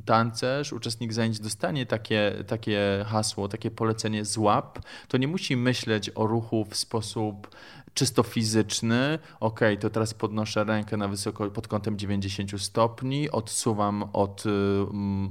tancerz, 0.05 0.73
uczestnik 0.73 1.13
zajęć 1.13 1.39
dostanie 1.39 1.85
takie, 1.85 2.43
takie 2.47 3.05
hasło, 3.07 3.47
takie 3.47 3.71
polecenie 3.71 4.25
złap, 4.25 4.79
to 5.07 5.17
nie 5.17 5.27
musi 5.27 5.57
myśleć 5.57 6.11
o 6.15 6.27
ruchu 6.27 6.65
w 6.65 6.75
sposób 6.75 7.47
czysto 7.93 8.23
fizyczny, 8.23 9.19
ok, 9.39 9.59
to 9.79 9.89
teraz 9.89 10.13
podnoszę 10.13 10.63
rękę 10.63 10.97
na 10.97 11.07
wysoko 11.07 11.49
pod 11.49 11.67
kątem 11.67 11.97
90 11.97 12.61
stopni, 12.61 13.31
odsuwam 13.31 14.03
od 14.13 14.45
y, 14.45 14.49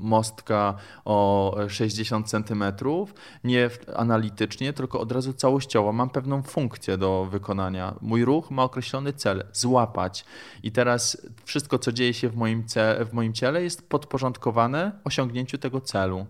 mostka 0.01 0.75
o 1.05 1.57
60 1.69 2.29
centymetrów, 2.29 3.15
nie 3.45 3.71
analitycznie, 3.97 4.73
tylko 4.73 5.01
od 5.01 5.13
razu 5.13 5.33
całościowo. 5.33 5.93
Mam 5.93 6.11
pewną 6.11 6.43
funkcję 6.43 6.99
do 6.99 7.29
wykonania. 7.31 7.95
Mój 8.01 8.25
ruch 8.25 8.51
ma 8.51 8.63
określony 8.63 9.13
cel, 9.13 9.45
złapać. 9.53 10.25
I 10.63 10.73
teraz 10.73 11.27
wszystko, 11.45 11.79
co 11.79 11.93
dzieje 11.93 12.15
się 12.15 12.29
w 12.29 12.37
moim, 12.37 12.65
w 13.11 13.13
moim 13.13 13.33
ciele 13.33 13.63
jest 13.63 13.89
podporządkowane 13.89 14.93
osiągnięciu 15.05 15.59
tego 15.59 15.81
celu. 15.81 16.27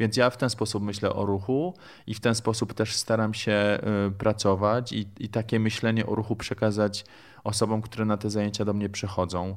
Więc 0.00 0.16
ja 0.16 0.30
w 0.30 0.36
ten 0.36 0.50
sposób 0.50 0.82
myślę 0.82 1.12
o 1.12 1.26
ruchu 1.26 1.74
i 2.06 2.14
w 2.14 2.20
ten 2.20 2.34
sposób 2.34 2.74
też 2.74 2.94
staram 2.94 3.34
się 3.34 3.78
y, 4.08 4.10
pracować 4.10 4.92
i, 4.92 5.08
i 5.18 5.28
takie 5.28 5.60
myślenie 5.60 6.06
o 6.06 6.14
ruchu 6.14 6.36
przekazać 6.36 7.04
osobom, 7.46 7.82
które 7.82 8.04
na 8.04 8.16
te 8.16 8.30
zajęcia 8.30 8.64
do 8.64 8.72
mnie 8.72 8.88
przychodzą. 8.88 9.56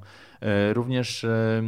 Y, 0.70 0.74
również 0.74 1.24
y, 1.24 1.64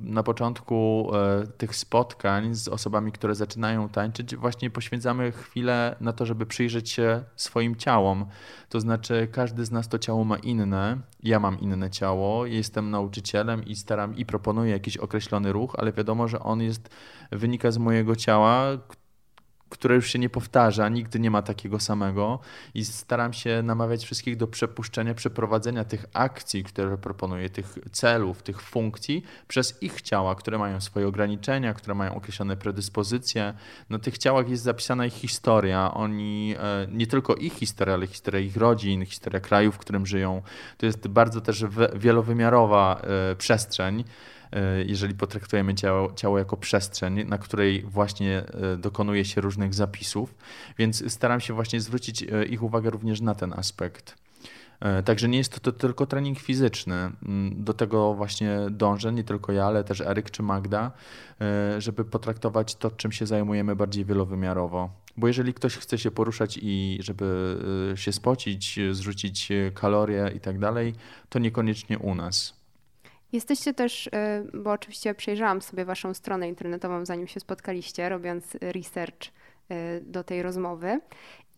na 0.00 0.22
początku 0.22 1.10
tych 1.56 1.76
spotkań 1.76 2.54
z 2.54 2.68
osobami, 2.68 3.12
które 3.12 3.34
zaczynają 3.34 3.88
tańczyć, 3.88 4.36
właśnie 4.36 4.70
poświęcamy 4.70 5.32
chwilę 5.32 5.96
na 6.00 6.12
to, 6.12 6.26
żeby 6.26 6.46
przyjrzeć 6.46 6.90
się 6.90 7.24
swoim 7.36 7.76
ciałom. 7.76 8.26
To 8.68 8.80
znaczy, 8.80 9.28
każdy 9.32 9.64
z 9.64 9.70
nas 9.70 9.88
to 9.88 9.98
ciało 9.98 10.24
ma 10.24 10.36
inne. 10.36 10.98
Ja 11.22 11.40
mam 11.40 11.60
inne 11.60 11.90
ciało, 11.90 12.46
jestem 12.46 12.90
nauczycielem 12.90 13.64
i 13.64 13.76
staram 13.76 14.16
i 14.16 14.26
proponuję 14.26 14.72
jakiś 14.72 14.96
określony 14.96 15.52
ruch, 15.52 15.74
ale 15.78 15.92
wiadomo, 15.92 16.28
że 16.28 16.40
on 16.40 16.62
jest 16.62 16.88
wynika 17.32 17.70
z 17.70 17.78
mojego 17.78 18.16
ciała, 18.16 18.66
które 19.72 19.94
już 19.94 20.10
się 20.10 20.18
nie 20.18 20.30
powtarza, 20.30 20.88
nigdy 20.88 21.20
nie 21.20 21.30
ma 21.30 21.42
takiego 21.42 21.80
samego 21.80 22.38
i 22.74 22.84
staram 22.84 23.32
się 23.32 23.62
namawiać 23.62 24.04
wszystkich 24.04 24.36
do 24.36 24.46
przepuszczenia, 24.46 25.14
przeprowadzenia 25.14 25.84
tych 25.84 26.06
akcji, 26.12 26.64
które 26.64 26.98
proponuję, 26.98 27.50
tych 27.50 27.78
celów, 27.92 28.42
tych 28.42 28.62
funkcji 28.62 29.24
przez 29.48 29.82
ich 29.82 30.02
ciała, 30.02 30.34
które 30.34 30.58
mają 30.58 30.80
swoje 30.80 31.08
ograniczenia, 31.08 31.74
które 31.74 31.94
mają 31.94 32.14
określone 32.14 32.56
predyspozycje. 32.56 33.54
Na 33.90 33.98
tych 33.98 34.18
ciałach 34.18 34.48
jest 34.48 34.62
zapisana 34.62 35.06
ich 35.06 35.14
historia. 35.14 35.94
Oni, 35.94 36.54
e, 36.58 36.86
nie 36.92 37.06
tylko 37.06 37.34
ich 37.34 37.52
historia, 37.52 37.94
ale 37.94 38.06
historia 38.06 38.40
ich 38.40 38.56
rodzin, 38.56 39.06
historia 39.06 39.40
kraju, 39.40 39.72
w 39.72 39.78
którym 39.78 40.06
żyją. 40.06 40.42
To 40.78 40.86
jest 40.86 41.08
bardzo 41.08 41.40
też 41.40 41.64
wielowymiarowa 41.94 43.00
e, 43.32 43.36
przestrzeń. 43.36 44.04
E, 44.52 44.82
jeżeli 44.84 45.14
potraktujemy 45.14 45.74
ciało, 45.74 46.12
ciało 46.12 46.38
jako 46.38 46.56
przestrzeń, 46.56 47.24
na 47.24 47.38
której 47.38 47.82
właśnie 47.82 48.38
e, 48.38 48.76
dokonuje 48.76 49.24
się 49.24 49.40
różnych 49.40 49.74
zapisów, 49.74 50.34
więc 50.78 51.12
staram 51.12 51.40
się 51.40 51.54
właśnie 51.54 51.80
zwrócić 51.80 52.22
e, 52.22 52.44
ich 52.44 52.62
uwagę 52.62 52.90
również 52.90 53.20
na 53.20 53.34
ten 53.34 53.52
aspekt. 53.52 54.22
Także 55.04 55.28
nie 55.28 55.38
jest 55.38 55.60
to, 55.60 55.72
tylko 55.72 56.06
trening 56.06 56.38
fizyczny. 56.38 57.10
Do 57.50 57.74
tego 57.74 58.14
właśnie 58.14 58.58
dążę, 58.70 59.12
nie 59.12 59.24
tylko 59.24 59.52
ja, 59.52 59.66
ale 59.66 59.84
też 59.84 60.00
Eryk 60.00 60.30
czy 60.30 60.42
Magda, 60.42 60.92
żeby 61.78 62.04
potraktować 62.04 62.74
to, 62.74 62.90
czym 62.90 63.12
się 63.12 63.26
zajmujemy 63.26 63.76
bardziej 63.76 64.04
wielowymiarowo. 64.04 64.90
Bo 65.16 65.26
jeżeli 65.26 65.54
ktoś 65.54 65.76
chce 65.76 65.98
się 65.98 66.10
poruszać 66.10 66.58
i 66.62 66.98
żeby 67.00 67.56
się 67.94 68.12
spocić, 68.12 68.80
zrzucić 68.92 69.48
kalorie 69.74 70.30
i 70.36 70.40
tak 70.40 70.58
dalej, 70.58 70.94
to 71.28 71.38
niekoniecznie 71.38 71.98
u 71.98 72.14
nas. 72.14 72.61
Jesteście 73.32 73.74
też, 73.74 74.06
y, 74.06 74.10
bo 74.54 74.72
oczywiście 74.72 75.14
przejrzałam 75.14 75.62
sobie 75.62 75.84
waszą 75.84 76.14
stronę 76.14 76.48
internetową, 76.48 77.06
zanim 77.06 77.26
się 77.26 77.40
spotkaliście, 77.40 78.08
robiąc 78.08 78.56
research 78.60 79.26
y, 79.26 80.00
do 80.00 80.24
tej 80.24 80.42
rozmowy. 80.42 81.00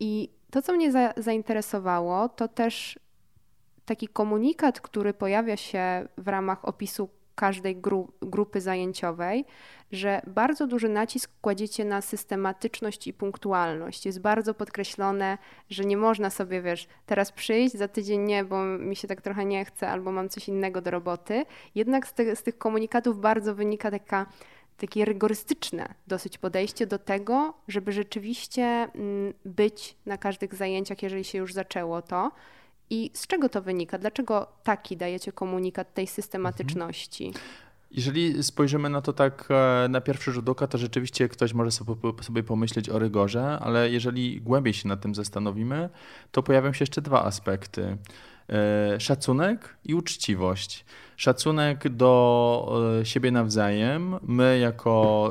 I 0.00 0.28
to, 0.50 0.62
co 0.62 0.72
mnie 0.72 0.92
za, 0.92 1.12
zainteresowało, 1.16 2.28
to 2.28 2.48
też 2.48 2.98
taki 3.84 4.08
komunikat, 4.08 4.80
który 4.80 5.14
pojawia 5.14 5.56
się 5.56 6.08
w 6.18 6.28
ramach 6.28 6.64
opisu 6.64 7.08
każdej 7.34 7.76
gru, 7.76 8.12
grupy 8.22 8.60
zajęciowej, 8.60 9.44
że 9.92 10.22
bardzo 10.26 10.66
duży 10.66 10.88
nacisk 10.88 11.30
kładziecie 11.40 11.84
na 11.84 12.00
systematyczność 12.00 13.06
i 13.06 13.12
punktualność. 13.12 14.06
Jest 14.06 14.20
bardzo 14.20 14.54
podkreślone, 14.54 15.38
że 15.70 15.84
nie 15.84 15.96
można 15.96 16.30
sobie, 16.30 16.62
wiesz, 16.62 16.88
teraz 17.06 17.32
przyjść, 17.32 17.76
za 17.76 17.88
tydzień 17.88 18.20
nie, 18.20 18.44
bo 18.44 18.64
mi 18.64 18.96
się 18.96 19.08
tak 19.08 19.22
trochę 19.22 19.44
nie 19.44 19.64
chce, 19.64 19.88
albo 19.88 20.12
mam 20.12 20.28
coś 20.28 20.48
innego 20.48 20.80
do 20.80 20.90
roboty. 20.90 21.44
Jednak 21.74 22.06
z, 22.06 22.12
te, 22.12 22.36
z 22.36 22.42
tych 22.42 22.58
komunikatów 22.58 23.20
bardzo 23.20 23.54
wynika 23.54 23.90
taka 23.90 24.26
takie 24.76 25.04
rygorystyczne 25.04 25.94
dosyć 26.06 26.38
podejście 26.38 26.86
do 26.86 26.98
tego, 26.98 27.54
żeby 27.68 27.92
rzeczywiście 27.92 28.64
mm, 28.64 29.34
być 29.44 29.96
na 30.06 30.18
każdych 30.18 30.54
zajęciach, 30.54 31.02
jeżeli 31.02 31.24
się 31.24 31.38
już 31.38 31.52
zaczęło 31.52 32.02
to. 32.02 32.30
I 32.90 33.10
z 33.14 33.26
czego 33.26 33.48
to 33.48 33.62
wynika? 33.62 33.98
Dlaczego 33.98 34.46
taki 34.62 34.96
dajecie 34.96 35.32
komunikat 35.32 35.94
tej 35.94 36.06
systematyczności? 36.06 37.32
Jeżeli 37.90 38.42
spojrzymy 38.42 38.90
na 38.90 39.00
to 39.02 39.12
tak 39.12 39.48
e, 39.50 39.88
na 39.88 40.00
pierwszy 40.00 40.32
rzut 40.32 40.48
oka, 40.48 40.66
to 40.66 40.78
rzeczywiście 40.78 41.28
ktoś 41.28 41.52
może 41.54 41.70
sobie 42.20 42.42
pomyśleć 42.42 42.88
o 42.88 42.98
rygorze, 42.98 43.58
ale 43.60 43.90
jeżeli 43.90 44.40
głębiej 44.40 44.74
się 44.74 44.88
nad 44.88 45.00
tym 45.00 45.14
zastanowimy, 45.14 45.88
to 46.32 46.42
pojawią 46.42 46.72
się 46.72 46.82
jeszcze 46.82 47.02
dwa 47.02 47.24
aspekty. 47.24 47.98
E, 48.50 49.00
szacunek 49.00 49.76
i 49.84 49.94
uczciwość. 49.94 50.84
Szacunek 51.16 51.88
do 51.88 52.82
e, 53.00 53.06
siebie 53.06 53.30
nawzajem. 53.30 54.14
My, 54.22 54.58
jako 54.58 55.30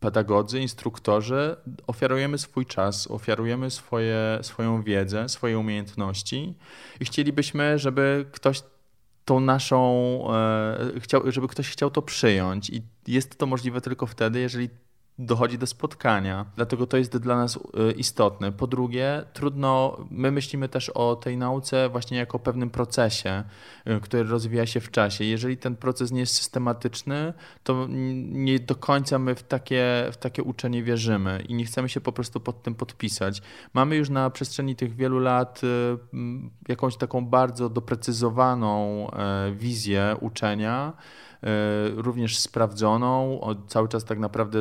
pedagodzy, 0.00 0.60
instruktorzy, 0.60 1.56
ofiarujemy 1.86 2.38
swój 2.38 2.66
czas, 2.66 3.10
ofiarujemy 3.10 3.70
swoje, 3.70 4.38
swoją 4.42 4.82
wiedzę, 4.82 5.28
swoje 5.28 5.58
umiejętności 5.58 6.54
i 7.00 7.04
chcielibyśmy, 7.04 7.78
żeby 7.78 8.26
ktoś 8.32 8.62
tą 9.24 9.40
naszą, 9.40 9.80
e, 10.34 11.00
chciał, 11.00 11.32
żeby 11.32 11.48
ktoś 11.48 11.70
chciał 11.70 11.90
to 11.90 12.02
przyjąć. 12.02 12.70
I 12.70 12.82
jest 13.06 13.38
to 13.38 13.46
możliwe 13.46 13.80
tylko 13.80 14.06
wtedy, 14.06 14.40
jeżeli 14.40 14.68
dochodzi 15.18 15.58
do 15.58 15.66
spotkania. 15.66 16.46
Dlatego 16.56 16.86
to 16.86 16.96
jest 16.96 17.16
dla 17.16 17.36
nas 17.36 17.56
y, 17.56 17.92
istotne. 17.92 18.52
Po 18.52 18.66
drugie, 18.66 19.24
trudno, 19.32 19.98
my 20.10 20.30
myślimy 20.30 20.68
też 20.68 20.90
o 20.90 21.16
tej 21.16 21.36
nauce 21.36 21.88
właśnie 21.88 22.18
jako 22.18 22.38
pewnym 22.38 22.70
procesie, 22.70 23.44
y, 23.86 24.00
który 24.00 24.24
rozwija 24.24 24.66
się 24.66 24.80
w 24.80 24.90
czasie. 24.90 25.24
Jeżeli 25.24 25.56
ten 25.56 25.76
proces 25.76 26.12
nie 26.12 26.20
jest 26.20 26.34
systematyczny, 26.34 27.34
to 27.64 27.86
nie 28.28 28.58
do 28.58 28.74
końca 28.74 29.18
my 29.18 29.34
w 29.34 29.42
takie, 29.42 30.08
w 30.12 30.16
takie 30.16 30.42
uczenie 30.42 30.82
wierzymy 30.82 31.44
i 31.48 31.54
nie 31.54 31.64
chcemy 31.64 31.88
się 31.88 32.00
po 32.00 32.12
prostu 32.12 32.40
pod 32.40 32.62
tym 32.62 32.74
podpisać. 32.74 33.42
Mamy 33.74 33.96
już 33.96 34.10
na 34.10 34.30
przestrzeni 34.30 34.76
tych 34.76 34.96
wielu 34.96 35.18
lat 35.18 35.60
y, 35.64 35.66
jakąś 36.68 36.96
taką 36.96 37.26
bardzo 37.26 37.68
doprecyzowaną 37.68 39.10
e, 39.10 39.52
wizję 39.52 40.16
uczenia, 40.20 40.92
również 41.96 42.38
sprawdzoną. 42.38 43.40
Cały 43.68 43.88
czas 43.88 44.04
tak 44.04 44.18
naprawdę 44.18 44.58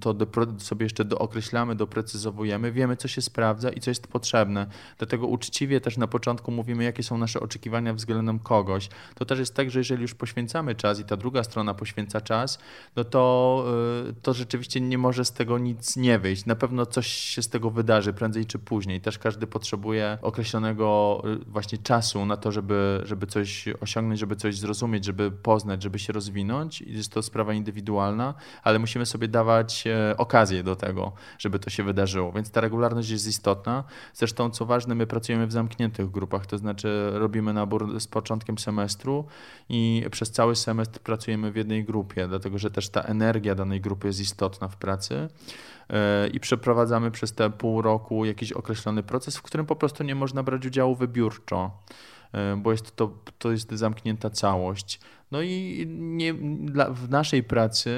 to 0.00 0.14
sobie 0.58 0.84
jeszcze 0.84 1.04
dookreślamy, 1.04 1.74
doprecyzowujemy, 1.74 2.72
wiemy, 2.72 2.96
co 2.96 3.08
się 3.08 3.22
sprawdza 3.22 3.70
i 3.70 3.80
co 3.80 3.90
jest 3.90 4.06
potrzebne. 4.06 4.66
Dlatego 4.98 5.26
uczciwie 5.26 5.80
też 5.80 5.96
na 5.96 6.06
początku 6.06 6.50
mówimy, 6.50 6.84
jakie 6.84 7.02
są 7.02 7.18
nasze 7.18 7.40
oczekiwania 7.40 7.94
względem 7.94 8.38
kogoś. 8.38 8.88
To 9.14 9.24
też 9.24 9.38
jest 9.38 9.54
tak, 9.54 9.70
że 9.70 9.80
jeżeli 9.80 10.02
już 10.02 10.14
poświęcamy 10.14 10.74
czas 10.74 11.00
i 11.00 11.04
ta 11.04 11.16
druga 11.16 11.44
strona 11.44 11.74
poświęca 11.74 12.20
czas, 12.20 12.58
no 12.96 13.04
to, 13.04 13.64
e, 14.08 14.12
to 14.22 14.34
rzeczywiście 14.34 14.80
nie 14.80 14.98
może 14.98 15.24
z 15.24 15.32
tego 15.32 15.58
nic 15.58 15.96
nie 15.96 16.18
wyjść. 16.18 16.46
Na 16.46 16.56
pewno 16.56 16.86
coś 16.86 17.06
się 17.06 17.42
z 17.42 17.48
tego 17.48 17.70
wydarzy 17.70 18.12
prędzej 18.12 18.46
czy 18.46 18.58
później. 18.58 19.00
Też 19.00 19.18
każdy 19.18 19.46
potrzebuje 19.46 20.18
określonego 20.22 21.22
e, 21.24 21.36
właśnie 21.46 21.78
czasu 21.78 22.26
na 22.26 22.36
to, 22.36 22.52
żeby, 22.52 23.02
żeby 23.04 23.26
coś 23.26 23.64
osiągnąć, 23.80 24.20
żeby 24.20 24.36
coś 24.36 24.58
zrozumieć, 24.58 25.04
żeby 25.04 25.30
poznać, 25.30 25.82
żeby 25.82 25.98
się 25.98 26.12
rozwinąć. 26.20 26.80
Jest 26.80 27.12
to 27.12 27.22
sprawa 27.22 27.54
indywidualna, 27.54 28.34
ale 28.62 28.78
musimy 28.78 29.06
sobie 29.06 29.28
dawać 29.28 29.86
e, 29.86 30.16
okazję 30.16 30.62
do 30.62 30.76
tego, 30.76 31.12
żeby 31.38 31.58
to 31.58 31.70
się 31.70 31.82
wydarzyło. 31.82 32.32
Więc 32.32 32.50
ta 32.50 32.60
regularność 32.60 33.10
jest 33.10 33.26
istotna. 33.26 33.84
Zresztą, 34.14 34.50
co 34.50 34.66
ważne, 34.66 34.94
my 34.94 35.06
pracujemy 35.06 35.46
w 35.46 35.52
zamkniętych 35.52 36.10
grupach, 36.10 36.46
to 36.46 36.58
znaczy 36.58 37.10
robimy 37.14 37.52
nabór 37.52 38.00
z 38.00 38.06
początkiem 38.06 38.58
semestru 38.58 39.24
i 39.68 40.04
przez 40.10 40.30
cały 40.30 40.56
semestr 40.56 41.00
pracujemy 41.00 41.52
w 41.52 41.56
jednej 41.56 41.84
grupie, 41.84 42.28
dlatego 42.28 42.58
że 42.58 42.70
też 42.70 42.88
ta 42.88 43.00
energia 43.00 43.54
danej 43.54 43.80
grupy 43.80 44.06
jest 44.06 44.20
istotna 44.20 44.68
w 44.68 44.76
pracy 44.76 45.28
e, 45.88 46.28
i 46.28 46.40
przeprowadzamy 46.40 47.10
przez 47.10 47.32
te 47.32 47.50
pół 47.50 47.82
roku 47.82 48.24
jakiś 48.24 48.52
określony 48.52 49.02
proces, 49.02 49.36
w 49.36 49.42
którym 49.42 49.66
po 49.66 49.76
prostu 49.76 50.04
nie 50.04 50.14
można 50.14 50.42
brać 50.42 50.66
udziału 50.66 50.94
wybiórczo. 50.94 51.70
E, 52.32 52.56
bo 52.56 52.72
jest 52.72 52.96
to, 52.96 53.18
to 53.38 53.50
jest 53.50 53.72
zamknięta 53.72 54.30
całość. 54.30 55.00
No 55.30 55.42
i 55.42 55.84
nie, 55.88 56.34
dla, 56.60 56.90
w 56.90 57.10
naszej 57.10 57.42
pracy 57.42 57.90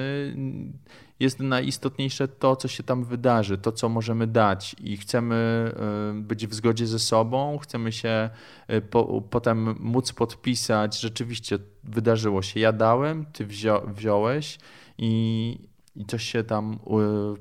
jest 1.20 1.41
najistotniejsze 1.41 2.28
to, 2.28 2.57
co 2.57 2.68
się 2.68 2.83
tam 2.83 3.05
wydarzy, 3.05 3.59
to, 3.59 3.72
co 3.72 3.89
możemy 3.89 4.26
dać 4.26 4.76
i 4.80 4.97
chcemy 4.97 5.72
e, 5.76 6.12
być 6.14 6.47
w 6.47 6.55
zgodzie 6.55 6.87
ze 6.87 6.99
sobą, 6.99 7.59
chcemy 7.59 7.93
się 7.93 8.30
e, 8.66 8.80
po, 8.80 9.22
potem 9.30 9.76
móc 9.80 10.12
podpisać, 10.12 11.01
rzeczywiście 11.01 11.59
wydarzyło 11.85 12.43
się, 12.43 12.61
ja 12.61 12.72
dałem, 12.72 13.26
ty 13.26 13.47
wzią, 13.47 13.80
wziąłeś 13.87 14.59
i, 14.99 15.59
i 15.97 16.05
coś 16.07 16.22
się 16.22 16.45
tam 16.45 16.78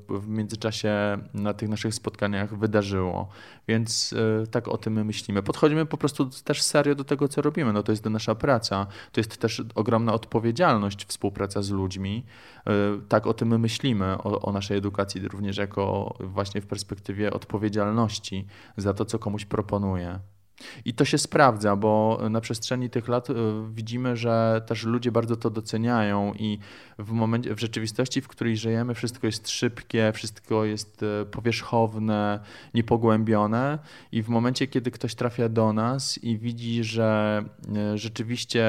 w 0.08 0.28
międzyczasie 0.28 1.18
na 1.34 1.54
tych 1.54 1.68
naszych 1.68 1.94
spotkaniach 1.94 2.58
wydarzyło. 2.58 3.28
Więc 3.68 4.14
e, 4.42 4.46
tak 4.46 4.68
o 4.68 4.76
tym 4.78 4.92
my 4.92 5.04
myślimy. 5.04 5.42
Podchodzimy 5.42 5.86
po 5.86 5.96
prostu 5.96 6.30
też 6.44 6.62
serio 6.62 6.94
do 6.94 7.04
tego, 7.04 7.28
co 7.28 7.42
robimy. 7.42 7.72
No 7.72 7.82
to 7.82 7.92
jest 7.92 8.04
nasza 8.04 8.34
praca. 8.34 8.86
To 9.12 9.20
jest 9.20 9.36
też 9.36 9.62
ogromna 9.74 10.12
odpowiedzialność, 10.12 11.04
współpraca 11.06 11.62
z 11.62 11.70
ludźmi. 11.70 12.24
E, 12.66 12.72
tak 13.08 13.26
o 13.26 13.34
tym 13.34 13.48
my 13.48 13.58
myślimy, 13.58 14.18
o, 14.18 14.42
o 14.42 14.52
naszej 14.52 14.78
edukacji 14.78 15.28
również 15.28 15.56
jako 15.56 16.16
właśnie 16.20 16.60
w 16.60 16.66
perspektywie 16.66 17.32
odpowiedzialności 17.32 18.46
za 18.76 18.94
to, 18.94 19.04
co 19.04 19.18
komuś 19.18 19.44
proponuje. 19.44 20.20
I 20.84 20.94
to 20.94 21.04
się 21.04 21.18
sprawdza, 21.18 21.76
bo 21.76 22.20
na 22.30 22.40
przestrzeni 22.40 22.90
tych 22.90 23.08
lat 23.08 23.30
e, 23.30 23.34
widzimy, 23.74 24.16
że 24.16 24.62
też 24.66 24.84
ludzie 24.84 25.12
bardzo 25.12 25.36
to 25.36 25.50
doceniają 25.50 26.34
i 26.34 26.58
w, 26.98 27.10
momencie, 27.10 27.54
w 27.54 27.60
rzeczywistości, 27.60 28.20
w 28.20 28.28
której 28.28 28.56
żyjemy, 28.56 28.94
wszystko 28.94 29.26
jest 29.26 29.50
szybkie, 29.50 30.12
wszystko 30.14 30.64
jest 30.64 31.02
e, 31.02 31.26
powierzchowne, 31.26 32.40
niepogłębione 32.74 33.78
i 34.12 34.22
w 34.22 34.28
momencie, 34.28 34.66
kiedy 34.66 34.90
ktoś 34.90 35.14
trafia 35.14 35.48
do 35.48 35.72
nas 35.72 36.18
i 36.18 36.38
widzi, 36.38 36.84
że 36.84 37.42
e, 37.76 37.98
rzeczywiście 37.98 38.64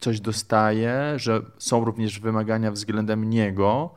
coś 0.00 0.20
dostaje, 0.20 1.14
że 1.16 1.40
są 1.58 1.84
również 1.84 2.20
wymagania 2.20 2.72
względem 2.72 3.30
niego, 3.30 3.94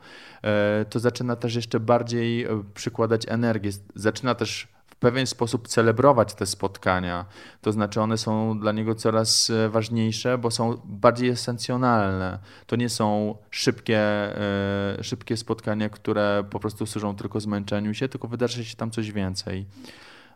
to 0.90 1.00
zaczyna 1.00 1.36
też 1.36 1.54
jeszcze 1.54 1.80
bardziej 1.80 2.46
przykładać 2.74 3.28
energię, 3.28 3.70
zaczyna 3.94 4.34
też 4.34 4.71
pewien 5.02 5.26
sposób 5.26 5.68
celebrować 5.68 6.34
te 6.34 6.46
spotkania. 6.46 7.26
To 7.60 7.72
znaczy, 7.72 8.00
one 8.00 8.18
są 8.18 8.58
dla 8.58 8.72
niego 8.72 8.94
coraz 8.94 9.50
e, 9.50 9.68
ważniejsze, 9.68 10.38
bo 10.38 10.50
są 10.50 10.76
bardziej 10.84 11.28
esencjonalne. 11.28 12.38
To 12.66 12.76
nie 12.76 12.88
są 12.88 13.36
szybkie, 13.50 13.98
e, 13.98 15.04
szybkie 15.04 15.36
spotkania, 15.36 15.88
które 15.88 16.44
po 16.50 16.60
prostu 16.60 16.86
służą 16.86 17.16
tylko 17.16 17.40
zmęczeniu 17.40 17.94
się, 17.94 18.08
tylko 18.08 18.28
wydarzy 18.28 18.64
się 18.64 18.76
tam 18.76 18.90
coś 18.90 19.12
więcej. 19.12 19.66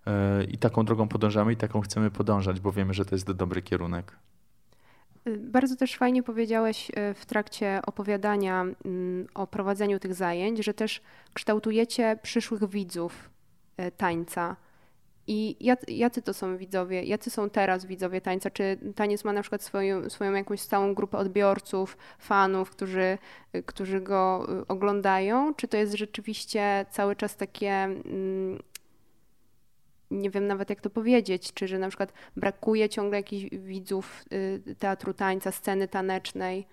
E, 0.06 0.44
I 0.44 0.58
taką 0.58 0.84
drogą 0.84 1.08
podążamy 1.08 1.52
i 1.52 1.56
taką 1.56 1.80
chcemy 1.80 2.10
podążać, 2.10 2.60
bo 2.60 2.72
wiemy, 2.72 2.94
że 2.94 3.04
to 3.04 3.14
jest 3.14 3.32
dobry 3.32 3.62
kierunek. 3.62 4.12
Bardzo 5.38 5.76
też 5.76 5.96
fajnie 5.96 6.22
powiedziałeś 6.22 6.90
w 7.14 7.26
trakcie 7.26 7.80
opowiadania 7.86 8.62
mm, 8.62 9.26
o 9.34 9.46
prowadzeniu 9.46 9.98
tych 9.98 10.14
zajęć, 10.14 10.64
że 10.64 10.74
też 10.74 11.00
kształtujecie 11.34 12.18
przyszłych 12.22 12.68
widzów 12.68 13.35
tańca. 13.96 14.56
I 15.26 15.56
jacy 15.88 16.22
to 16.22 16.34
są 16.34 16.56
widzowie? 16.56 17.02
Jacy 17.02 17.30
są 17.30 17.50
teraz 17.50 17.84
widzowie 17.84 18.20
tańca? 18.20 18.50
Czy 18.50 18.78
taniec 18.96 19.24
ma 19.24 19.32
na 19.32 19.40
przykład 19.40 19.62
swoją, 19.62 20.10
swoją 20.10 20.32
jakąś 20.32 20.60
stałą 20.60 20.94
grupę 20.94 21.18
odbiorców, 21.18 21.96
fanów, 22.18 22.70
którzy, 22.70 23.18
którzy 23.66 24.00
go 24.00 24.46
y, 24.62 24.66
oglądają? 24.66 25.54
Czy 25.54 25.68
to 25.68 25.76
jest 25.76 25.94
rzeczywiście 25.94 26.86
cały 26.90 27.16
czas 27.16 27.36
takie, 27.36 27.72
mm, 27.72 28.62
nie 30.10 30.30
wiem 30.30 30.46
nawet 30.46 30.70
jak 30.70 30.80
to 30.80 30.90
powiedzieć, 30.90 31.52
czy 31.54 31.68
że 31.68 31.78
na 31.78 31.88
przykład 31.88 32.12
brakuje 32.36 32.88
ciągle 32.88 33.18
jakichś 33.18 33.56
widzów 33.56 34.24
teatru 34.78 35.14
tańca, 35.14 35.52
sceny 35.52 35.88
tanecznej? 35.88 36.66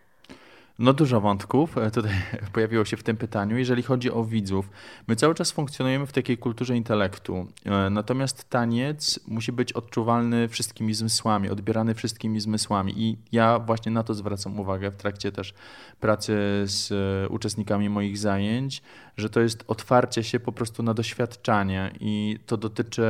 No 0.79 0.93
dużo 0.93 1.21
wątków 1.21 1.77
e, 1.77 1.91
tutaj 1.91 2.11
pojawiło 2.53 2.85
się 2.85 2.97
w 2.97 3.03
tym 3.03 3.17
pytaniu. 3.17 3.57
Jeżeli 3.57 3.83
chodzi 3.83 4.11
o 4.11 4.23
widzów, 4.23 4.69
my 5.07 5.15
cały 5.15 5.35
czas 5.35 5.51
funkcjonujemy 5.51 6.05
w 6.05 6.11
takiej 6.11 6.37
kulturze 6.37 6.75
intelektu. 6.75 7.47
E, 7.65 7.89
natomiast 7.89 8.49
taniec 8.49 9.19
musi 9.27 9.51
być 9.51 9.73
odczuwalny 9.73 10.47
wszystkimi 10.47 10.93
zmysłami, 10.93 11.49
odbierany 11.49 11.95
wszystkimi 11.95 12.39
zmysłami. 12.39 12.93
I 12.97 13.17
ja 13.31 13.59
właśnie 13.59 13.91
na 13.91 14.03
to 14.03 14.13
zwracam 14.13 14.59
uwagę 14.59 14.91
w 14.91 14.95
trakcie 14.95 15.31
też 15.31 15.53
pracy 15.99 16.33
z 16.65 16.91
e, 16.91 17.29
uczestnikami 17.29 17.89
moich 17.89 18.17
zajęć, 18.17 18.81
że 19.17 19.29
to 19.29 19.39
jest 19.39 19.63
otwarcie 19.67 20.23
się 20.23 20.39
po 20.39 20.51
prostu 20.51 20.83
na 20.83 20.93
doświadczanie 20.93 21.91
i 21.99 22.39
to 22.45 22.57
dotyczy 22.57 23.03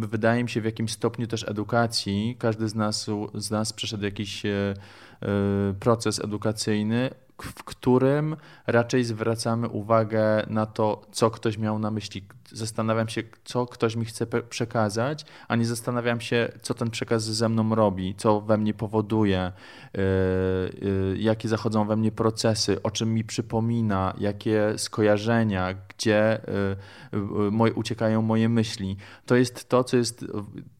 wydaje 0.00 0.44
mi 0.44 0.50
się 0.50 0.60
w 0.60 0.64
jakimś 0.64 0.92
stopniu 0.92 1.26
też 1.26 1.48
edukacji. 1.48 2.36
Każdy 2.38 2.68
z 2.68 2.74
nas, 2.74 3.06
z 3.34 3.50
nas 3.50 3.72
przeszedł 3.72 4.04
jakiś 4.04 4.42
Y, 5.22 5.74
proces 5.74 6.24
edukacyjny, 6.24 7.10
w 7.42 7.64
którym 7.64 8.36
raczej 8.66 9.04
zwracamy 9.04 9.68
uwagę 9.68 10.46
na 10.46 10.66
to, 10.66 11.02
co 11.12 11.30
ktoś 11.30 11.58
miał 11.58 11.78
na 11.78 11.90
myśli. 11.90 12.22
Zastanawiam 12.52 13.08
się, 13.08 13.22
co 13.44 13.66
ktoś 13.66 13.96
mi 13.96 14.04
chce 14.04 14.26
przekazać, 14.26 15.24
a 15.48 15.56
nie 15.56 15.66
zastanawiam 15.66 16.20
się, 16.20 16.52
co 16.62 16.74
ten 16.74 16.90
przekaz 16.90 17.24
ze 17.24 17.48
mną 17.48 17.74
robi, 17.74 18.14
co 18.14 18.40
we 18.40 18.58
mnie 18.58 18.74
powoduje, 18.74 19.52
yy, 19.94 20.00
yy, 20.88 21.18
jakie 21.18 21.48
zachodzą 21.48 21.86
we 21.86 21.96
mnie 21.96 22.12
procesy, 22.12 22.82
o 22.82 22.90
czym 22.90 23.14
mi 23.14 23.24
przypomina, 23.24 24.14
jakie 24.18 24.74
skojarzenia, 24.76 25.74
gdzie 25.88 26.40
yy, 27.12 27.72
uciekają 27.74 28.22
moje 28.22 28.48
myśli. 28.48 28.96
To 29.26 29.36
jest 29.36 29.68
to, 29.68 29.84
co 29.84 29.96
jest, 29.96 30.24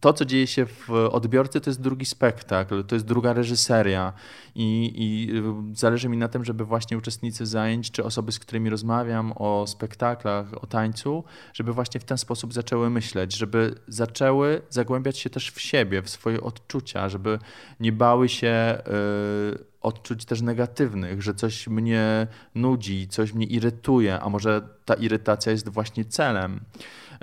to, 0.01 0.13
co 0.13 0.25
dzieje 0.25 0.47
się 0.47 0.67
w 0.67 0.91
odbiorcy, 0.91 1.61
to 1.61 1.71
jest 1.71 1.81
drugi 1.81 2.07
spektakl, 2.07 2.85
to 2.85 2.95
jest 2.95 3.07
druga 3.07 3.33
reżyseria 3.33 4.13
i, 4.55 4.93
i 4.95 5.33
zależy 5.77 6.09
mi 6.09 6.17
na 6.17 6.29
tym, 6.29 6.45
żeby 6.45 6.65
właśnie 6.65 6.99
uczestnicy 6.99 7.47
zajęć, 7.47 7.91
czy 7.91 8.05
osoby, 8.05 8.33
z 8.33 8.39
którymi 8.39 8.71
rozmawiam 8.71 9.33
o 9.37 9.67
spektaklach, 9.67 10.63
o 10.63 10.67
tańcu, 10.67 11.25
żeby 11.61 11.73
właśnie 11.73 12.01
w 12.01 12.05
ten 12.05 12.19
sposób 12.19 12.53
zaczęły 12.53 12.91
myśleć, 12.91 13.37
żeby 13.37 13.75
zaczęły 13.89 14.63
zagłębiać 14.71 15.19
się 15.19 15.31
też 15.31 15.51
w 15.51 15.61
siebie, 15.61 16.03
w 16.03 16.11
swoje 16.11 16.41
odczucia, 16.41 17.09
żeby 17.09 17.39
nie 17.81 17.93
bały 17.93 18.29
się. 18.29 18.83
Yy, 18.87 19.70
odczuć 19.81 20.25
też 20.25 20.43
negatywnych, 20.43 21.23
że 21.23 21.35
coś 21.35 21.69
mnie 21.69 22.27
nudzi, 22.55 23.09
coś 23.09 23.33
mnie 23.33 23.47
irytuje, 23.47 24.21
a 24.21 24.29
może 24.29 24.63
ta 24.85 24.95
irytacja 24.95 25.53
jest 25.53 25.69
właśnie 25.69 26.05
celem. 26.05 26.61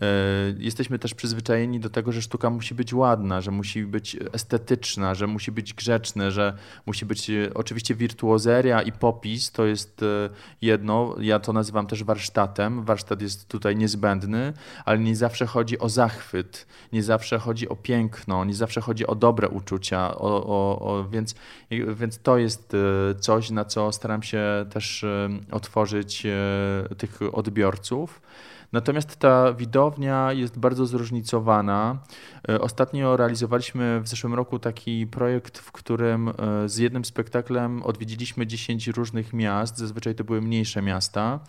E, 0.01 0.05
jesteśmy 0.57 0.99
też 0.99 1.13
przyzwyczajeni 1.13 1.79
do 1.79 1.89
tego, 1.89 2.11
że 2.11 2.21
sztuka 2.21 2.49
musi 2.49 2.75
być 2.75 2.93
ładna, 2.93 3.41
że 3.41 3.51
musi 3.51 3.85
być 3.85 4.17
estetyczna, 4.33 5.15
że 5.15 5.27
musi 5.27 5.51
być 5.51 5.73
grzeczna, 5.73 6.31
że 6.31 6.53
musi 6.85 7.05
być 7.05 7.29
e, 7.29 7.53
oczywiście 7.53 7.95
wirtuozeria 7.95 8.81
i 8.81 8.91
popis 8.91 9.51
to 9.51 9.65
jest 9.65 10.03
e, 10.03 10.29
jedno. 10.61 11.15
Ja 11.19 11.39
to 11.39 11.53
nazywam 11.53 11.87
też 11.87 12.03
warsztatem. 12.03 12.85
Warsztat 12.85 13.21
jest 13.21 13.47
tutaj 13.47 13.75
niezbędny, 13.75 14.53
ale 14.85 14.99
nie 14.99 15.15
zawsze 15.15 15.45
chodzi 15.45 15.79
o 15.79 15.89
zachwyt, 15.89 16.67
nie 16.93 17.03
zawsze 17.03 17.39
chodzi 17.39 17.69
o 17.69 17.75
piękno, 17.75 18.45
nie 18.45 18.53
zawsze 18.53 18.81
chodzi 18.81 19.07
o 19.07 19.15
dobre 19.15 19.49
uczucia, 19.49 20.15
o, 20.15 20.45
o, 20.45 20.79
o, 20.79 21.09
więc, 21.09 21.35
więc 21.71 22.19
to 22.19 22.37
jest 22.37 22.46
coś, 23.19 23.49
na 23.49 23.65
co 23.65 23.91
staram 23.91 24.23
się 24.23 24.41
też 24.69 25.05
otworzyć 25.51 26.27
tych 26.97 27.19
odbiorców. 27.31 28.21
Natomiast 28.71 29.15
ta 29.15 29.53
widownia 29.53 30.33
jest 30.33 30.59
bardzo 30.59 30.85
zróżnicowana. 30.85 31.97
E, 32.49 32.61
ostatnio 32.61 33.17
realizowaliśmy 33.17 34.01
w 34.01 34.07
zeszłym 34.07 34.33
roku 34.33 34.59
taki 34.59 35.07
projekt, 35.07 35.57
w 35.57 35.71
którym 35.71 36.29
e, 36.29 36.33
z 36.69 36.77
jednym 36.77 37.05
spektaklem 37.05 37.83
odwiedziliśmy 37.83 38.47
10 38.47 38.87
różnych 38.87 39.33
miast, 39.33 39.77
zazwyczaj 39.77 40.15
to 40.15 40.23
były 40.23 40.41
mniejsze 40.41 40.81
miasta. 40.81 41.39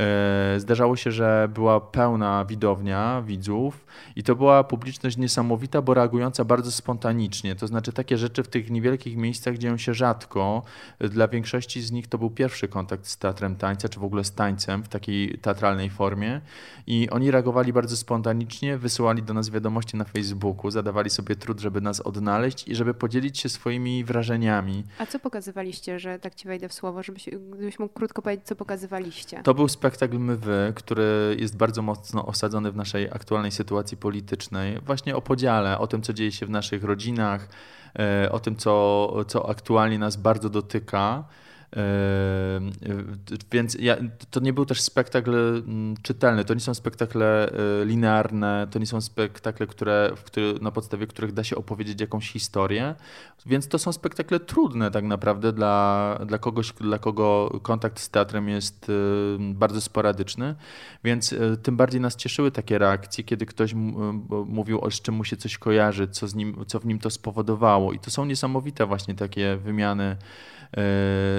E, 0.00 0.60
zdarzało 0.60 0.96
się, 0.96 1.12
że 1.12 1.48
była 1.54 1.80
pełna 1.80 2.44
widownia 2.44 3.22
widzów 3.22 3.86
i 4.16 4.22
to 4.22 4.36
była 4.36 4.64
publiczność 4.64 5.16
niesamowita, 5.16 5.82
bo 5.82 5.94
reagująca 5.94 6.44
bardzo 6.44 6.72
spontanicznie. 6.72 7.56
To 7.56 7.66
znaczy 7.66 7.92
takie 7.92 8.18
rzeczy 8.18 8.42
w 8.42 8.48
tych 8.48 8.70
niewielkich 8.70 9.16
miejscach 9.16 9.58
dzieją 9.58 9.76
się 9.76 9.94
rzadko. 9.94 10.62
Dla 11.00 11.28
większości 11.28 11.82
z 11.82 11.92
nich 11.92 12.06
to 12.06 12.18
był 12.18 12.30
pierwszy 12.30 12.68
kontakt 12.68 13.06
z 13.06 13.16
teatrem 13.18 13.56
tańca, 13.56 13.88
czy 13.88 14.00
w 14.00 14.04
ogóle 14.04 14.24
z 14.24 14.32
tańcem 14.32 14.82
w 14.82 14.88
takiej 14.88 15.38
teatralnej 15.38 15.90
formie. 15.90 16.40
I 16.86 17.10
oni 17.10 17.30
reagowali 17.30 17.72
bardzo 17.72 17.96
spontanicznie, 17.96 18.78
wysyłali 18.78 19.22
do 19.22 19.34
nas 19.34 19.50
wiadomości 19.50 19.96
na 19.96 20.04
Facebooku, 20.04 20.70
zadawali 20.70 21.10
sobie 21.10 21.36
trud, 21.36 21.60
żeby 21.60 21.80
nas 21.80 22.00
odnaleźć 22.00 22.68
i 22.68 22.74
żeby 22.74 22.94
podzielić 22.94 23.38
się 23.38 23.48
swoimi 23.48 24.04
wrażeniami. 24.04 24.84
A 24.98 25.06
co 25.06 25.18
pokazywaliście, 25.18 25.98
że 25.98 26.18
tak 26.18 26.34
ci 26.34 26.48
wejdę 26.48 26.68
w 26.68 26.72
słowo, 26.72 27.02
żebyś, 27.02 27.28
gdybyś 27.52 27.78
mógł 27.78 27.94
krótko 27.94 28.22
powiedzieć, 28.22 28.46
co 28.46 28.56
pokazywaliście? 28.56 29.42
To 29.42 29.54
był 29.54 29.68
spektakl 29.68 30.18
My 30.18 30.36
Wy, 30.36 30.72
który 30.74 31.36
jest 31.38 31.56
bardzo 31.56 31.82
mocno 31.82 32.26
osadzony 32.26 32.72
w 32.72 32.76
naszej 32.76 33.10
aktualnej 33.10 33.52
sytuacji 33.52 33.96
politycznej, 33.96 34.80
właśnie 34.80 35.16
o 35.16 35.20
podziale, 35.20 35.78
o 35.78 35.86
tym, 35.86 36.02
co 36.02 36.12
dzieje 36.12 36.32
się 36.32 36.46
w 36.46 36.50
naszych 36.50 36.84
rodzinach, 36.84 37.48
e, 37.98 38.32
o 38.32 38.40
tym, 38.40 38.56
co, 38.56 39.24
co 39.28 39.50
aktualnie 39.50 39.98
nas 39.98 40.16
bardzo 40.16 40.50
dotyka. 40.50 41.24
Więc 43.52 43.76
ja, 43.80 43.96
to 44.30 44.40
nie 44.40 44.52
był 44.52 44.66
też 44.66 44.80
spektakl 44.80 45.34
mm, 45.34 45.96
czytelny, 46.02 46.44
to 46.44 46.54
nie 46.54 46.60
są 46.60 46.74
spektakle 46.74 47.50
e, 47.50 47.84
linearne, 47.84 48.68
to 48.70 48.78
nie 48.78 48.86
są 48.86 49.00
spektakle, 49.00 49.66
które, 49.66 50.12
na 50.60 50.70
podstawie 50.70 51.06
których 51.06 51.32
da 51.32 51.44
się 51.44 51.56
opowiedzieć 51.56 52.00
jakąś 52.00 52.32
historię, 52.32 52.94
więc 53.46 53.68
to 53.68 53.78
są 53.78 53.92
spektakle 53.92 54.40
trudne 54.40 54.90
tak 54.90 55.04
naprawdę 55.04 55.52
dla, 55.52 56.18
dla 56.26 56.38
kogoś, 56.38 56.72
dla 56.72 56.98
kogo 56.98 57.58
kontakt 57.62 58.00
z 58.00 58.10
teatrem 58.10 58.48
jest 58.48 58.86
bardzo 59.38 59.80
sporadyczny, 59.80 60.54
więc 61.04 61.34
tym 61.62 61.76
bardziej 61.76 62.00
nas 62.00 62.16
cieszyły 62.16 62.50
takie 62.50 62.78
reakcje, 62.78 63.24
kiedy 63.24 63.46
ktoś 63.46 63.74
mówił, 64.46 64.80
o 64.80 64.90
z 64.90 65.00
czym 65.00 65.14
mu 65.14 65.24
się 65.24 65.36
coś 65.36 65.58
kojarzy, 65.58 66.08
co, 66.08 66.28
z 66.28 66.34
nim, 66.34 66.64
co 66.66 66.80
w 66.80 66.86
nim 66.86 66.98
to 66.98 67.10
spowodowało. 67.10 67.92
I 67.92 67.98
to 67.98 68.10
są 68.10 68.24
niesamowite 68.24 68.86
właśnie 68.86 69.14
takie 69.14 69.56
wymiany 69.56 70.16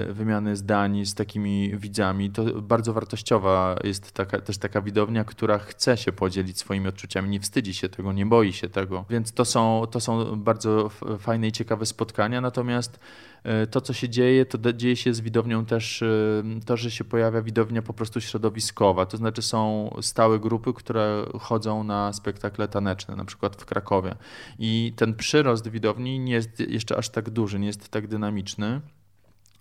wymiany 0.09 0.55
zdań 0.55 1.05
z 1.05 1.15
takimi 1.15 1.77
widzami. 1.77 2.31
To 2.31 2.61
bardzo 2.61 2.93
wartościowa 2.93 3.75
jest 3.83 4.11
taka, 4.11 4.41
też 4.41 4.57
taka 4.57 4.81
widownia, 4.81 5.23
która 5.23 5.59
chce 5.59 5.97
się 5.97 6.11
podzielić 6.11 6.57
swoimi 6.59 6.87
odczuciami, 6.87 7.29
nie 7.29 7.39
wstydzi 7.39 7.73
się 7.73 7.89
tego, 7.89 8.13
nie 8.13 8.25
boi 8.25 8.53
się 8.53 8.69
tego. 8.69 9.05
Więc 9.09 9.31
to 9.31 9.45
są, 9.45 9.83
to 9.91 9.99
są 9.99 10.35
bardzo 10.35 10.89
fajne 11.19 11.47
i 11.47 11.51
ciekawe 11.51 11.85
spotkania. 11.85 12.41
Natomiast 12.41 12.99
e, 13.43 13.67
to, 13.67 13.81
co 13.81 13.93
się 13.93 14.09
dzieje, 14.09 14.45
to 14.45 14.73
dzieje 14.73 14.95
się 14.95 15.13
z 15.13 15.21
widownią 15.21 15.65
też 15.65 16.01
e, 16.01 16.43
to, 16.65 16.77
że 16.77 16.91
się 16.91 17.03
pojawia 17.03 17.41
widownia 17.41 17.81
po 17.81 17.93
prostu 17.93 18.21
środowiskowa. 18.21 19.05
To 19.05 19.17
znaczy 19.17 19.41
są 19.41 19.89
stałe 20.01 20.39
grupy, 20.39 20.73
które 20.73 21.25
chodzą 21.39 21.83
na 21.83 22.13
spektakle 22.13 22.67
taneczne, 22.67 23.15
na 23.15 23.25
przykład 23.25 23.55
w 23.55 23.65
Krakowie. 23.65 24.15
I 24.59 24.93
ten 24.95 25.15
przyrost 25.15 25.67
widowni 25.67 26.19
nie 26.19 26.33
jest 26.33 26.59
jeszcze 26.59 26.97
aż 26.97 27.09
tak 27.09 27.29
duży, 27.29 27.59
nie 27.59 27.67
jest 27.67 27.89
tak 27.89 28.07
dynamiczny. 28.07 28.81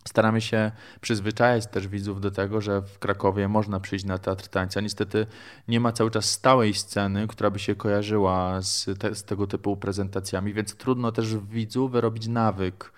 Staramy 0.09 0.41
się 0.41 0.73
przyzwyczajać 1.01 1.67
też 1.67 1.89
widzów 1.89 2.21
do 2.21 2.31
tego, 2.31 2.61
że 2.61 2.83
w 2.83 2.99
Krakowie 2.99 3.49
można 3.49 3.81
przyjść 3.81 4.05
na 4.05 4.19
teatr 4.19 4.49
tańca. 4.49 4.81
Niestety 4.81 5.27
nie 5.69 5.81
ma 5.81 5.93
cały 5.93 6.11
czas 6.11 6.31
stałej 6.31 6.75
sceny, 6.75 7.27
która 7.29 7.51
by 7.51 7.59
się 7.59 7.75
kojarzyła 7.75 8.63
z, 8.63 8.87
te, 8.99 9.15
z 9.15 9.25
tego 9.25 9.47
typu 9.47 9.77
prezentacjami, 9.77 10.53
więc 10.53 10.75
trudno 10.75 11.13
też 11.13 11.37
w 11.37 11.49
widzu 11.49 11.89
wyrobić 11.89 12.27
nawyk 12.29 12.93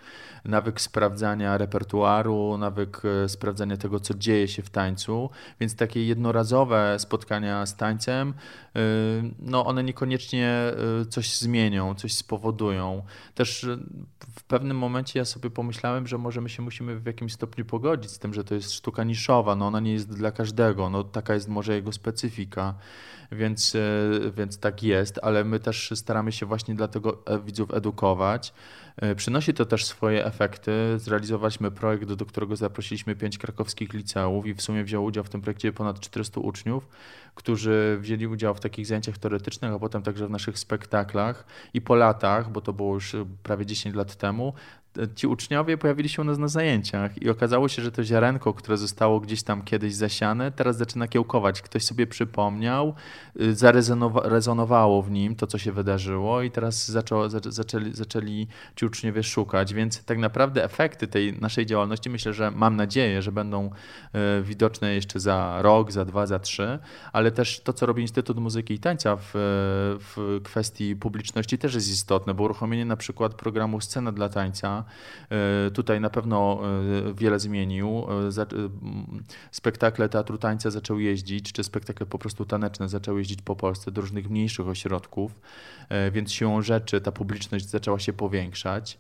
nawyk 0.45 0.81
sprawdzania 0.81 1.59
repertuaru, 1.59 2.59
nawyk 2.59 3.03
e, 3.05 3.29
sprawdzania 3.29 3.77
tego, 3.77 4.01
co 4.01 4.15
dzieje 4.15 4.49
się 4.49 4.63
w 4.63 4.71
tańcu, 4.71 5.31
więc 5.61 5.77
takie 5.77 6.05
jednorazowe 6.07 6.97
spotkania 6.99 7.67
z 7.67 7.77
tańcem, 7.77 8.35
e, 8.77 8.81
no 9.39 9.67
one 9.67 9.85
niekoniecznie 9.85 10.49
e, 10.49 10.75
coś 11.07 11.37
zmienią, 11.37 11.95
coś 11.95 12.15
spowodują. 12.15 13.03
Też 13.35 13.67
w 14.37 14.43
pewnym 14.43 14.77
momencie 14.77 15.19
ja 15.19 15.25
sobie 15.25 15.51
pomyślałem, 15.51 16.07
że 16.07 16.19
może 16.19 16.41
my 16.41 16.49
się 16.49 16.63
musimy 16.63 17.01
w 17.01 17.07
jakimś 17.07 17.33
stopniu 17.33 17.65
pogodzić 17.65 18.11
z 18.11 18.19
tym, 18.19 18.35
że 18.35 18.45
to 18.45 18.55
jest 18.55 18.73
sztuka 18.73 19.05
niszowa, 19.05 19.57
no 19.57 19.67
ona 19.67 19.81
nie 19.81 19.93
jest 19.93 20.15
dla 20.15 20.33
każdego, 20.33 20.91
no 20.91 21.05
taka 21.05 21.35
jest 21.35 21.49
może 21.49 21.75
jego 21.75 21.93
specyfika 21.93 22.75
więc, 23.33 23.77
więc 24.37 24.59
tak 24.59 24.83
jest, 24.83 25.21
ale 25.23 25.45
my 25.45 25.61
też 25.61 25.93
staramy 25.95 26.33
się 26.33 26.47
właśnie 26.47 26.75
dlatego 26.75 27.23
widzów 27.45 27.75
edukować. 27.75 28.53
E, 29.01 29.15
przynosi 29.15 29.55
to 29.55 29.67
też 29.67 29.85
swoje 29.85 30.25
efekty. 30.25 30.73
Zrealizowaliśmy 30.97 31.71
projekt, 31.71 32.13
do 32.13 32.27
którego 32.27 32.57
zaprosiliśmy 32.57 33.17
pięć 33.17 33.39
krakowskich 33.39 33.93
liceów 33.93 34.47
i 34.47 34.55
w 34.55 34.63
sumie 34.63 34.85
wzięło 34.85 35.07
udział 35.07 35.25
w 35.25 35.29
tym 35.29 35.41
projekcie 35.41 35.73
ponad 35.73 36.01
400 36.01 36.41
uczniów, 36.41 36.89
którzy 37.35 37.99
wzięli 38.01 38.27
udział 38.27 38.55
w 38.55 38.61
takich 38.61 38.87
zajęciach 38.87 39.19
teoretycznych, 39.19 39.73
a 39.73 39.79
potem 39.79 40.03
także 40.03 40.27
w 40.27 40.31
naszych 40.31 40.59
spektaklach. 40.59 41.45
I 41.75 41.81
po 41.81 41.95
latach, 41.95 42.51
bo 42.53 42.61
to 42.61 42.73
było 42.73 42.95
już 42.95 43.17
prawie 43.43 43.67
10 43.67 43.95
lat 43.95 44.17
temu, 44.17 44.55
ci 45.15 45.27
uczniowie 45.27 45.79
pojawili 45.79 46.09
się 46.09 46.23
u 46.23 46.25
nas 46.25 46.39
na 46.39 46.49
zajęciach 46.49 47.23
i 47.23 47.31
okazało 47.31 47.69
się, 47.69 47.83
że 47.83 47.93
to 47.93 48.05
ziarenko, 48.05 48.55
które 48.55 48.77
zostało 48.77 49.21
gdzieś 49.21 49.43
tam 49.43 49.63
kiedyś 49.63 49.95
zasiane, 49.95 50.53
teraz 50.53 50.77
zaczyna 50.77 51.09
kiełkować. 51.09 51.63
Ktoś 51.63 51.85
sobie 51.85 52.07
przypomniał, 52.07 52.95
y, 53.41 53.55
zarezonowało 53.55 55.03
w 55.03 55.11
nim 55.11 55.37
to, 55.37 55.47
co 55.47 55.59
się 55.59 55.73
wydarzyło 55.73 56.43
i 56.43 56.51
teraz 56.51 56.89
zaczęli, 56.89 57.93
zaczęli 57.93 58.47
ci 58.77 58.87
uczniowie 58.87 59.23
szukać, 59.23 59.75
więc 59.75 60.05
tak 60.05 60.19
naprawdę 60.19 60.65
efekty 60.65 61.07
tej 61.07 61.41
naszej 61.41 61.67
działalności 61.67 62.11
myślę, 62.11 62.33
że 62.33 62.51
mam 62.51 62.77
nadzieję, 62.77 63.23
że 63.23 63.33
będą 63.33 63.67
y, 63.67 64.43
widoczne 64.43 64.95
jeszcze 64.95 65.21
za 65.21 65.63
rok, 65.63 65.93
za 65.93 66.05
dwa, 66.05 66.27
za 66.27 66.39
trzy, 66.39 66.79
ale 67.13 67.31
też 67.31 67.61
to, 67.61 67.73
co 67.73 67.87
robi 67.87 68.03
Instytut 68.03 68.39
Muzyki 68.39 68.75
i 68.75 68.79
Tańca 68.79 69.17
w, 69.17 69.31
w 70.15 70.41
kwestii 70.45 70.97
publiczności 70.97 71.59
też 71.59 71.75
jest 71.75 71.89
istotne, 71.89 72.35
bo 72.35 72.45
uruchomienie 72.45 72.85
na 72.85 72.97
przykład 72.97 73.35
programu 73.35 73.81
Scena 73.81 74.13
dla 74.13 74.29
Tańca 74.29 74.80
E, 75.31 75.71
tutaj 75.71 76.01
na 76.01 76.11
pewno 76.11 76.61
e, 77.09 77.15
wiele 77.15 77.39
zmienił. 77.39 78.07
E, 78.29 78.31
spektakle 79.51 80.09
teatru 80.09 80.39
tańca 80.39 80.71
zaczęły 80.71 81.03
jeździć, 81.03 81.53
czy 81.53 81.65
spektakle 81.65 82.07
po 82.07 82.19
prostu 82.19 82.45
taneczne 82.45 82.89
zaczęły 82.89 83.19
jeździć 83.19 83.43
po 83.43 83.57
Polsce 83.57 83.91
do 83.91 84.01
różnych 84.01 84.31
mniejszych 84.31 84.69
ośrodków, 84.69 85.41
więc 86.13 86.33
siłą 86.33 86.63
rzeczy 86.63 87.01
ta 87.01 87.13
publiczność 87.13 87.69
zaczęła 87.69 87.99
się 87.99 88.13
powiększać. 88.13 88.99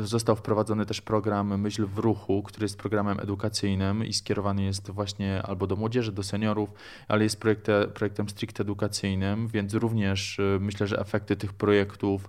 Został 0.00 0.36
wprowadzony 0.36 0.86
też 0.86 1.00
program 1.00 1.60
Myśl 1.60 1.86
w 1.86 1.98
Ruchu, 1.98 2.42
który 2.42 2.64
jest 2.64 2.78
programem 2.78 3.20
edukacyjnym 3.20 4.04
i 4.04 4.12
skierowany 4.12 4.62
jest 4.62 4.90
właśnie 4.90 5.42
albo 5.42 5.66
do 5.66 5.76
młodzieży, 5.76 6.12
do 6.12 6.22
seniorów, 6.22 6.70
ale 7.08 7.24
jest 7.24 7.40
projektem, 7.40 7.90
projektem 7.90 8.28
stricte 8.28 8.62
edukacyjnym, 8.62 9.48
więc 9.48 9.74
również 9.74 10.40
myślę, 10.60 10.86
że 10.86 10.98
efekty 10.98 11.36
tych 11.36 11.52
projektów 11.52 12.28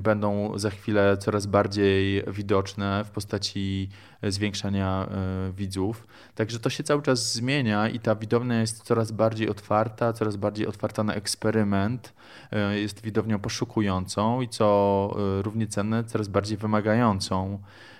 będą 0.00 0.58
za 0.58 0.70
chwilę 0.70 1.16
coraz 1.16 1.46
bardziej 1.46 2.24
widoczne 2.28 3.04
w 3.04 3.10
postaci 3.10 3.88
zwiększania 4.22 5.08
e, 5.10 5.52
widzów. 5.52 6.06
Także 6.34 6.58
to 6.58 6.70
się 6.70 6.82
cały 6.84 7.02
czas 7.02 7.32
zmienia 7.32 7.88
i 7.88 8.00
ta 8.00 8.14
widownia 8.14 8.60
jest 8.60 8.82
coraz 8.82 9.12
bardziej 9.12 9.48
otwarta, 9.48 10.12
coraz 10.12 10.36
bardziej 10.36 10.66
otwarta 10.66 11.04
na 11.04 11.14
eksperyment. 11.14 12.12
E, 12.52 12.80
jest 12.80 13.02
widownią 13.02 13.38
poszukującą 13.38 14.40
i 14.40 14.48
co 14.48 15.16
e, 15.38 15.42
równie 15.42 15.66
cenne, 15.66 16.04
coraz 16.04 16.28
bardziej 16.28 16.58
wymagającą 16.58 17.58
E, 17.58 17.95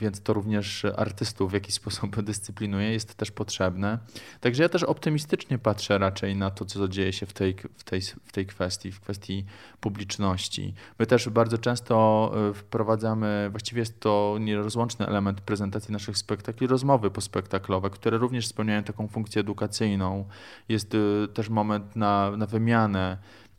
więc 0.00 0.22
to 0.22 0.32
również 0.32 0.84
artystów 0.96 1.50
w 1.50 1.54
jakiś 1.54 1.74
sposób 1.80 2.22
dyscyplinuje, 2.22 2.92
jest 2.92 3.14
też 3.14 3.30
potrzebne. 3.30 3.98
Także 4.40 4.62
ja 4.62 4.68
też 4.68 4.82
optymistycznie 4.82 5.58
patrzę 5.58 5.98
raczej 5.98 6.36
na 6.36 6.50
to, 6.50 6.64
co 6.64 6.88
dzieje 6.88 7.12
się 7.12 7.26
w 7.26 7.32
tej, 7.32 7.56
w 7.76 7.84
tej, 7.84 8.00
w 8.00 8.32
tej 8.32 8.46
kwestii, 8.46 8.92
w 8.92 9.00
kwestii 9.00 9.44
publiczności. 9.80 10.74
My 10.98 11.06
też 11.06 11.28
bardzo 11.28 11.58
często 11.58 12.32
e, 12.50 12.54
wprowadzamy, 12.54 13.48
właściwie 13.50 13.80
jest 13.80 14.00
to 14.00 14.36
nierozłączny 14.40 15.06
element 15.06 15.40
prezentacji 15.40 15.92
naszych 15.92 16.18
spektakli, 16.18 16.66
rozmowy 16.66 17.10
pospektaklowe, 17.10 17.90
które 17.90 18.18
również 18.18 18.46
spełniają 18.46 18.82
taką 18.82 19.08
funkcję 19.08 19.40
edukacyjną. 19.40 20.28
Jest 20.68 20.94
e, 20.94 21.28
też 21.28 21.48
moment 21.48 21.96
na, 21.96 22.36
na 22.36 22.46
wymianę 22.46 23.18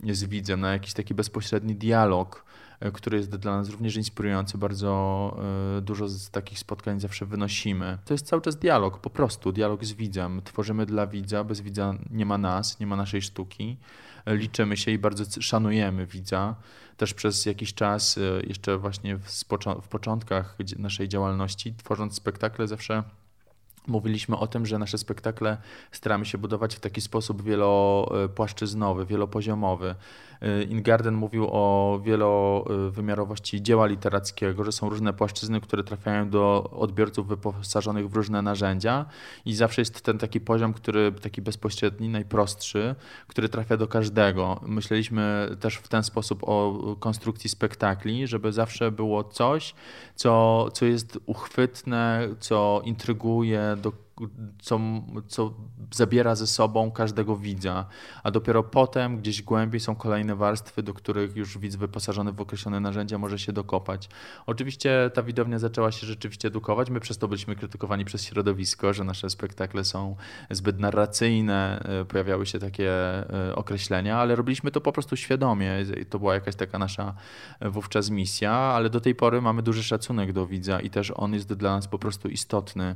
z 0.09 0.23
widzem, 0.23 0.59
na 0.59 0.73
jakiś 0.73 0.93
taki 0.93 1.13
bezpośredni 1.13 1.75
dialog 1.75 2.45
E, 2.70 2.70
który 2.93 3.17
jest 3.17 3.35
dla 3.35 3.57
nas 3.57 3.69
również 3.69 3.95
inspirujący. 3.95 4.57
Bardzo 4.57 5.37
e, 5.77 5.81
dużo 5.81 6.07
z 6.07 6.29
takich 6.29 6.59
spotkań 6.59 6.99
zawsze 6.99 7.25
wynosimy. 7.25 7.97
To 8.05 8.13
jest 8.13 8.25
cały 8.25 8.41
czas 8.41 8.55
dialog, 8.55 8.99
po 8.99 9.09
prostu 9.09 9.51
dialog 9.51 9.85
z 9.85 9.93
widzem. 9.93 10.41
Tworzymy 10.43 10.85
dla 10.85 11.07
widza, 11.07 11.43
bez 11.43 11.61
widza 11.61 11.93
nie 12.11 12.25
ma 12.25 12.37
nas, 12.37 12.79
nie 12.79 12.87
ma 12.87 12.95
naszej 12.95 13.21
sztuki. 13.21 13.77
E, 14.25 14.35
liczymy 14.35 14.77
się 14.77 14.91
i 14.91 14.97
bardzo 14.97 15.41
szanujemy 15.41 16.05
widza. 16.05 16.55
Też 16.97 17.13
przez 17.13 17.45
jakiś 17.45 17.73
czas, 17.73 18.19
jeszcze 18.47 18.77
właśnie 18.77 19.17
w 19.81 19.87
początkach 19.89 20.57
naszej 20.77 21.07
działalności, 21.07 21.73
tworząc 21.73 22.15
spektakle, 22.15 22.67
zawsze 22.67 23.03
Mówiliśmy 23.87 24.37
o 24.37 24.47
tym, 24.47 24.65
że 24.65 24.77
nasze 24.77 24.97
spektakle 24.97 25.57
staramy 25.91 26.25
się 26.25 26.37
budować 26.37 26.75
w 26.75 26.79
taki 26.79 27.01
sposób 27.01 27.41
wielopłaszczyznowy, 27.43 29.05
wielopoziomowy. 29.05 29.95
Ingarden 30.69 31.13
mówił 31.15 31.47
o 31.51 31.99
wielowymiarowości 32.03 33.61
dzieła 33.61 33.85
literackiego, 33.85 34.63
że 34.63 34.71
są 34.71 34.89
różne 34.89 35.13
płaszczyzny, 35.13 35.61
które 35.61 35.83
trafiają 35.83 36.29
do 36.29 36.69
odbiorców 36.71 37.27
wyposażonych 37.27 38.09
w 38.09 38.15
różne 38.15 38.41
narzędzia 38.41 39.05
i 39.45 39.55
zawsze 39.55 39.81
jest 39.81 40.01
ten 40.01 40.17
taki 40.17 40.39
poziom, 40.39 40.73
który 40.73 41.11
taki 41.11 41.41
bezpośredni, 41.41 42.09
najprostszy, 42.09 42.95
który 43.27 43.49
trafia 43.49 43.77
do 43.77 43.87
każdego. 43.87 44.59
Myśleliśmy 44.67 45.49
też 45.59 45.75
w 45.75 45.87
ten 45.87 46.03
sposób 46.03 46.43
o 46.43 46.95
konstrukcji 46.99 47.49
spektakli, 47.49 48.27
żeby 48.27 48.51
zawsze 48.51 48.91
było 48.91 49.23
coś, 49.23 49.75
co, 50.15 50.67
co 50.73 50.85
jest 50.85 51.19
uchwytne, 51.25 52.27
co 52.39 52.81
intryguje, 52.85 53.77
do 53.81 53.91
co, 54.61 54.79
co 55.27 55.53
zabiera 55.91 56.35
ze 56.35 56.47
sobą 56.47 56.91
każdego 56.91 57.37
widza, 57.37 57.85
a 58.23 58.31
dopiero 58.31 58.63
potem 58.63 59.17
gdzieś 59.17 59.41
głębiej 59.41 59.79
są 59.79 59.95
kolejne 59.95 60.35
warstwy, 60.35 60.83
do 60.83 60.93
których 60.93 61.35
już 61.35 61.57
widz 61.57 61.75
wyposażony 61.75 62.31
w 62.31 62.41
określone 62.41 62.79
narzędzia 62.79 63.17
może 63.17 63.39
się 63.39 63.53
dokopać. 63.53 64.09
Oczywiście 64.45 65.11
ta 65.13 65.23
widownia 65.23 65.59
zaczęła 65.59 65.91
się 65.91 66.07
rzeczywiście 66.07 66.47
edukować, 66.47 66.89
my 66.89 66.99
przez 66.99 67.17
to 67.17 67.27
byliśmy 67.27 67.55
krytykowani 67.55 68.05
przez 68.05 68.23
środowisko, 68.23 68.93
że 68.93 69.03
nasze 69.03 69.29
spektakle 69.29 69.83
są 69.83 70.15
zbyt 70.49 70.79
narracyjne, 70.79 71.83
e, 72.01 72.05
pojawiały 72.05 72.45
się 72.45 72.59
takie 72.59 72.91
e, 73.49 73.55
określenia, 73.55 74.17
ale 74.17 74.35
robiliśmy 74.35 74.71
to 74.71 74.81
po 74.81 74.91
prostu 74.91 75.15
świadomie 75.15 75.85
i 76.01 76.05
to 76.05 76.19
była 76.19 76.33
jakaś 76.33 76.55
taka 76.55 76.79
nasza 76.79 77.13
e, 77.59 77.69
wówczas 77.69 78.09
misja, 78.09 78.51
ale 78.51 78.89
do 78.89 79.01
tej 79.01 79.15
pory 79.15 79.41
mamy 79.41 79.61
duży 79.61 79.83
szacunek 79.83 80.33
do 80.33 80.47
widza 80.47 80.79
i 80.79 80.89
też 80.89 81.11
on 81.15 81.33
jest 81.33 81.53
dla 81.53 81.75
nas 81.75 81.87
po 81.87 81.99
prostu 81.99 82.29
istotny. 82.29 82.95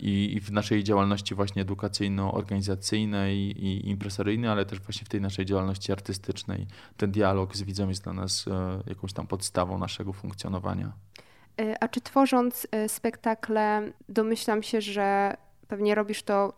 I 0.00 0.40
w 0.42 0.52
naszej 0.52 0.84
działalności 0.84 1.34
właśnie 1.34 1.62
edukacyjno-organizacyjnej 1.62 3.34
i 3.36 3.88
impresoryjnej, 3.88 4.50
ale 4.50 4.64
też 4.64 4.80
właśnie 4.80 5.04
w 5.04 5.08
tej 5.08 5.20
naszej 5.20 5.44
działalności 5.44 5.92
artystycznej 5.92 6.66
ten 6.96 7.10
dialog 7.10 7.56
z 7.56 7.62
widzem 7.62 7.88
jest 7.88 8.04
dla 8.04 8.12
nas 8.12 8.48
e, 8.48 8.82
jakąś 8.86 9.12
tam 9.12 9.26
podstawą 9.26 9.78
naszego 9.78 10.12
funkcjonowania. 10.12 10.92
E, 11.60 11.82
a 11.82 11.88
czy 11.88 12.00
tworząc 12.00 12.66
e, 12.70 12.88
spektakle, 12.88 13.92
domyślam 14.08 14.62
się, 14.62 14.80
że 14.80 15.36
pewnie 15.68 15.94
robisz 15.94 16.22
to 16.22 16.52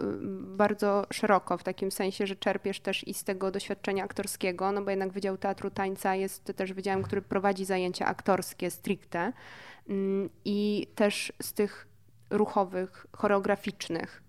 bardzo 0.57 1.07
szeroko, 1.13 1.59
w 1.59 1.63
takim 1.63 1.91
sensie, 1.91 2.27
że 2.27 2.37
czerpiesz 2.37 2.81
też 2.81 3.09
i 3.09 3.15
z 3.15 3.25
tego 3.25 3.51
doświadczenia 3.51 4.05
aktorskiego, 4.05 4.73
no 4.73 4.83
bo 4.83 4.91
jednak 4.91 5.13
Wydział 5.13 5.37
Teatru 5.37 5.71
Tańca 5.71 6.15
jest 6.15 6.53
też 6.57 6.73
wydziałem, 6.73 7.03
który 7.03 7.23
prowadzi 7.23 7.65
zajęcia 7.65 8.07
aktorskie 8.07 8.71
stricte 8.71 9.33
mm, 9.89 10.31
i 10.45 10.87
też 10.95 11.33
z 11.43 11.53
tych 11.53 11.94
ruchowych, 12.35 13.07
choreograficznych 13.13 14.23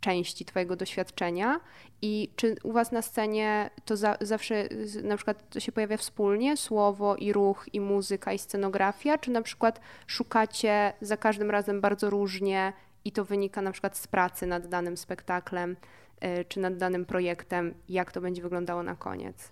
części 0.00 0.44
Twojego 0.44 0.76
doświadczenia. 0.76 1.60
I 2.02 2.30
czy 2.36 2.56
u 2.62 2.72
Was 2.72 2.92
na 2.92 3.02
scenie 3.02 3.70
to 3.84 3.96
za, 3.96 4.16
zawsze 4.20 4.68
na 5.02 5.16
przykład 5.16 5.50
to 5.50 5.60
się 5.60 5.72
pojawia 5.72 5.96
wspólnie, 5.96 6.56
słowo 6.56 7.16
i 7.16 7.32
ruch 7.32 7.66
i 7.72 7.80
muzyka 7.80 8.32
i 8.32 8.38
scenografia, 8.38 9.18
czy 9.18 9.30
na 9.30 9.42
przykład 9.42 9.80
szukacie 10.06 10.92
za 11.00 11.16
każdym 11.16 11.50
razem 11.50 11.80
bardzo 11.80 12.10
różnie 12.10 12.72
i 13.04 13.12
to 13.12 13.24
wynika 13.24 13.62
na 13.62 13.72
przykład 13.72 13.96
z 13.96 14.06
pracy 14.06 14.46
nad 14.46 14.66
danym 14.68 14.96
spektaklem 14.96 15.76
y, 16.24 16.44
czy 16.48 16.60
nad 16.60 16.76
danym 16.76 17.04
projektem, 17.04 17.74
jak 17.88 18.12
to 18.12 18.20
będzie 18.20 18.42
wyglądało 18.42 18.82
na 18.82 18.96
koniec? 18.96 19.50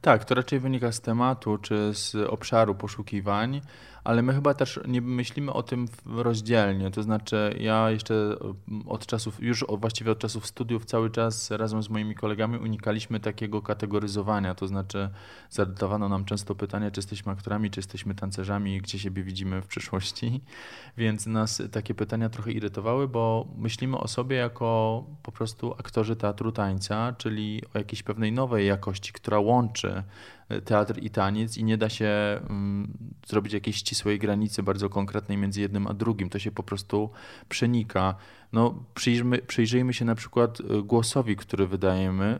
Tak, 0.00 0.24
to 0.24 0.34
raczej 0.34 0.60
wynika 0.60 0.92
z 0.92 1.00
tematu 1.00 1.58
czy 1.58 1.94
z 1.94 2.14
obszaru 2.14 2.74
poszukiwań 2.74 3.60
ale 4.04 4.22
my 4.22 4.34
chyba 4.34 4.54
też 4.54 4.80
nie 4.88 5.00
myślimy 5.00 5.52
o 5.52 5.62
tym 5.62 5.88
rozdzielnie. 6.06 6.90
To 6.90 7.02
znaczy, 7.02 7.56
ja 7.60 7.90
jeszcze 7.90 8.14
mm, 8.14 8.88
od 8.88 9.06
czasów, 9.06 9.42
już 9.42 9.64
właściwie 9.78 10.10
od 10.10 10.18
czasów 10.18 10.46
studiów, 10.46 10.84
cały 10.84 11.10
czas 11.10 11.50
razem 11.50 11.82
z 11.82 11.88
moimi 11.88 12.14
kolegami 12.14 12.58
unikaliśmy 12.58 13.20
takiego 13.20 13.62
kategoryzowania. 13.62 14.54
To 14.54 14.68
znaczy, 14.68 15.10
zadawano 15.50 16.08
nam 16.08 16.24
często 16.24 16.54
pytanie, 16.54 16.90
czy 16.90 16.98
jesteśmy 16.98 17.32
aktorami, 17.32 17.70
czy 17.70 17.78
jesteśmy 17.78 18.14
tancerzami 18.14 18.78
gdzie 18.80 18.98
siebie 18.98 19.22
widzimy 19.22 19.62
w 19.62 19.66
przyszłości. 19.66 20.40
Więc 20.96 21.26
nas 21.26 21.62
takie 21.72 21.94
pytania 21.94 22.28
trochę 22.28 22.52
irytowały, 22.52 23.08
bo 23.08 23.48
myślimy 23.56 23.98
o 23.98 24.08
sobie 24.08 24.36
jako 24.36 25.04
po 25.22 25.32
prostu 25.32 25.74
aktorzy 25.78 26.16
teatru 26.16 26.52
tańca, 26.52 27.12
czyli 27.18 27.62
o 27.74 27.78
jakiejś 27.78 28.02
pewnej 28.02 28.32
nowej 28.32 28.66
jakości, 28.66 29.12
która 29.12 29.38
łączy 29.38 30.02
teatr 30.64 30.98
i 31.02 31.10
taniec 31.10 31.56
i 31.56 31.64
nie 31.64 31.76
da 31.76 31.88
się 31.88 32.40
um, 32.48 32.92
zrobić 33.26 33.52
jakiejś 33.52 33.76
ścisłej 33.76 34.18
granicy 34.18 34.62
bardzo 34.62 34.88
konkretnej 34.88 35.38
między 35.38 35.60
jednym 35.60 35.86
a 35.86 35.94
drugim. 35.94 36.30
To 36.30 36.38
się 36.38 36.50
po 36.50 36.62
prostu 36.62 37.10
przenika. 37.48 38.14
No, 38.52 38.84
przyjrzyjmy, 38.94 39.38
przyjrzyjmy 39.38 39.94
się 39.94 40.04
na 40.04 40.14
przykład 40.14 40.60
y, 40.60 40.82
głosowi, 40.82 41.36
który 41.36 41.66
wydajemy 41.66 42.38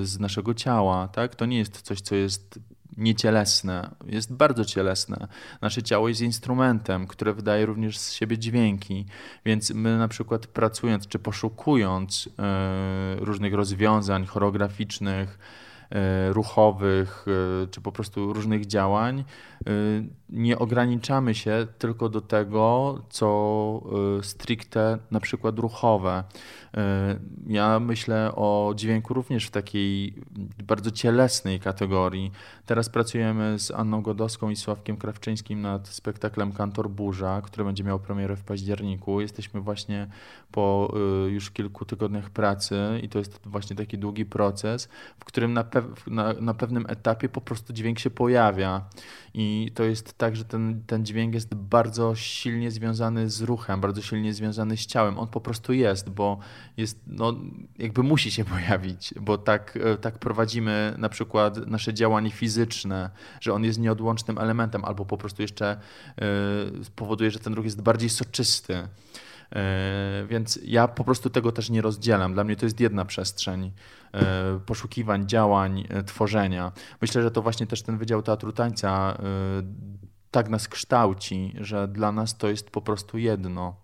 y, 0.00 0.06
z 0.06 0.18
naszego 0.18 0.54
ciała. 0.54 1.08
Tak? 1.08 1.34
To 1.34 1.46
nie 1.46 1.58
jest 1.58 1.82
coś, 1.82 2.00
co 2.00 2.14
jest 2.14 2.60
niecielesne, 2.96 3.90
jest 4.06 4.32
bardzo 4.32 4.64
cielesne. 4.64 5.28
Nasze 5.60 5.82
ciało 5.82 6.08
jest 6.08 6.20
instrumentem, 6.20 7.06
które 7.06 7.34
wydaje 7.34 7.66
również 7.66 7.98
z 7.98 8.12
siebie 8.12 8.38
dźwięki, 8.38 9.06
więc 9.44 9.70
my 9.70 9.98
na 9.98 10.08
przykład 10.08 10.46
pracując 10.46 11.08
czy 11.08 11.18
poszukując 11.18 12.26
y, 12.26 12.30
różnych 13.24 13.54
rozwiązań 13.54 14.26
choreograficznych, 14.26 15.38
ruchowych 16.30 17.26
e, 17.62 17.66
czy 17.66 17.80
po 17.80 17.92
prostu 17.92 18.32
różnych 18.32 18.66
działań, 18.66 19.18
e, 19.20 19.72
nie 20.30 20.58
ograniczamy 20.58 21.34
się 21.34 21.66
tylko 21.78 22.08
do 22.08 22.20
tego, 22.20 22.98
co 23.08 23.26
stricte 24.22 24.98
na 25.10 25.20
przykład 25.20 25.58
ruchowe. 25.58 26.24
Ja 27.46 27.80
myślę 27.80 28.32
o 28.34 28.72
dźwięku 28.76 29.14
również 29.14 29.46
w 29.46 29.50
takiej 29.50 30.14
bardzo 30.64 30.90
cielesnej 30.90 31.60
kategorii. 31.60 32.32
Teraz 32.66 32.88
pracujemy 32.88 33.58
z 33.58 33.70
Anną 33.70 34.02
Godowską 34.02 34.50
i 34.50 34.56
Sławkiem 34.56 34.96
Krawczyńskim 34.96 35.60
nad 35.60 35.88
spektaklem 35.88 36.52
Kantor 36.52 36.90
Burza, 36.90 37.42
który 37.44 37.64
będzie 37.64 37.84
miał 37.84 37.98
premierę 37.98 38.36
w 38.36 38.44
październiku. 38.44 39.20
Jesteśmy 39.20 39.60
właśnie 39.60 40.06
po 40.52 40.94
już 41.28 41.50
kilku 41.50 41.84
tygodniach 41.84 42.30
pracy 42.30 43.00
i 43.02 43.08
to 43.08 43.18
jest 43.18 43.40
właśnie 43.44 43.76
taki 43.76 43.98
długi 43.98 44.24
proces, 44.24 44.88
w 45.18 45.24
którym 45.24 45.52
na 46.06 46.26
na, 46.26 46.40
na 46.40 46.54
pewnym 46.54 46.86
etapie 46.88 47.28
po 47.28 47.40
prostu 47.40 47.72
dźwięk 47.72 47.98
się 47.98 48.10
pojawia. 48.10 48.84
I 49.34 49.72
to 49.74 49.84
jest 49.84 50.18
tak, 50.18 50.36
że 50.36 50.44
ten, 50.44 50.82
ten 50.86 51.06
dźwięk 51.06 51.34
jest 51.34 51.54
bardzo 51.54 52.14
silnie 52.14 52.70
związany 52.70 53.30
z 53.30 53.42
ruchem, 53.42 53.80
bardzo 53.80 54.02
silnie 54.02 54.34
związany 54.34 54.76
z 54.76 54.86
ciałem. 54.86 55.18
On 55.18 55.28
po 55.28 55.40
prostu 55.40 55.72
jest, 55.72 56.10
bo 56.10 56.38
jest, 56.76 57.00
no, 57.06 57.34
jakby 57.78 58.02
musi 58.02 58.30
się 58.30 58.44
pojawić, 58.54 59.14
bo 59.20 59.38
tak, 59.38 59.78
e, 59.82 59.96
tak 59.96 60.18
prowadzimy 60.18 60.94
na 60.98 61.08
przykład 61.08 61.66
nasze 61.66 61.94
działanie 61.94 62.30
fizyczne, 62.30 63.10
że 63.40 63.52
on 63.52 63.64
jest 63.64 63.78
nieodłącznym 63.78 64.38
elementem, 64.38 64.84
albo 64.84 65.04
po 65.04 65.16
prostu 65.16 65.42
jeszcze 65.42 65.76
y, 66.80 66.84
spowoduje, 66.84 67.30
że 67.30 67.38
ten 67.38 67.54
ruch 67.54 67.64
jest 67.64 67.82
bardziej 67.82 68.08
soczysty. 68.08 68.88
E, 69.52 70.26
więc 70.28 70.58
ja 70.64 70.88
po 70.88 71.04
prostu 71.04 71.30
tego 71.30 71.52
też 71.52 71.70
nie 71.70 71.82
rozdzielam. 71.82 72.32
Dla 72.32 72.44
mnie 72.44 72.56
to 72.56 72.66
jest 72.66 72.80
jedna 72.80 73.04
przestrzeń 73.04 73.72
e, 74.12 74.60
poszukiwań, 74.66 75.28
działań, 75.28 75.84
e, 75.88 76.02
tworzenia. 76.02 76.72
Myślę, 77.00 77.22
że 77.22 77.30
to 77.30 77.42
właśnie 77.42 77.66
też 77.66 77.82
ten 77.82 77.98
Wydział 77.98 78.22
Teatru 78.22 78.52
Tańca 78.52 79.18
tak 80.30 80.48
nas 80.48 80.68
kształci, 80.68 81.54
że 81.60 81.88
dla 81.88 82.12
nas 82.12 82.36
to 82.36 82.48
jest 82.48 82.70
po 82.70 82.82
prostu 82.82 83.18
jedno, 83.18 83.76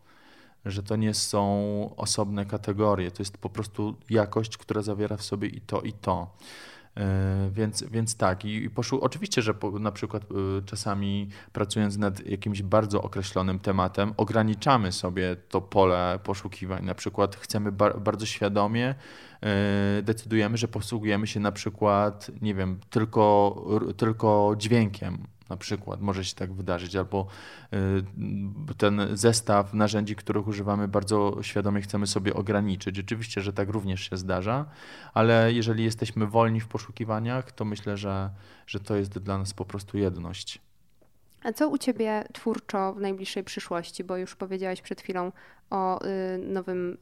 że 0.65 0.83
to 0.83 0.97
nie 0.97 1.15
są 1.15 1.95
osobne 1.97 2.47
kategorie, 2.47 3.11
to 3.11 3.23
jest 3.23 3.39
po 3.39 3.51
prostu 3.51 3.97
jakość, 4.11 4.57
która 4.57 4.83
zawiera 4.83 5.17
w 5.17 5.23
sobie 5.23 5.49
i 5.49 5.61
to, 5.61 5.81
i 5.81 5.93
to. 5.93 6.37
E, 6.97 7.51
więc, 7.53 7.83
więc 7.83 8.17
tak, 8.17 8.45
i, 8.45 8.71
poszu- 8.71 8.99
oczywiście, 9.01 9.43
że 9.43 9.55
po, 9.55 9.71
na 9.79 9.93
przykład 9.93 10.23
y, 10.23 10.63
czasami 10.67 11.29
pracując 11.53 11.97
nad 11.97 12.27
jakimś 12.27 12.63
bardzo 12.63 13.03
określonym 13.03 13.59
tematem, 13.59 14.15
ograniczamy 14.17 14.93
sobie 14.93 15.37
to 15.37 15.61
pole 15.61 16.19
poszukiwań. 16.25 16.85
Na 16.85 16.95
przykład 16.95 17.37
chcemy 17.37 17.73
bar- 17.73 18.01
bardzo 18.01 18.27
świadomie 18.27 18.95
y, 19.99 20.03
decydujemy, 20.03 20.57
że 20.57 20.69
posługujemy 20.69 21.27
się 21.27 21.41
na 21.41 21.53
przykład, 21.53 22.31
nie 22.43 22.55
wiem, 22.55 22.81
tylko, 22.91 23.57
tylko 23.97 24.55
dźwiękiem 24.59 25.27
na 25.53 25.57
przykład 25.57 26.01
może 26.01 26.25
się 26.25 26.35
tak 26.35 26.53
wydarzyć, 26.53 26.97
albo 26.97 27.27
y, 28.71 28.75
ten 28.75 29.01
zestaw 29.13 29.75
narzędzi, 29.75 30.17
których 30.17 30.49
używamy, 30.49 30.89
bardzo 30.89 31.43
świadomie 31.43 31.81
chcemy 31.81 32.07
sobie 32.07 32.35
ograniczyć. 32.35 32.99
Oczywiście, 32.99 33.41
że 33.41 33.53
tak 33.53 33.69
również 33.69 34.11
się 34.11 34.17
zdarza, 34.17 34.65
ale 35.15 35.53
jeżeli 35.53 35.85
jesteśmy 35.85 36.27
wolni 36.27 36.61
w 36.61 36.69
poszukiwaniach, 36.69 37.53
to 37.53 37.65
myślę, 37.65 37.97
że, 37.97 38.31
że 38.67 38.81
to 38.81 38.97
jest 38.97 39.19
dla 39.19 39.39
nas 39.39 39.55
po 39.55 39.65
prostu 39.65 39.99
jedność. 39.99 40.61
A 41.43 41.53
co 41.53 41.69
u 41.69 41.79
Ciebie 41.79 42.25
twórczo 42.33 42.93
w 42.93 43.01
najbliższej 43.01 43.45
przyszłości? 43.45 44.05
Bo 44.05 44.17
już 44.17 44.37
powiedziałaś 44.37 44.83
przed 44.83 45.01
chwilą 45.01 45.33
o 45.71 46.05
y, 46.05 46.39
nowym 46.39 46.99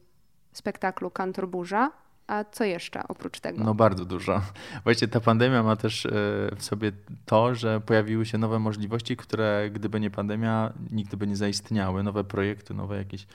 spektaklu 0.53 1.11
Kantor 1.11 1.49
Burza. 1.49 1.93
A 2.31 2.45
co 2.45 2.65
jeszcze 2.65 3.09
oprócz 3.09 3.41
tego? 3.41 3.65
No 3.65 3.75
bardzo 3.75 4.05
dużo. 4.05 4.43
Właściwie 4.85 5.13
ta 5.13 5.21
pandemia 5.21 5.63
ma 5.63 5.77
też 5.77 6.07
e, 6.07 6.11
w 6.57 6.59
sobie 6.61 6.93
to, 7.27 7.55
że 7.55 7.81
pojawiły 7.81 8.27
się 8.27 8.39
nowe 8.39 8.59
możliwości, 8.59 9.17
które 9.17 9.71
gdyby 9.73 10.01
nie 10.01 10.11
pandemia, 10.11 10.73
nigdy 10.91 11.17
by 11.17 11.27
nie 11.27 11.37
zaistniały. 11.37 12.03
Nowe 12.03 12.25
projekty, 12.25 12.75
nowe 12.75 12.97
jakieś, 12.97 13.27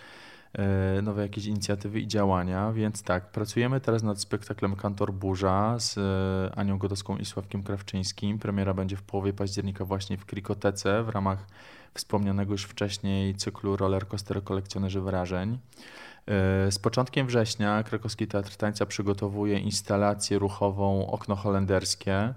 e, 0.54 1.02
nowe 1.02 1.22
jakieś 1.22 1.46
inicjatywy 1.46 2.00
i 2.00 2.08
działania. 2.08 2.72
Więc 2.72 3.04
tak, 3.04 3.32
pracujemy 3.32 3.82
teraz 3.82 4.04
nad 4.04 4.22
spektaklem 4.22 4.76
Kantor 4.76 5.14
Burza 5.14 5.80
z 5.80 5.98
e, 5.98 6.58
Anią 6.58 6.78
Godowską 6.78 7.18
i 7.18 7.26
Sławkiem 7.26 7.64
Krawczyńskim. 7.64 8.40
Premiera 8.40 8.74
będzie 8.74 8.98
w 8.98 9.04
połowie 9.04 9.34
października 9.34 9.86
właśnie 9.86 10.18
w 10.18 10.26
Krikotece 10.26 11.04
w 11.04 11.10
ramach 11.10 11.48
wspomnianego 11.94 12.52
już 12.52 12.64
wcześniej 12.64 13.36
cyklu 13.36 13.78
Roller 13.78 14.08
Coaster 14.08 14.44
Kolekcjonerzy 14.44 15.02
Wrażeń. 15.02 15.58
E, 16.28 16.72
z 16.72 16.80
początkiem 16.80 17.28
września 17.28 17.84
Krakowski 17.84 18.28
Teatr 18.28 18.56
Tańca 18.56 18.86
przygotowuje 18.86 19.60
instalację 19.60 20.40
ruchową 20.40 21.08
Okno 21.08 21.36
Holenderskie, 21.36 22.34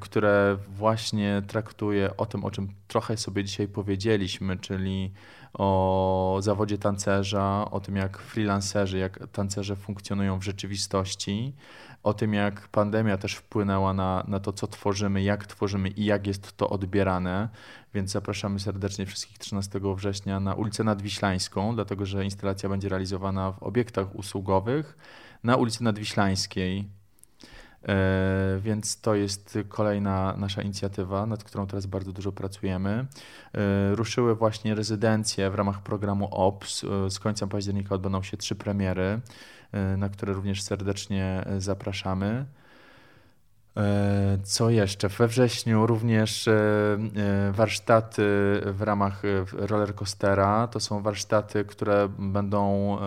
które 0.00 0.56
właśnie 0.68 1.42
traktuje 1.46 2.16
o 2.16 2.26
tym, 2.26 2.44
o 2.44 2.50
czym 2.50 2.68
trochę 2.88 3.16
sobie 3.16 3.44
dzisiaj 3.44 3.68
powiedzieliśmy, 3.68 4.56
czyli 4.56 5.12
o 5.52 6.38
zawodzie 6.40 6.78
tancerza, 6.78 7.70
o 7.70 7.80
tym 7.80 7.96
jak 7.96 8.18
freelancerzy, 8.18 8.98
jak 8.98 9.26
tancerze 9.32 9.76
funkcjonują 9.76 10.38
w 10.38 10.42
rzeczywistości, 10.42 11.52
o 12.02 12.14
tym 12.14 12.34
jak 12.34 12.68
pandemia 12.68 13.16
też 13.16 13.34
wpłynęła 13.34 13.94
na, 13.94 14.24
na 14.28 14.40
to, 14.40 14.52
co 14.52 14.66
tworzymy, 14.66 15.22
jak 15.22 15.46
tworzymy 15.46 15.88
i 15.88 16.04
jak 16.04 16.26
jest 16.26 16.56
to 16.56 16.70
odbierane. 16.70 17.48
Więc 17.94 18.10
zapraszamy 18.10 18.60
serdecznie 18.60 19.06
wszystkich 19.06 19.38
13 19.38 19.80
września 19.96 20.40
na 20.40 20.54
ulicę 20.54 20.84
Nadwiślańską, 20.84 21.74
dlatego 21.74 22.06
że 22.06 22.24
instalacja 22.24 22.68
będzie 22.68 22.88
realizowana 22.88 23.52
w 23.52 23.62
obiektach 23.62 24.14
usługowych 24.14 24.96
na 25.44 25.56
ulicy 25.56 25.84
Nadwiślańskiej. 25.84 26.88
E, 27.88 28.58
więc 28.60 29.00
to 29.00 29.14
jest 29.14 29.58
kolejna 29.68 30.34
nasza 30.36 30.62
inicjatywa, 30.62 31.26
nad 31.26 31.44
którą 31.44 31.66
teraz 31.66 31.86
bardzo 31.86 32.12
dużo 32.12 32.32
pracujemy. 32.32 33.06
E, 33.54 33.94
ruszyły 33.94 34.34
właśnie 34.34 34.74
rezydencje 34.74 35.50
w 35.50 35.54
ramach 35.54 35.82
programu 35.82 36.28
OPS. 36.30 36.84
E, 36.84 37.10
z 37.10 37.18
końca 37.18 37.46
października 37.46 37.94
odbędą 37.94 38.22
się 38.22 38.36
trzy 38.36 38.54
premiery, 38.54 39.20
na 39.96 40.08
które 40.08 40.32
również 40.32 40.62
serdecznie 40.62 41.44
zapraszamy. 41.58 42.46
Co 44.42 44.70
jeszcze? 44.70 45.08
We 45.08 45.28
wrześniu 45.28 45.86
również 45.86 46.48
warsztaty 47.52 48.22
w 48.64 48.82
ramach 48.82 49.22
rollercoastera. 49.52 50.66
To 50.66 50.80
są 50.80 51.02
warsztaty, 51.02 51.64
które 51.64 52.08
będą 52.18 52.98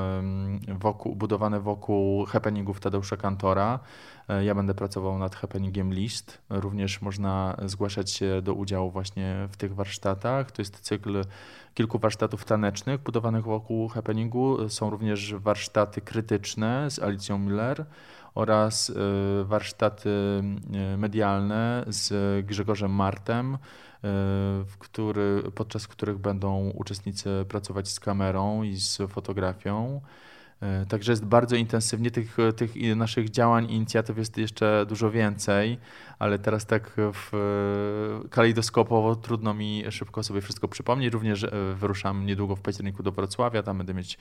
wokół, 0.67 1.15
budowane 1.15 1.59
wokół 1.59 2.25
happeningów 2.25 2.79
Tadeusza 2.79 3.17
Kantora. 3.17 3.79
Ja 4.41 4.55
będę 4.55 4.73
pracował 4.73 5.17
nad 5.17 5.35
happeningiem 5.35 5.93
List. 5.93 6.41
Również 6.49 7.01
można 7.01 7.57
zgłaszać 7.65 8.11
się 8.11 8.41
do 8.41 8.53
udziału 8.53 8.91
właśnie 8.91 9.47
w 9.51 9.57
tych 9.57 9.75
warsztatach. 9.75 10.51
To 10.51 10.61
jest 10.61 10.79
cykl 10.79 11.23
kilku 11.73 11.99
warsztatów 11.99 12.45
tanecznych 12.45 13.01
budowanych 13.01 13.43
wokół 13.43 13.87
happeningu. 13.87 14.69
Są 14.69 14.89
również 14.89 15.33
warsztaty 15.33 16.01
krytyczne 16.01 16.91
z 16.91 16.99
Alicją 16.99 17.37
Miller 17.37 17.85
oraz 18.35 18.89
y, 18.89 18.93
warsztaty 19.43 20.09
y, 20.93 20.97
medialne 20.97 21.85
z 21.87 22.45
Grzegorzem 22.45 22.91
Martem, 22.91 23.57
który, 24.79 25.43
podczas 25.55 25.87
których 25.87 26.17
będą 26.17 26.69
uczestnicy 26.69 27.45
pracować 27.49 27.89
z 27.89 27.99
kamerą 27.99 28.63
i 28.63 28.75
z 28.75 28.97
fotografią. 29.09 30.01
E, 30.61 30.85
także 30.85 31.11
jest 31.11 31.25
bardzo 31.25 31.55
intensywnie. 31.55 32.11
Tych, 32.11 32.37
tych 32.55 32.95
naszych 32.95 33.29
działań 33.29 33.71
inicjatyw 33.71 34.17
jest 34.17 34.37
jeszcze 34.37 34.85
dużo 34.89 35.11
więcej, 35.11 35.77
ale 36.19 36.39
teraz 36.39 36.65
tak 36.65 36.91
w 36.97 37.31
kalejdoskopowo 38.29 39.15
trudno 39.15 39.53
mi 39.53 39.83
szybko 39.89 40.23
sobie 40.23 40.41
wszystko 40.41 40.67
przypomnieć. 40.67 41.13
Również 41.13 41.43
e, 41.43 41.49
wyruszam 41.75 42.25
niedługo 42.25 42.55
w 42.55 42.61
październiku 42.61 43.03
do 43.03 43.11
Wrocławia. 43.11 43.63
Tam 43.63 43.77
będę 43.77 43.93
mieć 43.93 44.17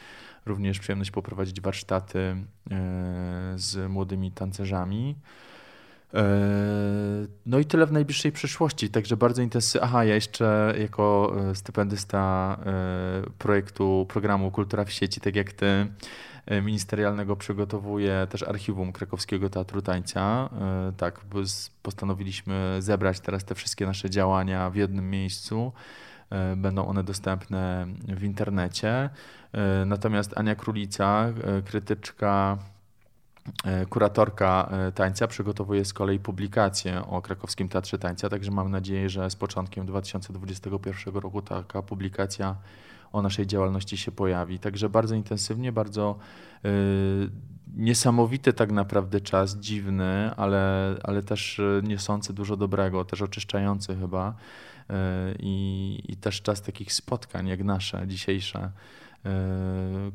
również 0.46 0.78
przyjemność 0.78 1.10
poprowadzić 1.10 1.60
warsztaty 1.60 2.18
e, 2.18 2.36
z 3.56 3.90
młodymi 3.90 4.32
tancerzami. 4.32 5.16
No 7.46 7.58
i 7.58 7.64
tyle 7.64 7.86
w 7.86 7.92
najbliższej 7.92 8.32
przyszłości, 8.32 8.90
także 8.90 9.16
bardzo 9.16 9.42
intensywnie. 9.42 9.86
Aha, 9.86 10.04
ja 10.04 10.14
jeszcze 10.14 10.74
jako 10.80 11.36
stypendysta 11.54 12.56
projektu, 13.38 14.06
programu 14.08 14.50
Kultura 14.50 14.84
w 14.84 14.92
sieci, 14.92 15.20
tak 15.20 15.36
jak 15.36 15.52
ty, 15.52 15.66
E, 15.66 15.88
ministerialnego 16.62 17.36
przygotowuje 17.36 18.26
też 18.30 18.42
archiwum 18.42 18.92
Krakowskiego 18.92 19.50
Teatru 19.50 19.82
Tańca. 19.82 20.50
E, 20.60 20.92
tak, 20.96 21.20
postanowiliśmy 21.82 22.76
zebrać 22.78 23.20
teraz 23.20 23.44
te 23.44 23.54
wszystkie 23.54 23.86
nasze 23.86 24.10
działania 24.10 24.70
w 24.70 24.76
jednym 24.76 25.10
miejscu. 25.10 25.72
E, 26.30 26.56
będą 26.56 26.86
one 26.86 27.04
dostępne 27.04 27.86
w 28.08 28.22
internecie. 28.22 29.10
Natomiast 29.86 30.38
Ania 30.38 30.54
Królica, 30.54 31.32
krytyczka 31.64 32.58
kuratorka 33.90 34.70
tańca 34.94 35.26
przygotowuje 35.26 35.84
z 35.84 35.92
kolei 35.92 36.18
publikację 36.18 37.06
o 37.06 37.22
Krakowskim 37.22 37.68
Teatrze 37.68 37.98
Tańca, 37.98 38.28
także 38.28 38.50
mam 38.50 38.70
nadzieję, 38.70 39.08
że 39.10 39.30
z 39.30 39.36
początkiem 39.36 39.86
2021 39.86 41.14
roku 41.14 41.42
taka 41.42 41.82
publikacja 41.82 42.56
o 43.12 43.22
naszej 43.22 43.46
działalności 43.46 43.96
się 43.96 44.12
pojawi. 44.12 44.58
Także 44.58 44.88
bardzo 44.88 45.14
intensywnie, 45.14 45.72
bardzo 45.72 46.18
y, 46.64 46.68
niesamowity 47.76 48.52
tak 48.52 48.72
naprawdę 48.72 49.20
czas, 49.20 49.56
dziwny, 49.56 50.30
ale, 50.36 50.94
ale 51.02 51.22
też 51.22 51.58
y, 51.58 51.82
niosący 51.84 52.32
dużo 52.32 52.56
dobrego, 52.56 53.04
też 53.04 53.22
oczyszczający 53.22 53.96
chyba. 53.96 54.30
Y, 54.30 54.94
I, 55.38 56.00
I 56.08 56.16
też 56.16 56.42
czas 56.42 56.62
takich 56.62 56.92
spotkań 56.92 57.48
jak 57.48 57.64
nasze 57.64 58.06
dzisiejsze, 58.06 58.70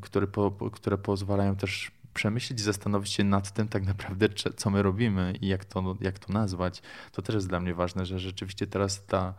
które, 0.00 0.26
po, 0.26 0.50
które 0.50 0.98
pozwalają 0.98 1.56
też 1.56 1.90
przemyśleć, 2.14 2.60
zastanowić 2.60 3.12
się 3.12 3.24
nad 3.24 3.52
tym 3.52 3.68
tak 3.68 3.86
naprawdę, 3.86 4.28
co 4.56 4.70
my 4.70 4.82
robimy 4.82 5.34
i 5.40 5.48
jak 5.48 5.64
to, 5.64 5.96
jak 6.00 6.18
to 6.18 6.32
nazwać. 6.32 6.82
To 7.12 7.22
też 7.22 7.34
jest 7.34 7.48
dla 7.48 7.60
mnie 7.60 7.74
ważne, 7.74 8.06
że 8.06 8.18
rzeczywiście 8.18 8.66
teraz 8.66 9.06
ta 9.06 9.34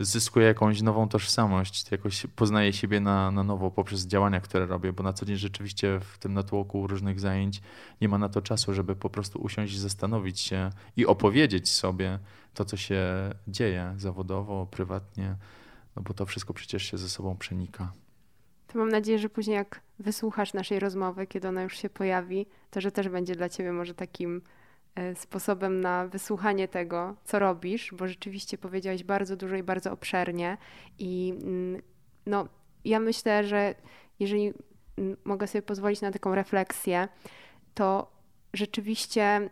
zyskuje 0.00 0.46
jakąś 0.46 0.82
nową 0.82 1.08
tożsamość, 1.08 1.90
jakoś 1.90 2.26
poznaje 2.36 2.72
siebie 2.72 3.00
na, 3.00 3.30
na 3.30 3.44
nowo 3.44 3.70
poprzez 3.70 4.06
działania, 4.06 4.40
które 4.40 4.66
robię, 4.66 4.92
bo 4.92 5.02
na 5.02 5.12
co 5.12 5.26
dzień 5.26 5.36
rzeczywiście 5.36 6.00
w 6.00 6.18
tym 6.18 6.34
natłoku 6.34 6.86
różnych 6.86 7.20
zajęć 7.20 7.62
nie 8.00 8.08
ma 8.08 8.18
na 8.18 8.28
to 8.28 8.42
czasu, 8.42 8.74
żeby 8.74 8.96
po 8.96 9.10
prostu 9.10 9.42
usiąść, 9.42 9.78
zastanowić 9.78 10.40
się 10.40 10.70
i 10.96 11.06
opowiedzieć 11.06 11.70
sobie 11.70 12.18
to, 12.54 12.64
co 12.64 12.76
się 12.76 13.04
dzieje 13.48 13.94
zawodowo, 13.96 14.66
prywatnie, 14.70 15.36
no 15.96 16.02
bo 16.02 16.14
to 16.14 16.26
wszystko 16.26 16.54
przecież 16.54 16.82
się 16.90 16.98
ze 16.98 17.08
sobą 17.08 17.36
przenika. 17.36 17.92
To 18.66 18.78
mam 18.78 18.88
nadzieję, 18.88 19.18
że 19.18 19.28
później 19.28 19.56
jak 19.56 19.80
wysłuchasz 19.98 20.52
naszej 20.54 20.80
rozmowy, 20.80 21.26
kiedy 21.26 21.48
ona 21.48 21.62
już 21.62 21.76
się 21.76 21.90
pojawi, 21.90 22.46
to 22.70 22.80
że 22.80 22.92
też 22.92 23.08
będzie 23.08 23.36
dla 23.36 23.48
ciebie 23.48 23.72
może 23.72 23.94
takim 23.94 24.42
sposobem 25.14 25.80
na 25.80 26.08
wysłuchanie 26.08 26.68
tego, 26.68 27.16
co 27.24 27.38
robisz, 27.38 27.94
bo 27.94 28.08
rzeczywiście 28.08 28.58
powiedziałeś 28.58 29.04
bardzo 29.04 29.36
dużo 29.36 29.56
i 29.56 29.62
bardzo 29.62 29.92
obszernie. 29.92 30.56
I 30.98 31.34
mm, 31.42 31.82
no, 32.26 32.48
ja 32.84 33.00
myślę, 33.00 33.44
że 33.44 33.74
jeżeli 34.20 34.52
mm, 34.98 35.16
mogę 35.24 35.46
sobie 35.46 35.62
pozwolić 35.62 36.00
na 36.00 36.10
taką 36.10 36.34
refleksję, 36.34 37.08
to 37.74 38.12
rzeczywiście 38.54 39.50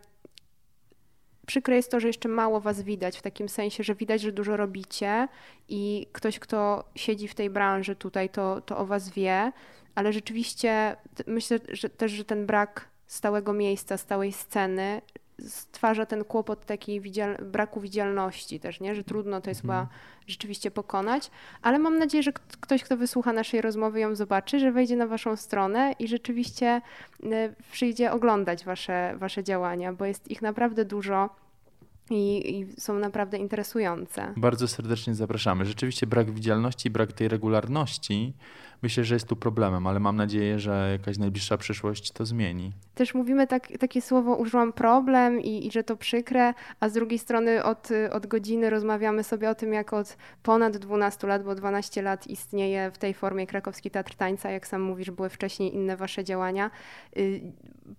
przykre 1.45 1.75
jest 1.75 1.91
to, 1.91 1.99
że 1.99 2.07
jeszcze 2.07 2.29
mało 2.29 2.61
was 2.61 2.81
widać, 2.81 3.17
w 3.17 3.21
takim 3.21 3.49
sensie, 3.49 3.83
że 3.83 3.95
widać, 3.95 4.21
że 4.21 4.31
dużo 4.31 4.57
robicie 4.57 5.27
i 5.69 6.07
ktoś, 6.11 6.39
kto 6.39 6.89
siedzi 6.95 7.27
w 7.27 7.35
tej 7.35 7.49
branży 7.49 7.95
tutaj, 7.95 8.29
to, 8.29 8.61
to 8.61 8.77
o 8.77 8.85
was 8.85 9.09
wie, 9.09 9.51
ale 9.95 10.13
rzeczywiście 10.13 10.95
myślę 11.27 11.59
że 11.69 11.89
też, 11.89 12.11
że 12.11 12.25
ten 12.25 12.45
brak 12.45 12.89
stałego 13.07 13.53
miejsca, 13.53 13.97
stałej 13.97 14.31
sceny 14.31 15.01
stwarza 15.47 16.05
ten 16.05 16.23
kłopot 16.23 16.65
takiej 16.65 17.01
widzial 17.01 17.37
braku 17.45 17.81
widzialności 17.81 18.59
też, 18.59 18.79
nie? 18.79 18.95
że 18.95 19.03
trudno 19.03 19.41
to 19.41 19.49
jest 19.49 19.61
mhm. 19.65 19.79
chyba 19.79 19.95
rzeczywiście 20.27 20.71
pokonać, 20.71 21.31
ale 21.61 21.79
mam 21.79 21.97
nadzieję, 21.97 22.23
że 22.23 22.31
ktoś, 22.61 22.83
kto 22.83 22.97
wysłucha 22.97 23.33
naszej 23.33 23.61
rozmowy 23.61 23.99
ją 23.99 24.15
zobaczy, 24.15 24.59
że 24.59 24.71
wejdzie 24.71 24.95
na 24.95 25.07
waszą 25.07 25.35
stronę 25.35 25.93
i 25.99 26.07
rzeczywiście 26.07 26.81
y, 27.23 27.29
przyjdzie 27.71 28.11
oglądać 28.11 28.65
wasze, 28.65 29.15
wasze 29.17 29.43
działania, 29.43 29.93
bo 29.93 30.05
jest 30.05 30.31
ich 30.31 30.41
naprawdę 30.41 30.85
dużo 30.85 31.29
i, 32.09 32.59
i, 32.59 32.81
są 32.81 32.99
naprawdę 32.99 33.37
interesujące. 33.37 34.33
Bardzo 34.37 34.67
serdecznie 34.67 35.15
zapraszamy. 35.15 35.65
Rzeczywiście 35.65 36.07
brak 36.07 36.31
widzialności, 36.31 36.89
brak 36.89 37.13
tej 37.13 37.27
regularności 37.27 38.33
myślę, 38.81 39.03
że 39.03 39.15
jest 39.15 39.27
tu 39.27 39.35
problemem, 39.35 39.87
ale 39.87 39.99
mam 39.99 40.15
nadzieję, 40.15 40.59
że 40.59 40.89
jakaś 40.91 41.17
najbliższa 41.17 41.57
przyszłość 41.57 42.11
to 42.11 42.25
zmieni. 42.25 42.71
Też 42.95 43.13
mówimy 43.13 43.47
tak, 43.47 43.67
takie 43.79 44.01
słowo, 44.01 44.35
użyłam 44.35 44.73
problem 44.73 45.41
i, 45.41 45.67
i, 45.67 45.71
że 45.71 45.83
to 45.83 45.97
przykre, 45.97 46.53
a 46.79 46.89
z 46.89 46.93
drugiej 46.93 47.19
strony 47.19 47.63
od, 47.63 47.89
od 48.11 48.27
godziny 48.27 48.69
rozmawiamy 48.69 49.23
sobie 49.23 49.49
o 49.49 49.55
tym, 49.55 49.73
jak 49.73 49.93
od 49.93 50.17
ponad 50.43 50.77
12 50.77 51.27
lat, 51.27 51.43
bo 51.43 51.55
12 51.55 52.01
lat 52.01 52.27
istnieje 52.27 52.91
w 52.91 52.97
tej 52.97 53.13
formie 53.13 53.47
Krakowski 53.47 53.91
Teatr 53.91 54.15
Tańca, 54.15 54.51
jak 54.51 54.67
sam 54.67 54.81
mówisz, 54.81 55.11
były 55.11 55.29
wcześniej 55.29 55.75
inne 55.75 55.97
wasze 55.97 56.23
działania. 56.23 56.71
Y, 57.17 57.41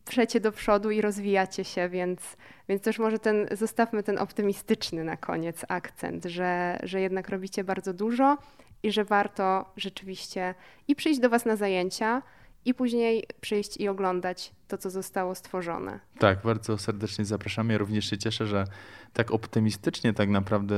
przecie 0.05 0.41
do 0.41 0.53
przodu 0.53 0.91
i 0.91 1.01
rozwijacie 1.01 1.65
się, 1.65 1.89
więc, 1.89 2.37
więc 2.69 2.83
też 2.83 2.99
może 2.99 3.19
ten, 3.19 3.47
zostawmy 3.53 4.03
ten 4.03 4.19
optymistyczny 4.19 5.05
na 5.05 5.17
koniec 5.17 5.65
akcent, 5.69 6.25
że, 6.25 6.79
że 6.83 7.01
jednak 7.01 7.29
robicie 7.29 7.65
bardzo 7.65 7.95
dużo 7.95 8.39
i 8.83 8.93
że 8.93 9.05
warto 9.05 9.73
rzeczywiście 9.77 10.55
i 10.89 10.97
przyjść 10.97 11.21
do 11.21 11.31
Was 11.31 11.45
na 11.45 11.57
zajęcia, 11.57 12.23
i 12.65 12.75
później 12.75 13.25
przyjść 13.41 13.77
i 13.77 13.89
oglądać 13.89 14.53
to, 14.69 14.79
co 14.79 14.91
zostało 14.91 15.35
stworzone. 15.35 16.01
Tak, 16.19 16.43
bardzo 16.43 16.79
serdecznie 16.79 17.25
zapraszamy. 17.25 17.73
Ja 17.73 17.79
również 17.79 18.11
się 18.11 18.19
cieszę, 18.19 18.47
że 18.47 18.65
tak 19.13 19.31
optymistycznie 19.31 20.13
tak 20.13 20.29
naprawdę 20.29 20.77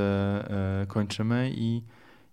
e, 0.81 0.85
kończymy 0.87 1.51
i, 1.55 1.83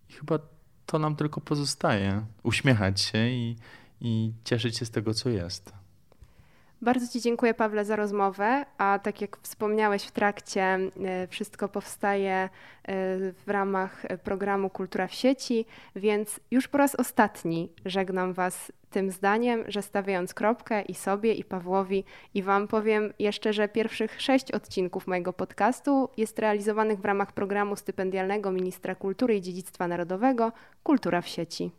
i, 0.09 0.13
chyba 0.13 0.39
to 0.87 0.99
nam 0.99 1.17
tylko 1.17 1.41
pozostaje. 1.41 2.27
Uśmiechać 2.43 3.01
się 3.01 3.29
i, 3.29 3.57
i 4.01 4.33
cieszyć 4.45 4.79
się 4.79 4.87
z 4.87 4.91
tego, 4.91 5.15
co 5.15 5.29
jest. 5.29 5.73
Bardzo 6.83 7.09
Ci 7.09 7.21
dziękuję, 7.21 7.55
Pawle, 7.55 7.85
za 7.85 7.97
rozmowę. 7.97 8.65
A 8.79 8.99
tak 9.03 9.21
jak 9.21 9.39
wspomniałeś 9.43 10.05
w 10.05 10.11
trakcie, 10.11 10.63
e, 10.63 11.27
wszystko 11.27 11.69
powstaje 11.69 12.33
e, 12.33 12.49
w 13.33 13.45
ramach 13.47 14.03
programu 14.25 14.71
Kultura 14.71 15.07
w 15.07 15.15
sieci, 15.15 15.67
więc 15.97 16.41
już 16.51 16.69
po 16.69 16.79
raz 16.79 16.95
ostatni 16.95 17.73
żegnam 17.85 18.33
Was 18.33 18.73
tym 18.91 19.11
zdaniem, 19.11 19.65
że 19.69 19.83
stawiając 19.83 20.35
kropkę 20.35 20.83
i 20.83 20.95
sobie, 20.95 21.35
i 21.35 21.45
Pawłowi, 21.45 22.05
i 22.35 22.43
Wam 22.43 22.69
powiem 22.69 23.13
jeszcze, 23.19 23.53
że 23.53 23.69
pierwszych 23.69 24.21
sześć 24.21 24.53
odcinków 24.53 25.07
mojego 25.07 25.33
podcastu 25.33 26.09
jest 26.17 26.39
realizowanych 26.39 27.01
w 27.01 27.05
ramach 27.05 27.33
programu 27.33 27.77
stypendialnego 27.77 28.53
Ministra 28.53 28.95
Kultury 28.95 29.37
i 29.37 29.41
Dziedzictwa 29.41 29.89
Narodowego 29.89 30.53
Kultura 30.83 31.21
w 31.21 31.29
sieci. 31.29 31.71